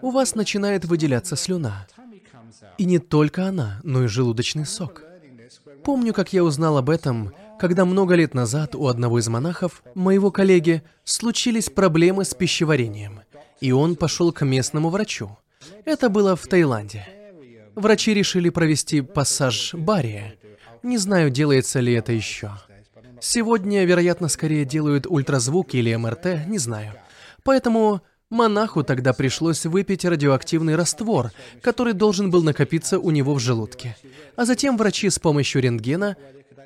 У 0.00 0.12
вас 0.12 0.36
начинает 0.36 0.84
выделяться 0.84 1.34
слюна. 1.34 1.88
И 2.78 2.84
не 2.84 2.98
только 2.98 3.46
она, 3.46 3.80
но 3.82 4.04
и 4.04 4.08
желудочный 4.08 4.66
сок. 4.66 5.02
Помню, 5.84 6.12
как 6.12 6.32
я 6.32 6.44
узнал 6.44 6.76
об 6.76 6.90
этом, 6.90 7.32
когда 7.58 7.84
много 7.84 8.14
лет 8.14 8.34
назад 8.34 8.74
у 8.74 8.86
одного 8.88 9.18
из 9.18 9.28
монахов, 9.28 9.82
моего 9.94 10.30
коллеги, 10.30 10.82
случились 11.04 11.70
проблемы 11.70 12.24
с 12.24 12.34
пищеварением, 12.34 13.20
и 13.60 13.72
он 13.72 13.96
пошел 13.96 14.32
к 14.32 14.44
местному 14.44 14.90
врачу. 14.90 15.36
Это 15.84 16.08
было 16.08 16.36
в 16.36 16.46
Таиланде. 16.46 17.06
Врачи 17.74 18.14
решили 18.14 18.50
провести 18.50 19.00
пассаж 19.00 19.74
бария. 19.74 20.34
Не 20.82 20.98
знаю, 20.98 21.30
делается 21.30 21.80
ли 21.80 21.92
это 21.92 22.12
еще. 22.12 22.52
Сегодня, 23.20 23.84
вероятно, 23.84 24.28
скорее 24.28 24.64
делают 24.64 25.06
ультразвук 25.06 25.74
или 25.74 25.94
МРТ, 25.94 26.46
не 26.46 26.58
знаю. 26.58 26.92
Поэтому 27.42 28.02
монаху 28.30 28.82
тогда 28.82 29.12
пришлось 29.12 29.64
выпить 29.66 30.04
радиоактивный 30.04 30.76
раствор, 30.76 31.32
который 31.62 31.92
должен 31.92 32.30
был 32.30 32.42
накопиться 32.42 32.98
у 32.98 33.10
него 33.10 33.34
в 33.34 33.40
желудке. 33.40 33.96
А 34.36 34.44
затем 34.44 34.76
врачи 34.76 35.10
с 35.10 35.18
помощью 35.18 35.62
рентгена 35.62 36.16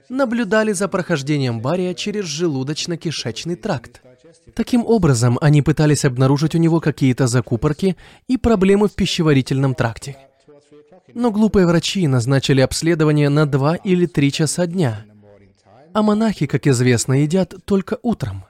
наблюдали 0.09 0.73
за 0.73 0.89
прохождением 0.89 1.61
бария 1.61 1.95
через 1.95 2.25
желудочно-кишечный 2.25 3.57
тракт. 3.57 4.03
Таким 4.55 4.85
образом, 4.85 5.39
они 5.41 5.63
пытались 5.63 6.05
обнаружить 6.05 6.55
у 6.55 6.59
него 6.59 6.81
какие-то 6.81 7.27
закупорки 7.27 7.97
и 8.29 8.37
проблемы 8.37 8.89
в 8.89 8.95
пищеварительном 8.95 9.75
тракте. 9.75 10.17
Но 11.15 11.31
глупые 11.31 11.67
врачи 11.67 12.07
назначили 12.07 12.61
обследование 12.61 13.29
на 13.29 13.47
2 13.47 13.77
или 13.77 14.07
3 14.07 14.33
часа 14.33 14.67
дня. 14.67 15.05
А 15.93 16.03
монахи, 16.03 16.47
как 16.47 16.67
известно, 16.67 17.23
едят 17.23 17.55
только 17.65 17.99
утром. 18.03 18.45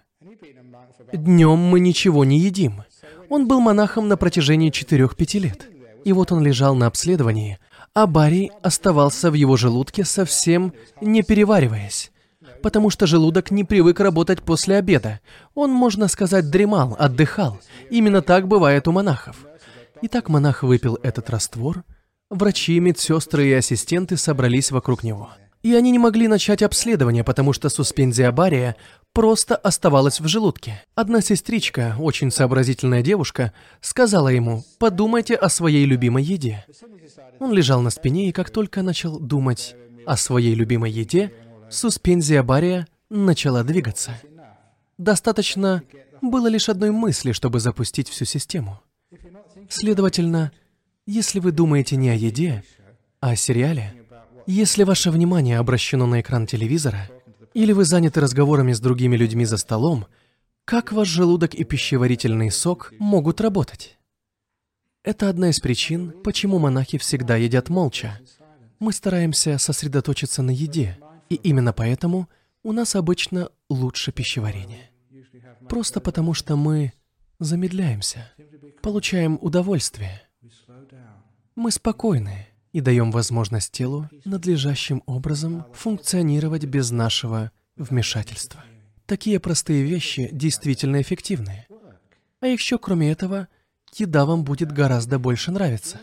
Днем 1.12 1.58
мы 1.58 1.80
ничего 1.80 2.24
не 2.24 2.38
едим. 2.38 2.84
Он 3.32 3.48
был 3.48 3.60
монахом 3.60 4.08
на 4.08 4.18
протяжении 4.18 4.70
4-5 4.70 5.38
лет. 5.38 5.66
И 6.04 6.12
вот 6.12 6.32
он 6.32 6.42
лежал 6.42 6.74
на 6.74 6.86
обследовании, 6.86 7.58
а 7.94 8.06
барий 8.06 8.52
оставался 8.62 9.30
в 9.30 9.34
его 9.34 9.56
желудке 9.56 10.04
совсем 10.04 10.74
не 11.00 11.22
перевариваясь, 11.22 12.12
потому 12.62 12.90
что 12.90 13.06
желудок 13.06 13.50
не 13.50 13.64
привык 13.64 14.00
работать 14.00 14.42
после 14.42 14.76
обеда. 14.76 15.20
Он, 15.54 15.70
можно 15.70 16.08
сказать, 16.08 16.50
дремал, 16.50 16.94
отдыхал. 16.98 17.58
Именно 17.88 18.20
так 18.20 18.46
бывает 18.48 18.86
у 18.86 18.92
монахов. 18.92 19.46
Итак, 20.02 20.28
монах 20.28 20.62
выпил 20.62 20.98
этот 21.02 21.30
раствор, 21.30 21.84
Врачи, 22.28 22.78
медсестры 22.80 23.46
и 23.46 23.52
ассистенты 23.54 24.18
собрались 24.18 24.70
вокруг 24.70 25.04
него. 25.04 25.30
И 25.62 25.74
они 25.74 25.90
не 25.90 25.98
могли 25.98 26.28
начать 26.28 26.62
обследование, 26.62 27.24
потому 27.24 27.52
что 27.52 27.68
суспензия 27.68 28.30
бария 28.32 28.76
просто 29.12 29.56
оставалась 29.56 30.20
в 30.20 30.26
желудке. 30.26 30.82
Одна 30.94 31.20
сестричка, 31.20 31.96
очень 31.98 32.30
сообразительная 32.30 33.02
девушка, 33.02 33.52
сказала 33.80 34.28
ему, 34.28 34.64
подумайте 34.78 35.34
о 35.34 35.48
своей 35.48 35.84
любимой 35.84 36.22
еде. 36.22 36.64
Он 37.38 37.52
лежал 37.52 37.80
на 37.82 37.90
спине, 37.90 38.28
и 38.28 38.32
как 38.32 38.50
только 38.50 38.82
начал 38.82 39.18
думать 39.18 39.74
о 40.06 40.16
своей 40.16 40.54
любимой 40.54 40.90
еде, 40.90 41.32
суспензия 41.70 42.42
бария 42.42 42.86
начала 43.10 43.62
двигаться. 43.62 44.12
Достаточно 44.98 45.82
было 46.20 46.46
лишь 46.46 46.68
одной 46.68 46.90
мысли, 46.90 47.32
чтобы 47.32 47.60
запустить 47.60 48.08
всю 48.08 48.24
систему. 48.24 48.80
Следовательно, 49.68 50.52
если 51.06 51.40
вы 51.40 51.52
думаете 51.52 51.96
не 51.96 52.10
о 52.10 52.14
еде, 52.14 52.62
а 53.20 53.30
о 53.30 53.36
сериале, 53.36 53.94
если 54.46 54.84
ваше 54.84 55.10
внимание 55.10 55.58
обращено 55.58 56.06
на 56.06 56.20
экран 56.20 56.46
телевизора, 56.46 57.08
или 57.54 57.72
вы 57.72 57.84
заняты 57.84 58.20
разговорами 58.20 58.72
с 58.72 58.80
другими 58.80 59.16
людьми 59.16 59.44
за 59.44 59.56
столом, 59.56 60.06
как 60.64 60.92
ваш 60.92 61.08
желудок 61.08 61.54
и 61.54 61.64
пищеварительный 61.64 62.50
сок 62.50 62.92
могут 62.98 63.40
работать? 63.40 63.98
Это 65.02 65.28
одна 65.28 65.50
из 65.50 65.58
причин, 65.58 66.12
почему 66.22 66.58
монахи 66.58 66.98
всегда 66.98 67.36
едят 67.36 67.68
молча. 67.68 68.20
Мы 68.78 68.92
стараемся 68.92 69.58
сосредоточиться 69.58 70.42
на 70.42 70.50
еде, 70.50 70.98
и 71.28 71.34
именно 71.34 71.72
поэтому 71.72 72.28
у 72.62 72.72
нас 72.72 72.94
обычно 72.94 73.50
лучше 73.68 74.12
пищеварение. 74.12 74.90
Просто 75.68 76.00
потому, 76.00 76.34
что 76.34 76.56
мы 76.56 76.92
замедляемся, 77.40 78.30
получаем 78.82 79.38
удовольствие. 79.40 80.22
Мы 81.56 81.70
спокойны 81.70 82.46
и 82.72 82.80
даем 82.80 83.10
возможность 83.10 83.70
телу 83.72 84.08
надлежащим 84.24 85.02
образом 85.06 85.66
функционировать 85.74 86.64
без 86.64 86.90
нашего 86.90 87.52
вмешательства. 87.76 88.64
Такие 89.06 89.38
простые 89.40 89.84
вещи 89.84 90.28
действительно 90.32 91.00
эффективны. 91.02 91.66
А 92.40 92.46
еще, 92.46 92.78
кроме 92.78 93.12
этого, 93.12 93.48
еда 93.94 94.24
вам 94.24 94.42
будет 94.42 94.72
гораздо 94.72 95.18
больше 95.18 95.52
нравиться. 95.52 96.00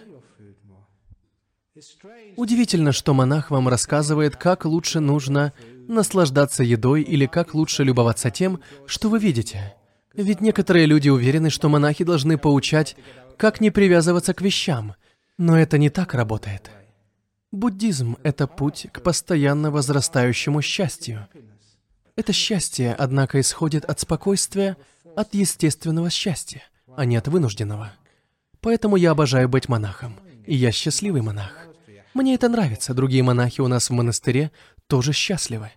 Удивительно, 2.36 2.92
что 2.92 3.14
монах 3.14 3.52
вам 3.52 3.68
рассказывает, 3.68 4.36
как 4.36 4.66
лучше 4.66 5.00
нужно 5.00 5.54
наслаждаться 5.88 6.62
едой 6.62 7.02
или 7.02 7.26
как 7.26 7.54
лучше 7.54 7.84
любоваться 7.84 8.30
тем, 8.30 8.60
что 8.86 9.10
вы 9.10 9.20
видите. 9.20 9.76
Ведь 10.14 10.42
некоторые 10.42 10.86
люди 10.86 11.10
уверены, 11.10 11.50
что 11.50 11.70
монахи 11.70 12.04
должны 12.04 12.38
поучать, 12.38 12.96
как 13.38 13.62
не 13.62 13.72
привязываться 13.72 14.34
к 14.34 14.42
вещам– 14.42 14.96
но 15.40 15.58
это 15.58 15.78
не 15.78 15.90
так 15.90 16.14
работает. 16.14 16.70
Буддизм— 17.52 18.18
это 18.24 18.46
путь 18.46 18.88
к 18.92 19.02
постоянно 19.02 19.72
возрастающему 19.72 20.62
счастью. 20.62 21.28
Это 22.18 22.34
счастье, 22.34 22.94
однако, 22.94 23.40
исходит 23.40 23.86
от 23.86 24.02
спокойствия, 24.02 24.76
от 25.16 25.34
естественного 25.34 26.10
счастья, 26.10 26.62
а 26.96 27.06
не 27.06 27.16
от 27.16 27.30
вынужденного. 27.30 27.94
Поэтому 28.60 28.98
я 28.98 29.12
обожаю 29.12 29.48
быть 29.48 29.70
монахом, 29.70 30.20
и 30.46 30.56
я 30.56 30.74
счастливый 30.74 31.22
монах. 31.22 31.54
Мне 32.14 32.36
это 32.36 32.50
нравится, 32.50 32.94
другие 32.94 33.24
монахи 33.24 33.62
у 33.62 33.68
нас 33.70 33.90
в 33.90 33.94
монастыре 33.94 34.52
тоже 34.88 35.14
счастливы. 35.14 35.72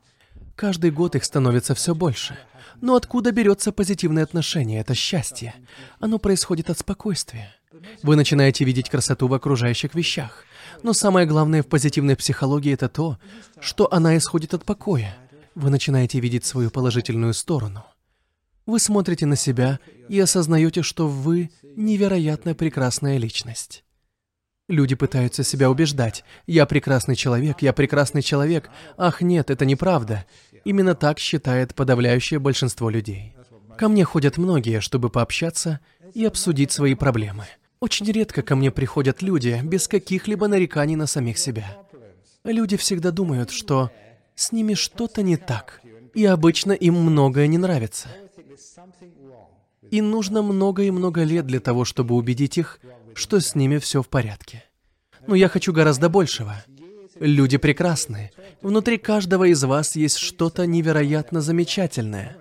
Каждый 0.57 0.91
год 0.91 1.15
их 1.15 1.25
становится 1.25 1.77
все 1.77 1.95
больше. 1.95 2.37
Но 2.81 2.97
откуда 2.97 3.31
берется 3.31 3.71
позитивное 3.71 4.25
отношение, 4.25 4.81
это 4.81 4.97
счастье? 4.97 5.55
Оно 6.01 6.19
происходит 6.19 6.69
от 6.69 6.81
спокойствия. 6.81 7.55
Вы 8.03 8.17
начинаете 8.17 8.65
видеть 8.65 8.91
красоту 8.91 9.29
в 9.29 9.35
окружающих 9.35 9.95
вещах. 9.95 10.45
Но 10.83 10.93
самое 10.93 11.27
главное 11.27 11.63
в 11.63 11.67
позитивной 11.67 12.17
психологии 12.17 12.73
это 12.73 12.89
то, 12.89 13.19
что 13.61 13.93
она 13.93 14.17
исходит 14.17 14.55
от 14.55 14.65
покоя. 14.65 15.17
Вы 15.55 15.71
начинаете 15.71 16.21
видеть 16.21 16.45
свою 16.45 16.71
положительную 16.71 17.35
сторону. 17.35 17.85
Вы 18.65 18.79
смотрите 18.79 19.27
на 19.27 19.37
себя 19.37 19.81
и 20.09 20.19
осознаете, 20.19 20.83
что 20.83 21.09
вы 21.09 21.51
невероятно 21.77 22.55
прекрасная 22.55 23.19
личность. 23.19 23.85
Люди 24.69 24.95
пытаются 24.95 25.43
себя 25.43 25.71
убеждать. 25.71 26.25
«Я 26.47 26.67
прекрасный 26.67 27.17
человек, 27.17 27.61
я 27.61 27.73
прекрасный 27.73 28.23
человек». 28.23 28.71
Ах, 28.97 29.21
нет, 29.21 29.51
это 29.51 29.67
неправда. 29.67 30.25
Именно 30.65 30.95
так 30.95 31.19
считает 31.19 31.75
подавляющее 31.75 32.39
большинство 32.39 32.89
людей. 32.89 33.35
Ко 33.77 33.89
мне 33.89 34.05
ходят 34.05 34.39
многие, 34.39 34.81
чтобы 34.81 35.11
пообщаться 35.11 35.81
и 36.15 36.25
обсудить 36.25 36.71
свои 36.71 36.95
проблемы. 36.95 37.47
Очень 37.83 38.13
редко 38.13 38.43
ко 38.43 38.55
мне 38.55 38.71
приходят 38.71 39.23
люди 39.23 39.61
без 39.65 39.89
каких-либо 39.89 40.47
нареканий 40.47 40.95
на 40.95 41.09
самих 41.09 41.37
себя. 41.37 41.77
Люди 42.45 42.77
всегда 42.77 43.11
думают, 43.11 43.51
что 43.51 43.91
с 44.37 44.53
ними 44.53 44.75
что-то 44.75 45.23
не 45.23 45.37
так, 45.37 45.81
и 46.15 46.25
обычно 46.25 46.71
им 46.71 46.95
многое 46.95 47.49
не 47.49 47.59
нравится. 47.59 48.07
И 49.91 50.01
нужно 50.01 50.43
много 50.43 50.85
и 50.85 50.93
много 50.93 51.25
лет 51.25 51.45
для 51.45 51.59
того, 51.59 51.85
чтобы 51.85 52.15
убедить 52.15 52.57
их, 52.57 52.79
что 53.15 53.41
с 53.41 53.57
ними 53.57 53.79
все 53.79 54.01
в 54.01 54.09
порядке. 54.09 54.63
Но 55.27 55.35
я 55.35 55.49
хочу 55.49 55.73
гораздо 55.73 56.09
большего. 56.09 56.55
Люди 57.19 57.57
прекрасны. 57.57 58.31
Внутри 58.61 58.97
каждого 58.97 59.49
из 59.51 59.65
вас 59.65 59.97
есть 59.97 60.19
что-то 60.19 60.69
невероятно 60.69 61.41
замечательное. 61.41 62.37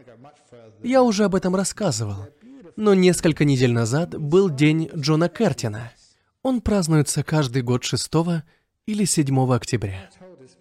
Я 0.84 1.02
уже 1.02 1.24
об 1.24 1.34
этом 1.34 1.56
рассказывал. 1.56 2.28
Но 2.76 2.94
несколько 2.94 3.46
недель 3.46 3.74
назад 3.74 4.18
был 4.20 4.50
день 4.50 4.90
Джона 4.96 5.30
Кертина. 5.30 5.92
Он 6.44 6.62
празднуется 6.62 7.24
каждый 7.24 7.62
год 7.62 7.84
6 7.84 8.12
или 8.86 9.06
7 9.06 9.54
октября. 9.54 10.10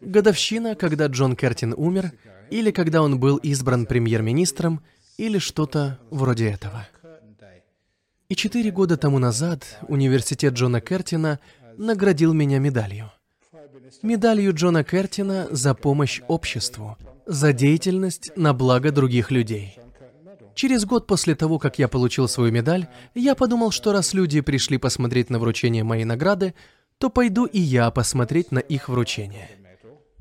Годовщина, 0.01 0.75
когда 0.75 1.07
Джон 1.07 1.37
Кертин 1.37 1.75
умер, 1.77 2.13
или 2.51 2.71
когда 2.71 3.03
он 3.03 3.21
был 3.21 3.37
избран 3.39 3.87
премьер-министром, 3.87 4.83
или 5.17 5.39
что-то 5.39 5.99
вроде 6.11 6.51
этого. 6.51 6.87
И 8.29 8.37
четыре 8.37 8.71
года 8.71 8.97
тому 8.97 9.19
назад 9.19 9.79
университет 9.89 10.55
Джона 10.55 10.81
Кертина 10.81 11.41
наградил 11.77 12.33
меня 12.33 12.59
медалью. 12.59 13.11
Медалью 14.03 14.55
Джона 14.55 14.85
Кертина 14.85 15.49
за 15.51 15.75
помощь 15.75 16.21
обществу, 16.29 16.97
за 17.27 17.53
деятельность 17.53 18.31
на 18.37 18.55
благо 18.55 18.93
других 18.93 19.31
людей. 19.31 19.79
Через 20.61 20.85
год 20.85 21.07
после 21.07 21.35
того, 21.35 21.59
как 21.59 21.79
я 21.79 21.89
получил 21.89 22.29
свою 22.29 22.53
медаль, 22.53 22.87
я 23.15 23.35
подумал, 23.35 23.71
что 23.71 23.93
раз 23.93 24.13
люди 24.13 24.43
пришли 24.43 24.77
посмотреть 24.77 25.31
на 25.31 25.39
вручение 25.39 25.85
моей 25.85 26.05
награды, 26.05 26.53
то 26.99 27.09
пойду 27.09 27.47
и 27.47 27.59
я 27.59 27.91
посмотреть 27.91 28.53
на 28.53 28.59
их 28.59 28.91
вручение. 28.91 29.49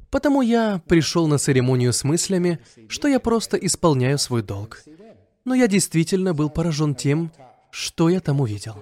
Потому 0.10 0.42
я 0.42 0.82
пришел 0.88 1.28
на 1.28 1.40
церемонию 1.40 1.92
с 1.92 2.06
мыслями, 2.06 2.60
что 2.88 3.10
я 3.10 3.20
просто 3.20 3.58
исполняю 3.58 4.18
свой 4.18 4.42
долг. 4.42 4.82
Но 5.44 5.56
я 5.56 5.68
действительно 5.68 6.34
был 6.34 6.50
поражен 6.50 6.96
тем, 6.96 7.34
что 7.70 8.08
я 8.08 8.22
там 8.22 8.40
увидел. 8.40 8.82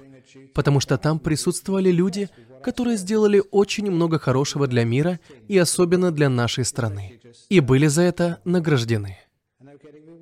Потому 0.53 0.80
что 0.80 0.99
там 0.99 1.18
присутствовали 1.18 1.89
люди, 1.89 2.30
которые 2.62 2.97
сделали 2.97 3.41
очень 3.49 3.89
много 3.89 4.20
хорошего 4.20 4.68
для 4.68 4.86
мира 4.86 5.20
и 5.47 5.58
особенно 5.58 6.12
для 6.12 6.30
нашей 6.30 6.66
страны. 6.66 7.20
И 7.49 7.62
были 7.62 7.88
за 7.88 8.03
это 8.03 8.41
награждены. 8.45 9.18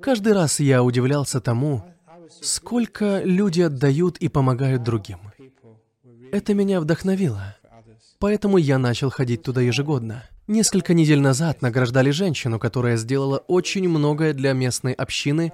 Каждый 0.02 0.32
раз 0.32 0.60
я 0.60 0.82
удивлялся 0.82 1.40
тому, 1.40 1.84
сколько 2.40 3.22
люди 3.24 3.62
отдают 3.62 4.18
и 4.18 4.28
помогают 4.28 4.82
другим. 4.82 5.18
Это 6.32 6.54
меня 6.54 6.80
вдохновило. 6.80 7.56
Поэтому 8.18 8.56
я 8.56 8.78
начал 8.78 9.10
ходить 9.10 9.42
туда 9.42 9.60
ежегодно. 9.60 10.24
Несколько 10.46 10.94
недель 10.94 11.20
назад 11.20 11.60
награждали 11.60 12.10
женщину, 12.10 12.58
которая 12.58 12.96
сделала 12.96 13.38
очень 13.38 13.88
многое 13.88 14.32
для 14.32 14.52
местной 14.52 14.92
общины 14.92 15.52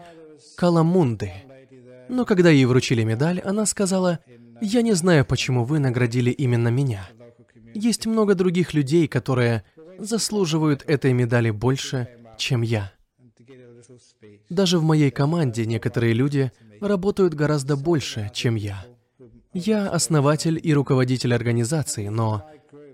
Каламунды. 0.57 1.33
Но 2.09 2.25
когда 2.25 2.51
ей 2.51 2.67
вручили 2.67 3.03
медаль, 3.03 3.41
она 3.41 3.67
сказала, 3.67 4.21
«Я 4.61 4.83
не 4.83 4.93
знаю, 4.93 5.25
почему 5.25 5.65
вы 5.65 5.79
наградили 5.79 6.31
именно 6.31 6.69
меня. 6.69 7.09
Есть 7.75 8.07
много 8.07 8.35
других 8.35 8.75
людей, 8.75 9.09
которые 9.09 9.65
заслуживают 9.99 10.85
этой 10.87 11.13
медали 11.13 11.51
больше, 11.51 12.09
чем 12.37 12.63
я». 12.63 12.93
Даже 14.53 14.79
в 14.79 14.83
моей 14.83 15.11
команде 15.11 15.65
некоторые 15.65 16.13
люди 16.13 16.53
работают 16.83 17.33
гораздо 17.33 17.75
больше, 17.75 18.31
чем 18.35 18.55
я. 18.55 18.85
Я 19.55 19.89
основатель 19.89 20.61
и 20.63 20.75
руководитель 20.75 21.35
организации, 21.35 22.09
но... 22.09 22.45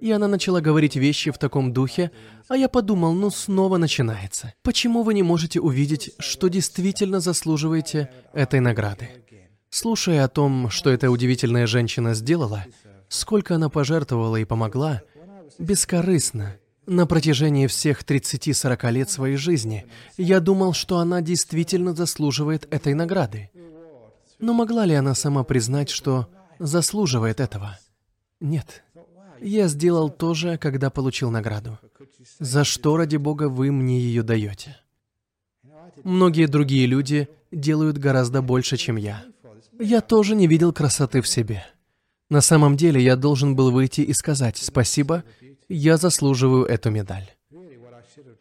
И 0.01 0.13
она 0.13 0.29
начала 0.29 0.61
говорить 0.61 0.95
вещи 0.95 1.33
в 1.33 1.39
таком 1.39 1.73
духе, 1.73 2.13
а 2.47 2.57
я 2.57 2.69
подумал, 2.69 3.13
ну 3.13 3.31
снова 3.31 3.77
начинается. 3.77 4.55
Почему 4.63 5.03
вы 5.03 5.15
не 5.15 5.25
можете 5.25 5.59
увидеть, 5.59 6.13
что 6.21 6.47
действительно 6.47 7.19
заслуживаете 7.19 8.09
этой 8.33 8.61
награды? 8.61 9.09
Слушая 9.69 10.23
о 10.23 10.29
том, 10.29 10.71
что 10.71 10.91
эта 10.91 11.11
удивительная 11.11 11.67
женщина 11.67 12.15
сделала, 12.15 12.67
сколько 13.09 13.57
она 13.57 13.69
пожертвовала 13.69 14.37
и 14.37 14.45
помогла, 14.45 15.03
бескорыстно, 15.59 16.55
на 16.89 17.07
протяжении 17.07 17.67
всех 17.67 18.03
30-40 18.03 18.91
лет 18.91 19.11
своей 19.11 19.37
жизни 19.37 19.87
я 20.17 20.41
думал, 20.41 20.73
что 20.73 20.99
она 20.99 21.21
действительно 21.21 21.95
заслуживает 21.95 22.67
этой 22.73 22.95
награды. 22.95 23.51
Но 24.39 24.55
могла 24.55 24.87
ли 24.87 24.95
она 24.95 25.15
сама 25.15 25.45
признать, 25.45 25.91
что 25.91 26.29
заслуживает 26.59 27.41
этого? 27.41 27.79
Нет. 28.41 28.83
Я 29.41 29.69
сделал 29.69 30.09
то 30.09 30.35
же, 30.35 30.57
когда 30.57 30.91
получил 30.91 31.31
награду. 31.31 31.79
За 32.39 32.65
что, 32.65 32.97
ради 32.97 33.17
Бога, 33.17 33.49
вы 33.49 33.71
мне 33.71 34.01
ее 34.01 34.23
даете? 34.23 34.77
Многие 36.05 36.47
другие 36.47 36.87
люди 36.87 37.29
делают 37.53 37.99
гораздо 37.99 38.41
больше, 38.41 38.77
чем 38.77 38.97
я. 38.97 39.25
Я 39.79 40.01
тоже 40.01 40.35
не 40.35 40.47
видел 40.47 40.73
красоты 40.73 41.21
в 41.21 41.29
себе. 41.29 41.65
На 42.31 42.41
самом 42.41 42.77
деле 42.77 43.03
я 43.03 43.17
должен 43.17 43.57
был 43.57 43.71
выйти 43.71 44.01
и 44.01 44.13
сказать 44.13 44.57
«спасибо», 44.57 45.25
я 45.69 45.97
заслуживаю 45.97 46.65
эту 46.65 46.91
медаль. 46.91 47.31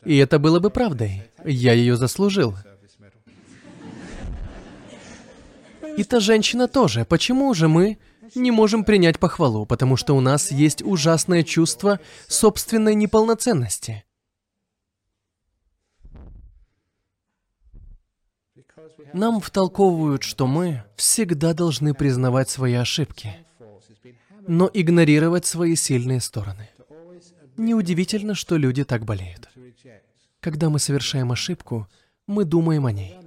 И 0.05 0.17
это 0.17 0.39
было 0.39 0.59
бы 0.59 0.69
правдой. 0.69 1.23
Я 1.43 1.73
ее 1.73 1.97
заслужил. 1.97 2.55
И 5.97 6.03
та 6.03 6.19
женщина 6.19 6.67
тоже. 6.67 7.05
Почему 7.05 7.53
же 7.53 7.67
мы 7.67 7.97
не 8.35 8.51
можем 8.51 8.83
принять 8.83 9.19
похвалу? 9.19 9.65
Потому 9.65 9.97
что 9.97 10.15
у 10.15 10.21
нас 10.21 10.51
есть 10.51 10.81
ужасное 10.83 11.43
чувство 11.43 11.99
собственной 12.27 12.95
неполноценности. 12.95 14.03
Нам 19.13 19.41
втолковывают, 19.41 20.23
что 20.23 20.47
мы 20.47 20.83
всегда 20.95 21.53
должны 21.53 21.93
признавать 21.93 22.49
свои 22.49 22.73
ошибки, 22.73 23.35
но 24.47 24.69
игнорировать 24.71 25.45
свои 25.45 25.75
сильные 25.75 26.21
стороны. 26.21 26.69
Неудивительно, 27.57 28.35
что 28.35 28.55
люди 28.55 28.83
так 28.83 29.03
болеют. 29.03 29.49
Когда 30.39 30.69
мы 30.69 30.79
совершаем 30.79 31.31
ошибку, 31.31 31.87
мы 32.27 32.45
думаем 32.45 32.85
о 32.85 32.91
ней. 32.91 33.17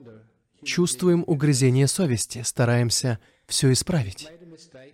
Чувствуем 0.65 1.25
угрызение 1.27 1.89
совести, 1.89 2.43
стараемся 2.43 3.19
все 3.47 3.73
исправить. 3.73 4.29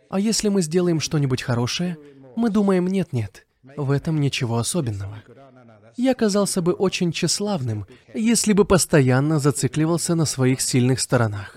А 0.09 0.18
если 0.18 0.49
мы 0.49 0.62
сделаем 0.62 1.01
что-нибудь 1.01 1.43
хорошее, 1.43 1.99
мы 2.34 2.51
думаем, 2.51 2.87
нет-нет, 2.87 3.47
в 3.76 3.91
этом 3.91 4.20
ничего 4.20 4.59
особенного. 4.59 5.22
Я 5.97 6.14
казался 6.14 6.62
бы 6.62 6.72
очень 6.72 7.12
тщеславным, 7.12 7.87
если 8.14 8.53
бы 8.53 8.64
постоянно 8.64 9.39
зацикливался 9.39 10.14
на 10.14 10.24
своих 10.24 10.61
сильных 10.61 11.01
сторонах. 11.01 11.57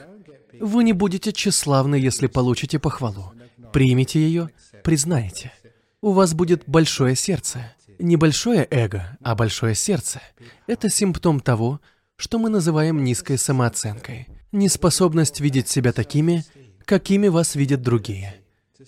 Вы 0.59 0.83
не 0.83 0.93
будете 0.93 1.31
тщеславны, 1.31 1.95
если 1.95 2.27
получите 2.27 2.79
похвалу. 2.79 3.33
Примите 3.71 4.19
ее, 4.19 4.49
признаете 4.83 5.53
у 6.01 6.11
вас 6.11 6.33
будет 6.33 6.63
большое 6.67 7.15
сердце. 7.15 7.73
Не 7.99 8.15
большое 8.15 8.67
эго, 8.69 9.17
а 9.21 9.35
большое 9.35 9.75
сердце. 9.75 10.21
Это 10.67 10.89
симптом 10.89 11.39
того, 11.39 11.81
что 12.15 12.39
мы 12.39 12.49
называем 12.49 13.03
низкой 13.03 13.37
самооценкой. 13.37 14.27
Неспособность 14.51 15.41
видеть 15.41 15.67
себя 15.67 15.91
такими, 15.91 16.45
какими 16.85 17.27
вас 17.27 17.55
видят 17.55 17.81
другие. 17.81 18.35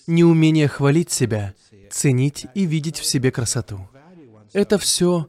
Неумение 0.08 0.68
хвалить 0.68 1.12
себя, 1.12 1.54
ценить 1.90 2.48
и 2.56 2.66
видеть 2.66 3.00
в 3.00 3.06
себе 3.06 3.32
красоту. 3.32 3.88
Это 4.54 4.78
все 4.78 5.28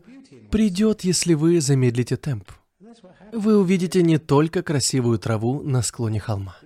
придет, 0.50 1.02
если 1.02 1.34
вы 1.34 1.60
замедлите 1.60 2.16
темп. 2.16 2.50
Вы 3.32 3.58
увидите 3.58 4.02
не 4.02 4.18
только 4.18 4.62
красивую 4.62 5.18
траву 5.18 5.62
на 5.62 5.82
склоне 5.82 6.20
холма. 6.20 6.56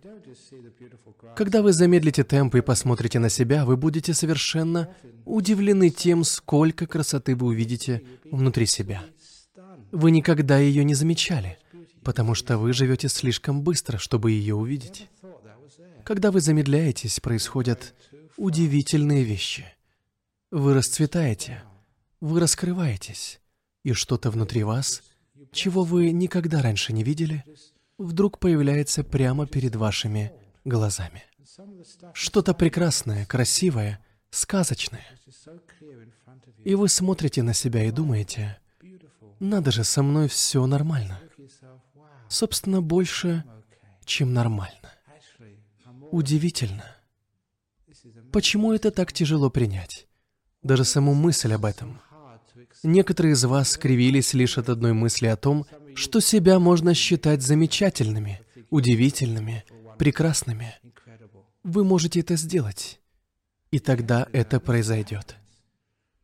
Когда 1.37 1.61
вы 1.61 1.75
замедлите 1.75 2.25
темп 2.25 2.55
и 2.55 2.63
посмотрите 2.63 3.19
на 3.19 3.29
себя, 3.29 3.67
вы 3.67 3.77
будете 3.77 4.15
совершенно 4.15 4.89
удивлены 5.27 5.91
тем, 5.91 6.25
сколько 6.25 6.87
красоты 6.87 7.37
вы 7.37 7.49
увидите 7.49 8.03
внутри 8.31 8.65
себя. 8.65 9.05
Вы 9.93 10.13
никогда 10.13 10.59
ее 10.59 10.83
не 10.83 10.95
замечали, 10.95 11.59
потому 12.03 12.35
что 12.35 12.57
вы 12.57 12.73
живете 12.73 13.09
слишком 13.09 13.61
быстро, 13.61 13.99
чтобы 13.99 14.33
ее 14.33 14.55
увидеть. 14.55 15.09
Когда 16.05 16.31
вы 16.31 16.41
замедляетесь, 16.41 17.21
происходят 17.21 17.95
удивительные 18.39 19.23
вещи. 19.23 19.67
Вы 20.51 20.73
расцветаете, 20.73 21.63
вы 22.23 22.41
раскрываетесь, 22.41 23.41
и 23.85 23.93
что-то 23.93 24.31
внутри 24.31 24.63
вас, 24.63 25.03
чего 25.53 25.85
вы 25.85 26.13
никогда 26.13 26.63
раньше 26.63 26.95
не 26.95 27.05
видели, 27.05 27.45
вдруг 27.99 28.39
появляется 28.39 29.05
прямо 29.05 29.47
перед 29.47 29.77
вашими 29.77 30.33
глазами. 30.67 31.23
Что-то 32.13 32.53
прекрасное, 32.55 33.25
красивое, 33.25 34.05
сказочное. 34.31 35.07
И 36.65 36.75
вы 36.75 36.89
смотрите 36.89 37.43
на 37.43 37.55
себя 37.55 37.85
и 37.85 37.91
думаете, 37.91 38.59
надо 39.39 39.71
же, 39.71 39.85
со 39.85 40.03
мной 40.03 40.29
все 40.29 40.67
нормально. 40.67 41.21
Собственно, 42.29 42.83
больше, 42.83 43.45
чем 44.05 44.33
нормально. 44.33 44.93
Удивительно. 46.11 46.85
Почему 48.33 48.73
это 48.73 48.91
так 48.91 49.13
тяжело 49.13 49.51
принять? 49.51 50.07
Даже 50.63 50.85
саму 50.85 51.15
мысль 51.15 51.53
об 51.53 51.65
этом. 51.65 52.01
Некоторые 52.83 53.33
из 53.33 53.45
вас 53.45 53.71
скривились 53.71 54.35
лишь 54.35 54.59
от 54.59 54.69
одной 54.69 54.93
мысли 54.93 55.27
о 55.27 55.37
том, 55.37 55.67
что 55.95 56.21
себя 56.21 56.59
можно 56.59 56.95
считать 56.95 57.43
замечательными, 57.43 58.41
удивительными, 58.71 59.65
прекрасными. 59.99 60.75
Вы 61.63 61.85
можете 61.85 62.21
это 62.21 62.37
сделать. 62.37 63.01
И 63.71 63.79
тогда 63.79 64.27
это 64.33 64.61
произойдет. 64.61 65.37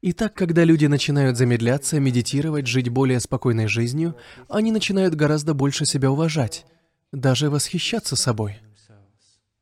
Итак, 0.01 0.35
когда 0.35 0.65
люди 0.65 0.87
начинают 0.87 1.37
замедляться, 1.37 2.01
медитировать, 2.01 2.67
жить 2.67 2.89
более 2.89 3.21
спокойной 3.21 3.69
жизнью, 3.69 4.17
они 4.49 4.73
начинают 4.73 5.15
гораздо 5.15 5.55
больше 5.55 5.87
себя 5.87 6.11
уважать, 6.11 6.67
даже 7.13 7.51
восхищаться 7.51 8.17
собой. 8.17 8.61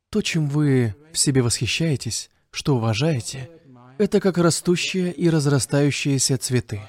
То, 0.08 0.22
чем 0.22 0.48
вы 0.48 0.94
в 1.12 1.18
себе 1.18 1.42
восхищаетесь, 1.42 2.30
что 2.50 2.76
уважаете, 2.76 3.50
это 3.98 4.18
как 4.18 4.38
растущие 4.38 5.12
и 5.12 5.28
разрастающиеся 5.28 6.38
цветы. 6.38 6.80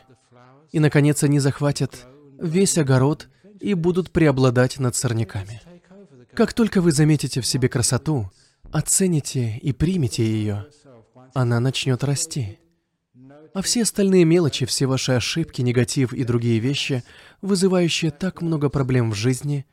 И, 0.71 0.79
наконец, 0.79 1.21
они 1.23 1.39
захватят 1.39 2.07
весь 2.39 2.77
огород 2.77 3.27
и 3.59 3.73
будут 3.73 4.11
преобладать 4.11 4.79
над 4.79 4.95
сорняками. 4.95 5.61
Как 6.35 6.53
только 6.53 6.81
вы 6.81 6.91
заметите 6.91 7.41
в 7.41 7.45
себе 7.45 7.69
красоту, 7.69 8.31
оцените 8.71 9.57
и 9.57 9.73
примете 9.73 10.23
ее, 10.23 10.67
она 11.33 11.59
начнет 11.59 12.03
расти. 12.03 12.59
А 13.53 13.61
все 13.61 13.83
остальные 13.83 14.23
мелочи, 14.23 14.65
все 14.65 14.85
ваши 14.85 15.11
ошибки, 15.11 15.61
негатив 15.61 16.13
и 16.13 16.23
другие 16.23 16.59
вещи, 16.59 17.03
вызывающие 17.41 18.11
так 18.11 18.41
много 18.41 18.69
проблем 18.69 19.11
в 19.11 19.15
жизни, 19.15 19.65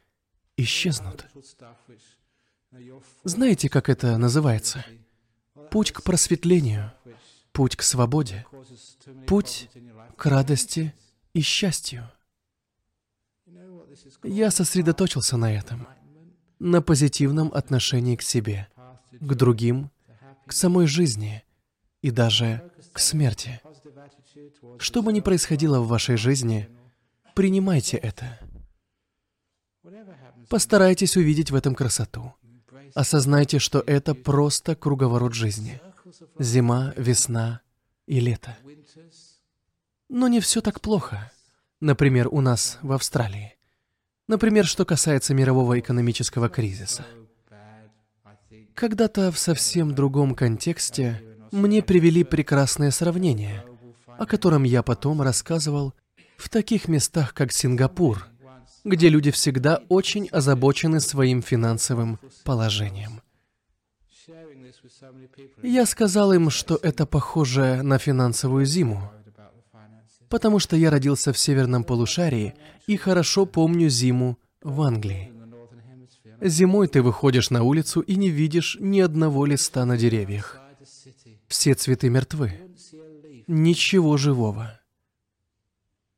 исчезнут. 0.56 1.26
Знаете, 3.22 3.68
как 3.68 3.88
это 3.88 4.18
называется? 4.18 4.84
Путь 5.70 5.92
к 5.92 6.02
просветлению, 6.02 6.92
путь 7.52 7.76
к 7.76 7.82
свободе, 7.82 8.46
путь 9.26 9.68
к 10.16 10.26
радости 10.26 10.94
и 11.34 11.40
счастью. 11.40 12.10
Я 14.24 14.50
сосредоточился 14.50 15.36
на 15.36 15.52
этом, 15.54 15.86
на 16.58 16.82
позитивном 16.82 17.52
отношении 17.52 18.16
к 18.16 18.22
себе, 18.22 18.68
к 19.12 19.34
другим, 19.34 19.90
к 20.46 20.52
самой 20.52 20.86
жизни 20.86 21.44
и 22.02 22.10
даже 22.10 22.70
к 22.92 22.98
смерти. 22.98 23.60
Что 24.78 25.02
бы 25.02 25.12
ни 25.12 25.20
происходило 25.20 25.80
в 25.80 25.88
вашей 25.88 26.16
жизни, 26.16 26.68
принимайте 27.34 27.96
это. 27.96 28.38
Постарайтесь 30.48 31.16
увидеть 31.16 31.50
в 31.50 31.54
этом 31.54 31.74
красоту. 31.74 32.34
Осознайте, 32.94 33.58
что 33.58 33.82
это 33.86 34.14
просто 34.14 34.74
круговорот 34.74 35.34
жизни. 35.34 35.80
Зима, 36.38 36.94
весна 36.96 37.60
и 38.06 38.18
лето. 38.20 38.56
Но 40.08 40.28
не 40.28 40.40
все 40.40 40.60
так 40.62 40.80
плохо. 40.80 41.30
Например, 41.80 42.28
у 42.30 42.40
нас 42.40 42.78
в 42.82 42.92
Австралии. 42.92 43.57
Например, 44.28 44.66
что 44.66 44.84
касается 44.84 45.34
мирового 45.34 45.80
экономического 45.80 46.48
кризиса. 46.48 47.04
Когда-то 48.74 49.32
в 49.32 49.38
совсем 49.38 49.94
другом 49.94 50.34
контексте 50.34 51.22
мне 51.50 51.82
привели 51.82 52.22
прекрасное 52.22 52.92
сравнение– 52.92 53.64
о 54.18 54.26
котором 54.26 54.64
я 54.64 54.82
потом 54.82 55.22
рассказывал 55.22 55.94
в 56.36 56.48
таких 56.48 56.88
местах, 56.88 57.32
как 57.34 57.52
Сингапур, 57.52 58.26
где 58.84 59.08
люди 59.08 59.30
всегда 59.30 59.80
очень 59.88 60.28
озабочены 60.28 61.00
своим 61.00 61.40
финансовым 61.40 62.18
положением. 62.44 63.22
Я 65.62 65.86
сказал 65.86 66.32
им, 66.32 66.50
что 66.50 66.78
это 66.82 67.06
похоже 67.06 67.82
на 67.82 67.98
финансовую 67.98 68.66
зиму, 68.66 69.10
потому 70.28 70.58
что 70.58 70.76
я 70.76 70.90
родился 70.90 71.32
в 71.32 71.38
северном 71.38 71.84
полушарии 71.84 72.54
и 72.86 72.96
хорошо 72.96 73.46
помню 73.46 73.88
зиму 73.88 74.38
в 74.62 74.82
Англии. 74.82 75.32
Зимой 76.40 76.88
ты 76.88 77.02
выходишь 77.02 77.50
на 77.50 77.62
улицу 77.64 78.00
и 78.00 78.14
не 78.16 78.30
видишь 78.30 78.76
ни 78.80 79.00
одного 79.00 79.44
листа 79.46 79.84
на 79.84 79.96
деревьях. 79.96 80.60
Все 81.48 81.74
цветы 81.74 82.08
мертвы 82.10 82.68
ничего 83.48 84.16
живого. 84.16 84.78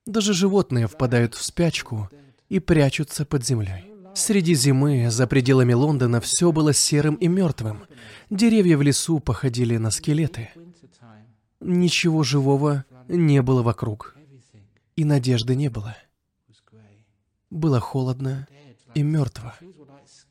Даже 0.05 0.35
животные 0.35 0.89
впадают 0.89 1.35
в 1.35 1.43
спячку 1.43 2.11
и 2.49 2.59
прячутся 2.59 3.25
под 3.25 3.47
землей. 3.47 3.87
Среди 4.15 4.55
зимы, 4.55 5.09
за 5.09 5.29
пределами 5.29 5.73
Лондона, 5.73 6.21
все 6.21 6.51
было 6.51 6.75
серым 6.75 7.15
и 7.15 7.29
мертвым. 7.29 7.85
Деревья 8.29 8.77
в 8.77 8.83
лесу 8.83 9.21
походили 9.21 9.77
на 9.77 9.93
скелеты. 9.93 10.51
Ничего 11.61 12.25
живого 12.25 12.85
не 13.17 13.43
было 13.43 13.63
вокруг. 13.63 14.17
И 14.97 15.05
надежды 15.05 15.55
не 15.55 15.69
было. 15.69 15.97
Было 17.51 17.81
холодно 17.81 18.47
и 18.95 19.03
мертво. 19.03 19.55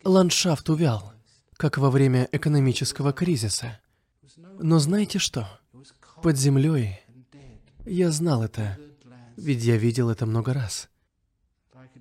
Ландшафт 0.04 0.70
увял, 0.70 1.14
как 1.58 1.78
во 1.78 1.90
время 1.90 2.28
экономического 2.32 3.12
кризиса. 3.14 3.80
Но 4.38 4.80
знаете 4.80 5.20
что? 5.20 5.60
под 6.22 6.38
землей. 6.38 7.00
Я 7.86 8.12
знал 8.12 8.44
это, 8.44 8.78
ведь 9.38 9.64
я 9.64 9.78
видел 9.78 10.10
это 10.10 10.26
много 10.26 10.54
раз. 10.54 10.90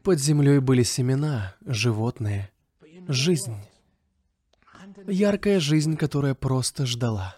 Под 0.03 0.18
землей 0.18 0.59
были 0.59 0.83
семена, 0.83 1.55
животные, 1.64 2.51
жизнь. 3.07 3.57
Яркая 5.07 5.61
жизнь, 5.61 5.97
которая 5.97 6.35
просто 6.35 6.87
ждала. 6.87 7.37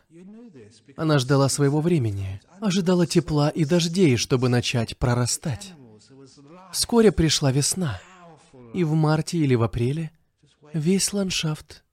Она 0.96 1.18
ждала 1.18 1.48
своего 1.48 1.80
времени, 1.80 2.40
ожидала 2.60 3.06
тепла 3.06 3.48
и 3.48 3.64
дождей, 3.64 4.16
чтобы 4.16 4.48
начать 4.48 4.96
прорастать. 4.96 5.74
Вскоре 6.72 7.12
пришла 7.12 7.52
весна, 7.52 8.00
и 8.74 8.84
в 8.84 8.94
марте 8.94 9.38
или 9.38 9.54
в 9.54 9.62
апреле 9.62 10.10
весь 10.72 11.12
ландшафт 11.12 11.84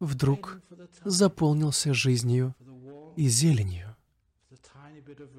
вдруг 0.00 0.60
заполнился 1.04 1.94
жизнью 1.94 2.54
и 3.16 3.28
зеленью. 3.28 3.96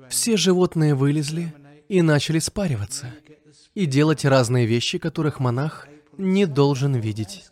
Все 0.10 0.38
животные 0.38 0.96
вылезли 0.96 1.54
и 1.88 2.02
начали 2.02 2.40
спариваться 2.40 3.14
и 3.76 3.86
делать 3.86 4.26
разные 4.26 4.66
вещи, 4.66 4.98
которых 4.98 5.40
монах 5.40 5.88
не 6.18 6.46
должен 6.46 6.96
видеть. 6.96 7.46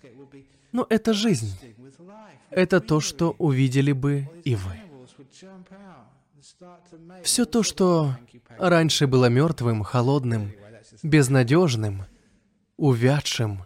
Но 0.71 0.85
это 0.89 1.13
жизнь. 1.13 1.51
Это 2.49 2.79
то, 2.79 2.99
что 2.99 3.35
увидели 3.37 3.91
бы 3.91 4.29
и 4.43 4.55
вы. 4.55 4.86
Все 7.27 7.43
то, 7.43 7.61
что 7.61 8.15
раньше 8.57 9.05
было 9.05 9.25
мертвым, 9.25 9.83
холодным, 9.83 10.53
безнадежным, 11.03 12.05
увядшим, 12.77 13.65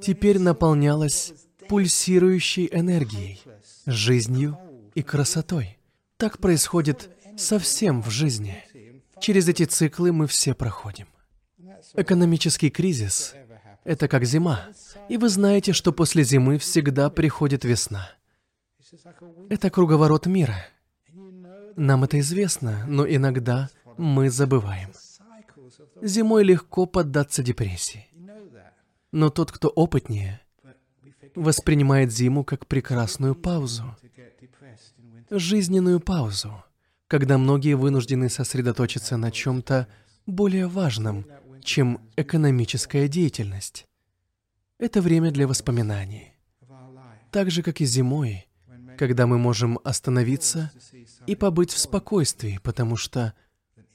теперь 0.00 0.38
наполнялось 0.38 1.34
пульсирующей 1.68 2.70
энергией, 2.72 3.38
жизнью 3.84 4.58
и 4.94 5.02
красотой. 5.02 5.78
Так 6.16 6.38
происходит 6.38 7.10
совсем 7.36 8.00
в 8.02 8.08
жизни. 8.08 8.64
Через 9.20 9.46
эти 9.46 9.64
циклы 9.64 10.10
мы 10.10 10.26
все 10.26 10.54
проходим. 10.54 11.06
Экономический 11.92 12.70
кризис— 12.70 13.34
это 13.84 14.08
как 14.08 14.24
зима. 14.24 14.68
И 15.10 15.18
вы 15.18 15.28
знаете, 15.28 15.74
что 15.74 15.92
после 15.92 16.24
зимы 16.24 16.56
всегда 16.56 17.10
приходит 17.10 17.62
весна. 17.66 18.08
Это 19.50 19.68
круговорот 19.68 20.24
мира. 20.24 20.64
Нам 21.76 22.04
это 22.04 22.18
известно, 22.20 22.84
но 22.86 23.06
иногда 23.06 23.70
мы 23.96 24.30
забываем. 24.30 24.90
Зимой 26.00 26.44
легко 26.44 26.86
поддаться 26.86 27.42
депрессии. 27.42 28.06
Но 29.10 29.30
тот, 29.30 29.52
кто 29.52 29.68
опытнее, 29.68 30.40
воспринимает 31.34 32.12
зиму 32.12 32.44
как 32.44 32.66
прекрасную 32.66 33.34
паузу, 33.34 33.96
жизненную 35.30 36.00
паузу, 36.00 36.62
когда 37.08 37.38
многие 37.38 37.74
вынуждены 37.74 38.28
сосредоточиться 38.28 39.16
на 39.16 39.30
чем-то 39.30 39.86
более 40.26 40.66
важном, 40.66 41.26
чем 41.62 42.00
экономическая 42.16 43.08
деятельность. 43.08 43.86
Это 44.78 45.00
время 45.00 45.30
для 45.30 45.46
воспоминаний. 45.46 46.32
Так 47.30 47.50
же, 47.50 47.62
как 47.62 47.80
и 47.80 47.84
зимой, 47.84 48.46
когда 49.02 49.26
мы 49.26 49.36
можем 49.36 49.80
остановиться 49.82 50.70
и 51.26 51.34
побыть 51.34 51.72
в 51.72 51.78
спокойствии, 51.80 52.60
потому 52.62 52.94
что 52.94 53.34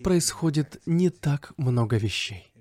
происходит 0.04 0.82
не 0.86 1.10
так 1.10 1.54
много 1.56 1.96
вещей. 1.96 2.54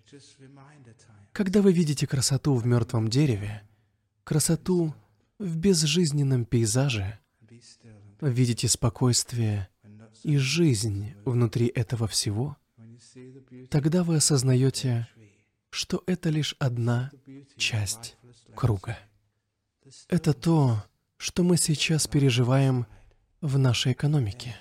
Когда 1.32 1.60
вы 1.60 1.72
видите 1.72 2.06
красоту 2.06 2.54
в 2.54 2.64
мертвом 2.64 3.08
дереве, 3.08 3.64
красоту 4.22 4.94
в 5.40 5.56
безжизненном 5.56 6.44
пейзаже, 6.44 7.18
видите 8.20 8.68
спокойствие 8.68 9.68
и 10.22 10.36
жизнь 10.36 11.14
внутри 11.24 11.66
этого 11.66 12.06
всего, 12.06 12.56
тогда 13.70 14.04
вы 14.04 14.18
осознаете, 14.18 15.08
что 15.70 16.04
это 16.06 16.30
лишь 16.30 16.54
одна 16.60 17.10
часть 17.56 18.16
круга. 18.54 18.96
Это 20.08 20.32
то, 20.32 20.84
что 21.16 21.42
мы 21.42 21.56
сейчас 21.56 22.06
переживаем 22.06 22.86
в 23.40 23.58
нашей 23.58 23.92
экономике, 23.92 24.56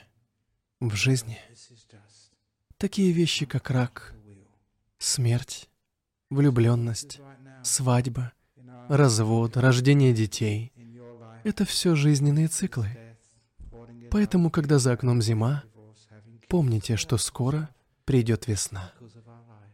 в 0.79 0.95
жизни. 0.95 1.39
Такие 2.77 3.11
вещи, 3.11 3.45
как 3.45 3.69
рак, 3.69 4.13
смерть, 4.97 5.69
влюбленность, 6.29 7.19
свадьба, 7.63 8.33
развод, 8.89 9.57
рождение 9.57 10.13
детей— 10.13 10.73
это 11.43 11.65
все 11.65 11.95
жизненные 11.95 12.47
циклы. 12.47 12.89
Поэтому, 14.11 14.49
когда 14.49 14.79
за 14.79 14.93
окном 14.93 15.21
зима, 15.21 15.63
помните, 16.47 16.95
что 16.95 17.17
скоро 17.17 17.69
придет 18.05 18.47
весна. 18.47 18.91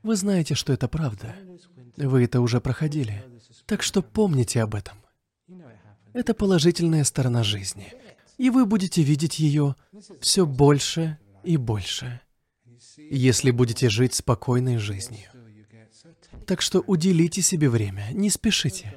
Вы 0.03 0.15
знаете, 0.15 0.55
что 0.55 0.73
это 0.73 0.87
правда. 0.87 1.35
Вы 1.97 2.23
это 2.23 2.41
уже 2.41 2.59
проходили. 2.59 3.23
Так 3.65 3.83
что 3.83 4.01
помните 4.01 4.61
об 4.61 4.75
этом. 4.75 5.00
Это 6.13 6.33
положительная 6.33 7.03
сторона 7.03 7.43
жизни. 7.43 7.93
И 8.37 8.49
вы 8.49 8.65
будете 8.65 9.03
видеть 9.03 9.39
ее 9.39 9.75
все 10.19 10.45
больше 10.45 11.17
и 11.43 11.57
больше, 11.57 12.21
если 12.97 13.51
будете 13.51 13.89
жить 13.89 14.13
спокойной 14.13 14.77
жизнью. 14.77 15.29
Так 16.45 16.61
что 16.61 16.79
уделите 16.81 17.41
себе 17.41 17.69
время, 17.69 18.09
не 18.13 18.29
спешите. 18.29 18.95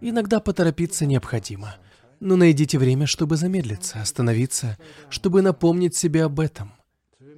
Иногда 0.00 0.40
поторопиться 0.40 1.06
необходимо, 1.06 1.76
но 2.20 2.36
найдите 2.36 2.78
время, 2.78 3.06
чтобы 3.06 3.36
замедлиться, 3.36 4.00
остановиться, 4.00 4.78
чтобы 5.10 5.42
напомнить 5.42 5.94
себе 5.94 6.24
об 6.24 6.40
этом, 6.40 6.72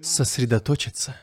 сосредоточиться. 0.03 1.17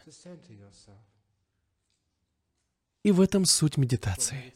И 3.04 3.12
в 3.12 3.22
этом 3.22 3.46
суть 3.46 3.78
медитации. 3.78 4.54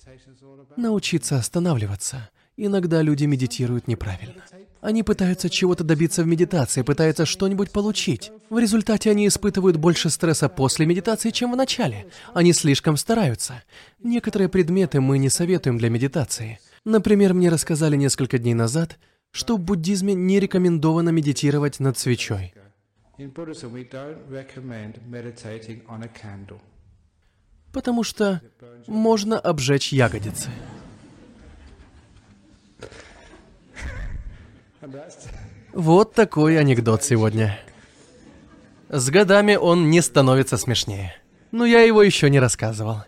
Научиться 0.76 1.38
останавливаться. 1.38 2.30
Иногда 2.62 3.02
люди 3.02 3.24
медитируют 3.24 3.88
неправильно. 3.88 4.44
Они 4.82 5.02
пытаются 5.02 5.50
чего-то 5.50 5.86
добиться 5.86 6.24
в 6.24 6.28
медитации, 6.28 6.82
пытаются 6.82 7.26
что-нибудь 7.26 7.72
получить. 7.72 8.34
В 8.50 8.60
результате 8.60 9.10
они 9.12 9.30
испытывают 9.30 9.78
больше 9.78 10.10
стресса 10.10 10.50
после 10.50 10.86
медитации, 10.86 11.30
чем 11.30 11.54
в 11.54 11.56
начале. 11.56 12.08
Они 12.34 12.52
слишком 12.52 12.98
стараются. 12.98 13.64
Некоторые 14.04 14.50
предметы 14.50 15.00
мы 15.00 15.20
не 15.20 15.30
советуем 15.30 15.78
для 15.78 15.90
медитации. 15.90 16.60
Например, 16.84 17.34
мне 17.34 17.48
рассказали 17.48 17.96
несколько 17.96 18.38
дней 18.38 18.56
назад, 18.56 19.00
что 19.32 19.56
в 19.56 19.62
буддизме 19.62 20.14
не 20.14 20.42
рекомендовано 20.42 21.12
медитировать 21.12 21.80
над 21.80 21.98
свечой. 21.98 22.54
Потому 27.72 28.04
что 28.04 28.42
можно 28.88 29.40
обжечь 29.40 29.94
ягодицы. 29.94 30.50
Вот 35.74 36.14
такой 36.14 36.60
анекдот 36.60 37.04
сегодня. 37.04 37.60
С 38.90 39.10
годами 39.10 39.56
он 39.56 39.90
не 39.90 40.02
становится 40.02 40.58
смешнее. 40.58 41.16
Но 41.52 41.66
я 41.66 41.82
его 41.82 42.02
еще 42.02 42.30
не 42.30 42.40
рассказывал. 42.40 43.04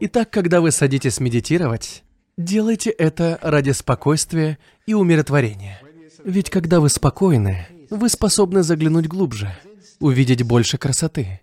Итак, 0.00 0.30
когда 0.30 0.60
вы 0.60 0.70
садитесь 0.70 1.20
медитировать, 1.20 2.02
делайте 2.36 2.90
это 2.90 3.38
ради 3.42 3.70
спокойствия 3.70 4.58
и 4.86 4.94
умиротворения. 4.94 5.80
Ведь 6.24 6.50
когда 6.50 6.80
вы 6.80 6.88
спокойны, 6.88 7.66
вы 7.90 8.08
способны 8.08 8.62
заглянуть 8.62 9.06
глубже, 9.06 9.54
увидеть 10.00 10.42
больше 10.42 10.78
красоты, 10.78 11.40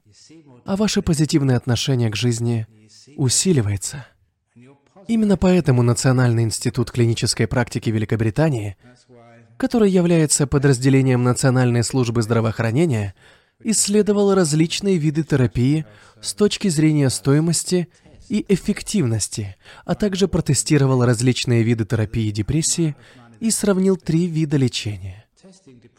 а 0.66 0.76
ваше 0.76 1.02
позитивное 1.02 1.58
отношение 1.58 2.10
к 2.10 2.16
жизни 2.16 2.68
усиливается. 3.16 4.06
Именно 5.10 5.38
поэтому 5.38 5.82
Национальный 5.82 6.44
институт 6.44 6.92
клинической 6.92 7.48
практики 7.48 7.90
Великобритании, 7.90 8.78
который 9.58 9.90
является 9.90 10.46
подразделением 10.46 11.24
Национальной 11.24 11.84
службы 11.84 12.22
здравоохранения, 12.22 13.16
исследовал 13.64 14.36
различные 14.36 14.98
виды 14.98 15.24
терапии 15.24 15.88
с 16.22 16.36
точки 16.36 16.68
зрения 16.68 17.10
стоимости 17.10 17.90
и 18.30 18.46
эффективности, 18.50 19.56
а 19.84 19.96
также 19.96 20.28
протестировал 20.28 21.04
различные 21.04 21.64
виды 21.64 21.86
терапии 21.86 22.30
депрессии 22.30 22.96
и 23.40 23.50
сравнил 23.50 23.98
три 23.98 24.28
вида 24.28 24.58
лечения. 24.58 25.26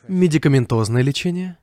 Медикаментозное 0.07 1.03
лечение, 1.03 1.59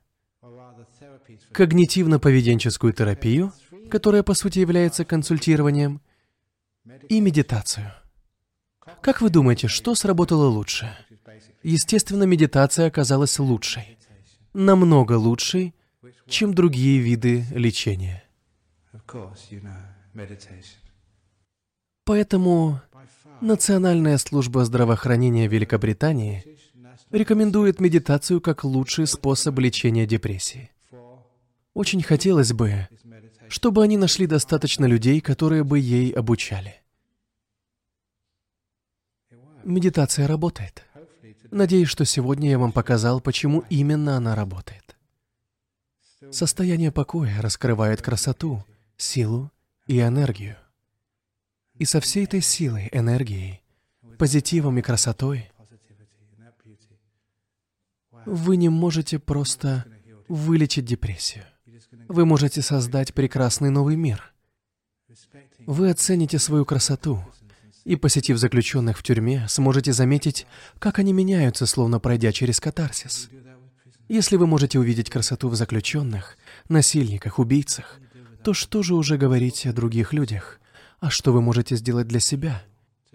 когнитивно-поведенческую 1.54 2.92
терапию, 2.92 3.54
которая 3.90 4.22
по 4.22 4.34
сути 4.34 4.58
является 4.58 5.06
консультированием, 5.06 6.02
и 7.08 7.20
медитацию. 7.20 7.92
Как 9.02 9.20
вы 9.20 9.30
думаете, 9.30 9.68
что 9.68 9.94
сработало 9.94 10.46
лучше? 10.46 10.96
Естественно, 11.62 12.24
медитация 12.24 12.86
оказалась 12.86 13.38
лучшей. 13.38 13.98
Намного 14.54 15.12
лучшей, 15.12 15.74
чем 16.26 16.54
другие 16.54 17.00
виды 17.00 17.44
лечения. 17.52 18.24
Поэтому 22.04 22.80
Национальная 23.40 24.18
служба 24.18 24.64
здравоохранения 24.64 25.46
Великобритании 25.46 26.44
рекомендует 27.10 27.78
медитацию 27.78 28.40
как 28.40 28.64
лучший 28.64 29.06
способ 29.06 29.56
лечения 29.60 30.06
депрессии. 30.06 30.70
Очень 31.74 32.02
хотелось 32.02 32.52
бы, 32.52 32.88
чтобы 33.48 33.82
они 33.82 33.96
нашли 33.96 34.26
достаточно 34.26 34.84
людей, 34.84 35.20
которые 35.20 35.64
бы 35.64 35.78
ей 35.78 36.10
обучали. 36.12 36.80
Медитация 39.64 40.26
работает. 40.26 40.84
Надеюсь, 41.50 41.88
что 41.88 42.04
сегодня 42.04 42.50
я 42.50 42.58
вам 42.58 42.72
показал, 42.72 43.20
почему 43.20 43.64
именно 43.70 44.16
она 44.16 44.34
работает. 44.34 44.96
Состояние 46.30 46.92
покоя 46.92 47.40
раскрывает 47.40 48.02
красоту, 48.02 48.64
силу 48.96 49.50
и 49.86 50.00
энергию. 50.00 50.56
И 51.74 51.84
со 51.84 52.00
всей 52.00 52.24
этой 52.24 52.40
силой, 52.40 52.88
энергией, 52.92 53.62
позитивом 54.18 54.78
и 54.78 54.82
красотой 54.82 55.50
вы 58.26 58.56
не 58.56 58.68
можете 58.68 59.18
просто 59.18 59.86
вылечить 60.28 60.84
депрессию. 60.84 61.44
Вы 62.08 62.24
можете 62.24 62.62
создать 62.62 63.14
прекрасный 63.14 63.70
новый 63.70 63.96
мир. 63.96 64.32
Вы 65.66 65.90
оцените 65.90 66.38
свою 66.38 66.64
красоту, 66.64 67.22
и, 67.84 67.96
посетив 67.96 68.36
заключенных 68.38 68.98
в 68.98 69.02
тюрьме, 69.02 69.46
сможете 69.48 69.94
заметить, 69.94 70.46
как 70.78 70.98
они 70.98 71.14
меняются, 71.14 71.64
словно 71.66 71.98
пройдя 71.98 72.32
через 72.32 72.60
катарсис. 72.60 73.30
Если 74.08 74.36
вы 74.36 74.46
можете 74.46 74.78
увидеть 74.78 75.08
красоту 75.08 75.48
в 75.48 75.54
заключенных, 75.54 76.36
насильниках, 76.68 77.38
убийцах, 77.38 77.98
то 78.44 78.52
что 78.52 78.82
же 78.82 78.94
уже 78.94 79.16
говорить 79.16 79.66
о 79.66 79.72
других 79.72 80.12
людях? 80.12 80.60
А 81.00 81.08
что 81.08 81.32
вы 81.32 81.40
можете 81.40 81.76
сделать 81.76 82.08
для 82.08 82.20
себя, 82.20 82.62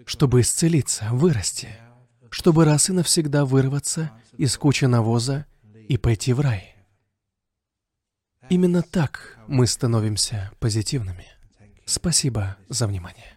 чтобы 0.06 0.40
исцелиться, 0.40 1.08
вырасти, 1.12 1.68
чтобы 2.30 2.64
раз 2.64 2.90
и 2.90 2.92
навсегда 2.92 3.44
вырваться 3.44 4.10
из 4.38 4.56
кучи 4.56 4.86
навоза 4.86 5.46
и 5.88 5.96
пойти 5.98 6.32
в 6.32 6.40
рай? 6.40 6.73
Именно 8.50 8.82
так 8.82 9.38
мы 9.46 9.66
становимся 9.66 10.50
позитивными. 10.58 11.26
Спасибо 11.84 12.56
за 12.68 12.86
внимание. 12.86 13.33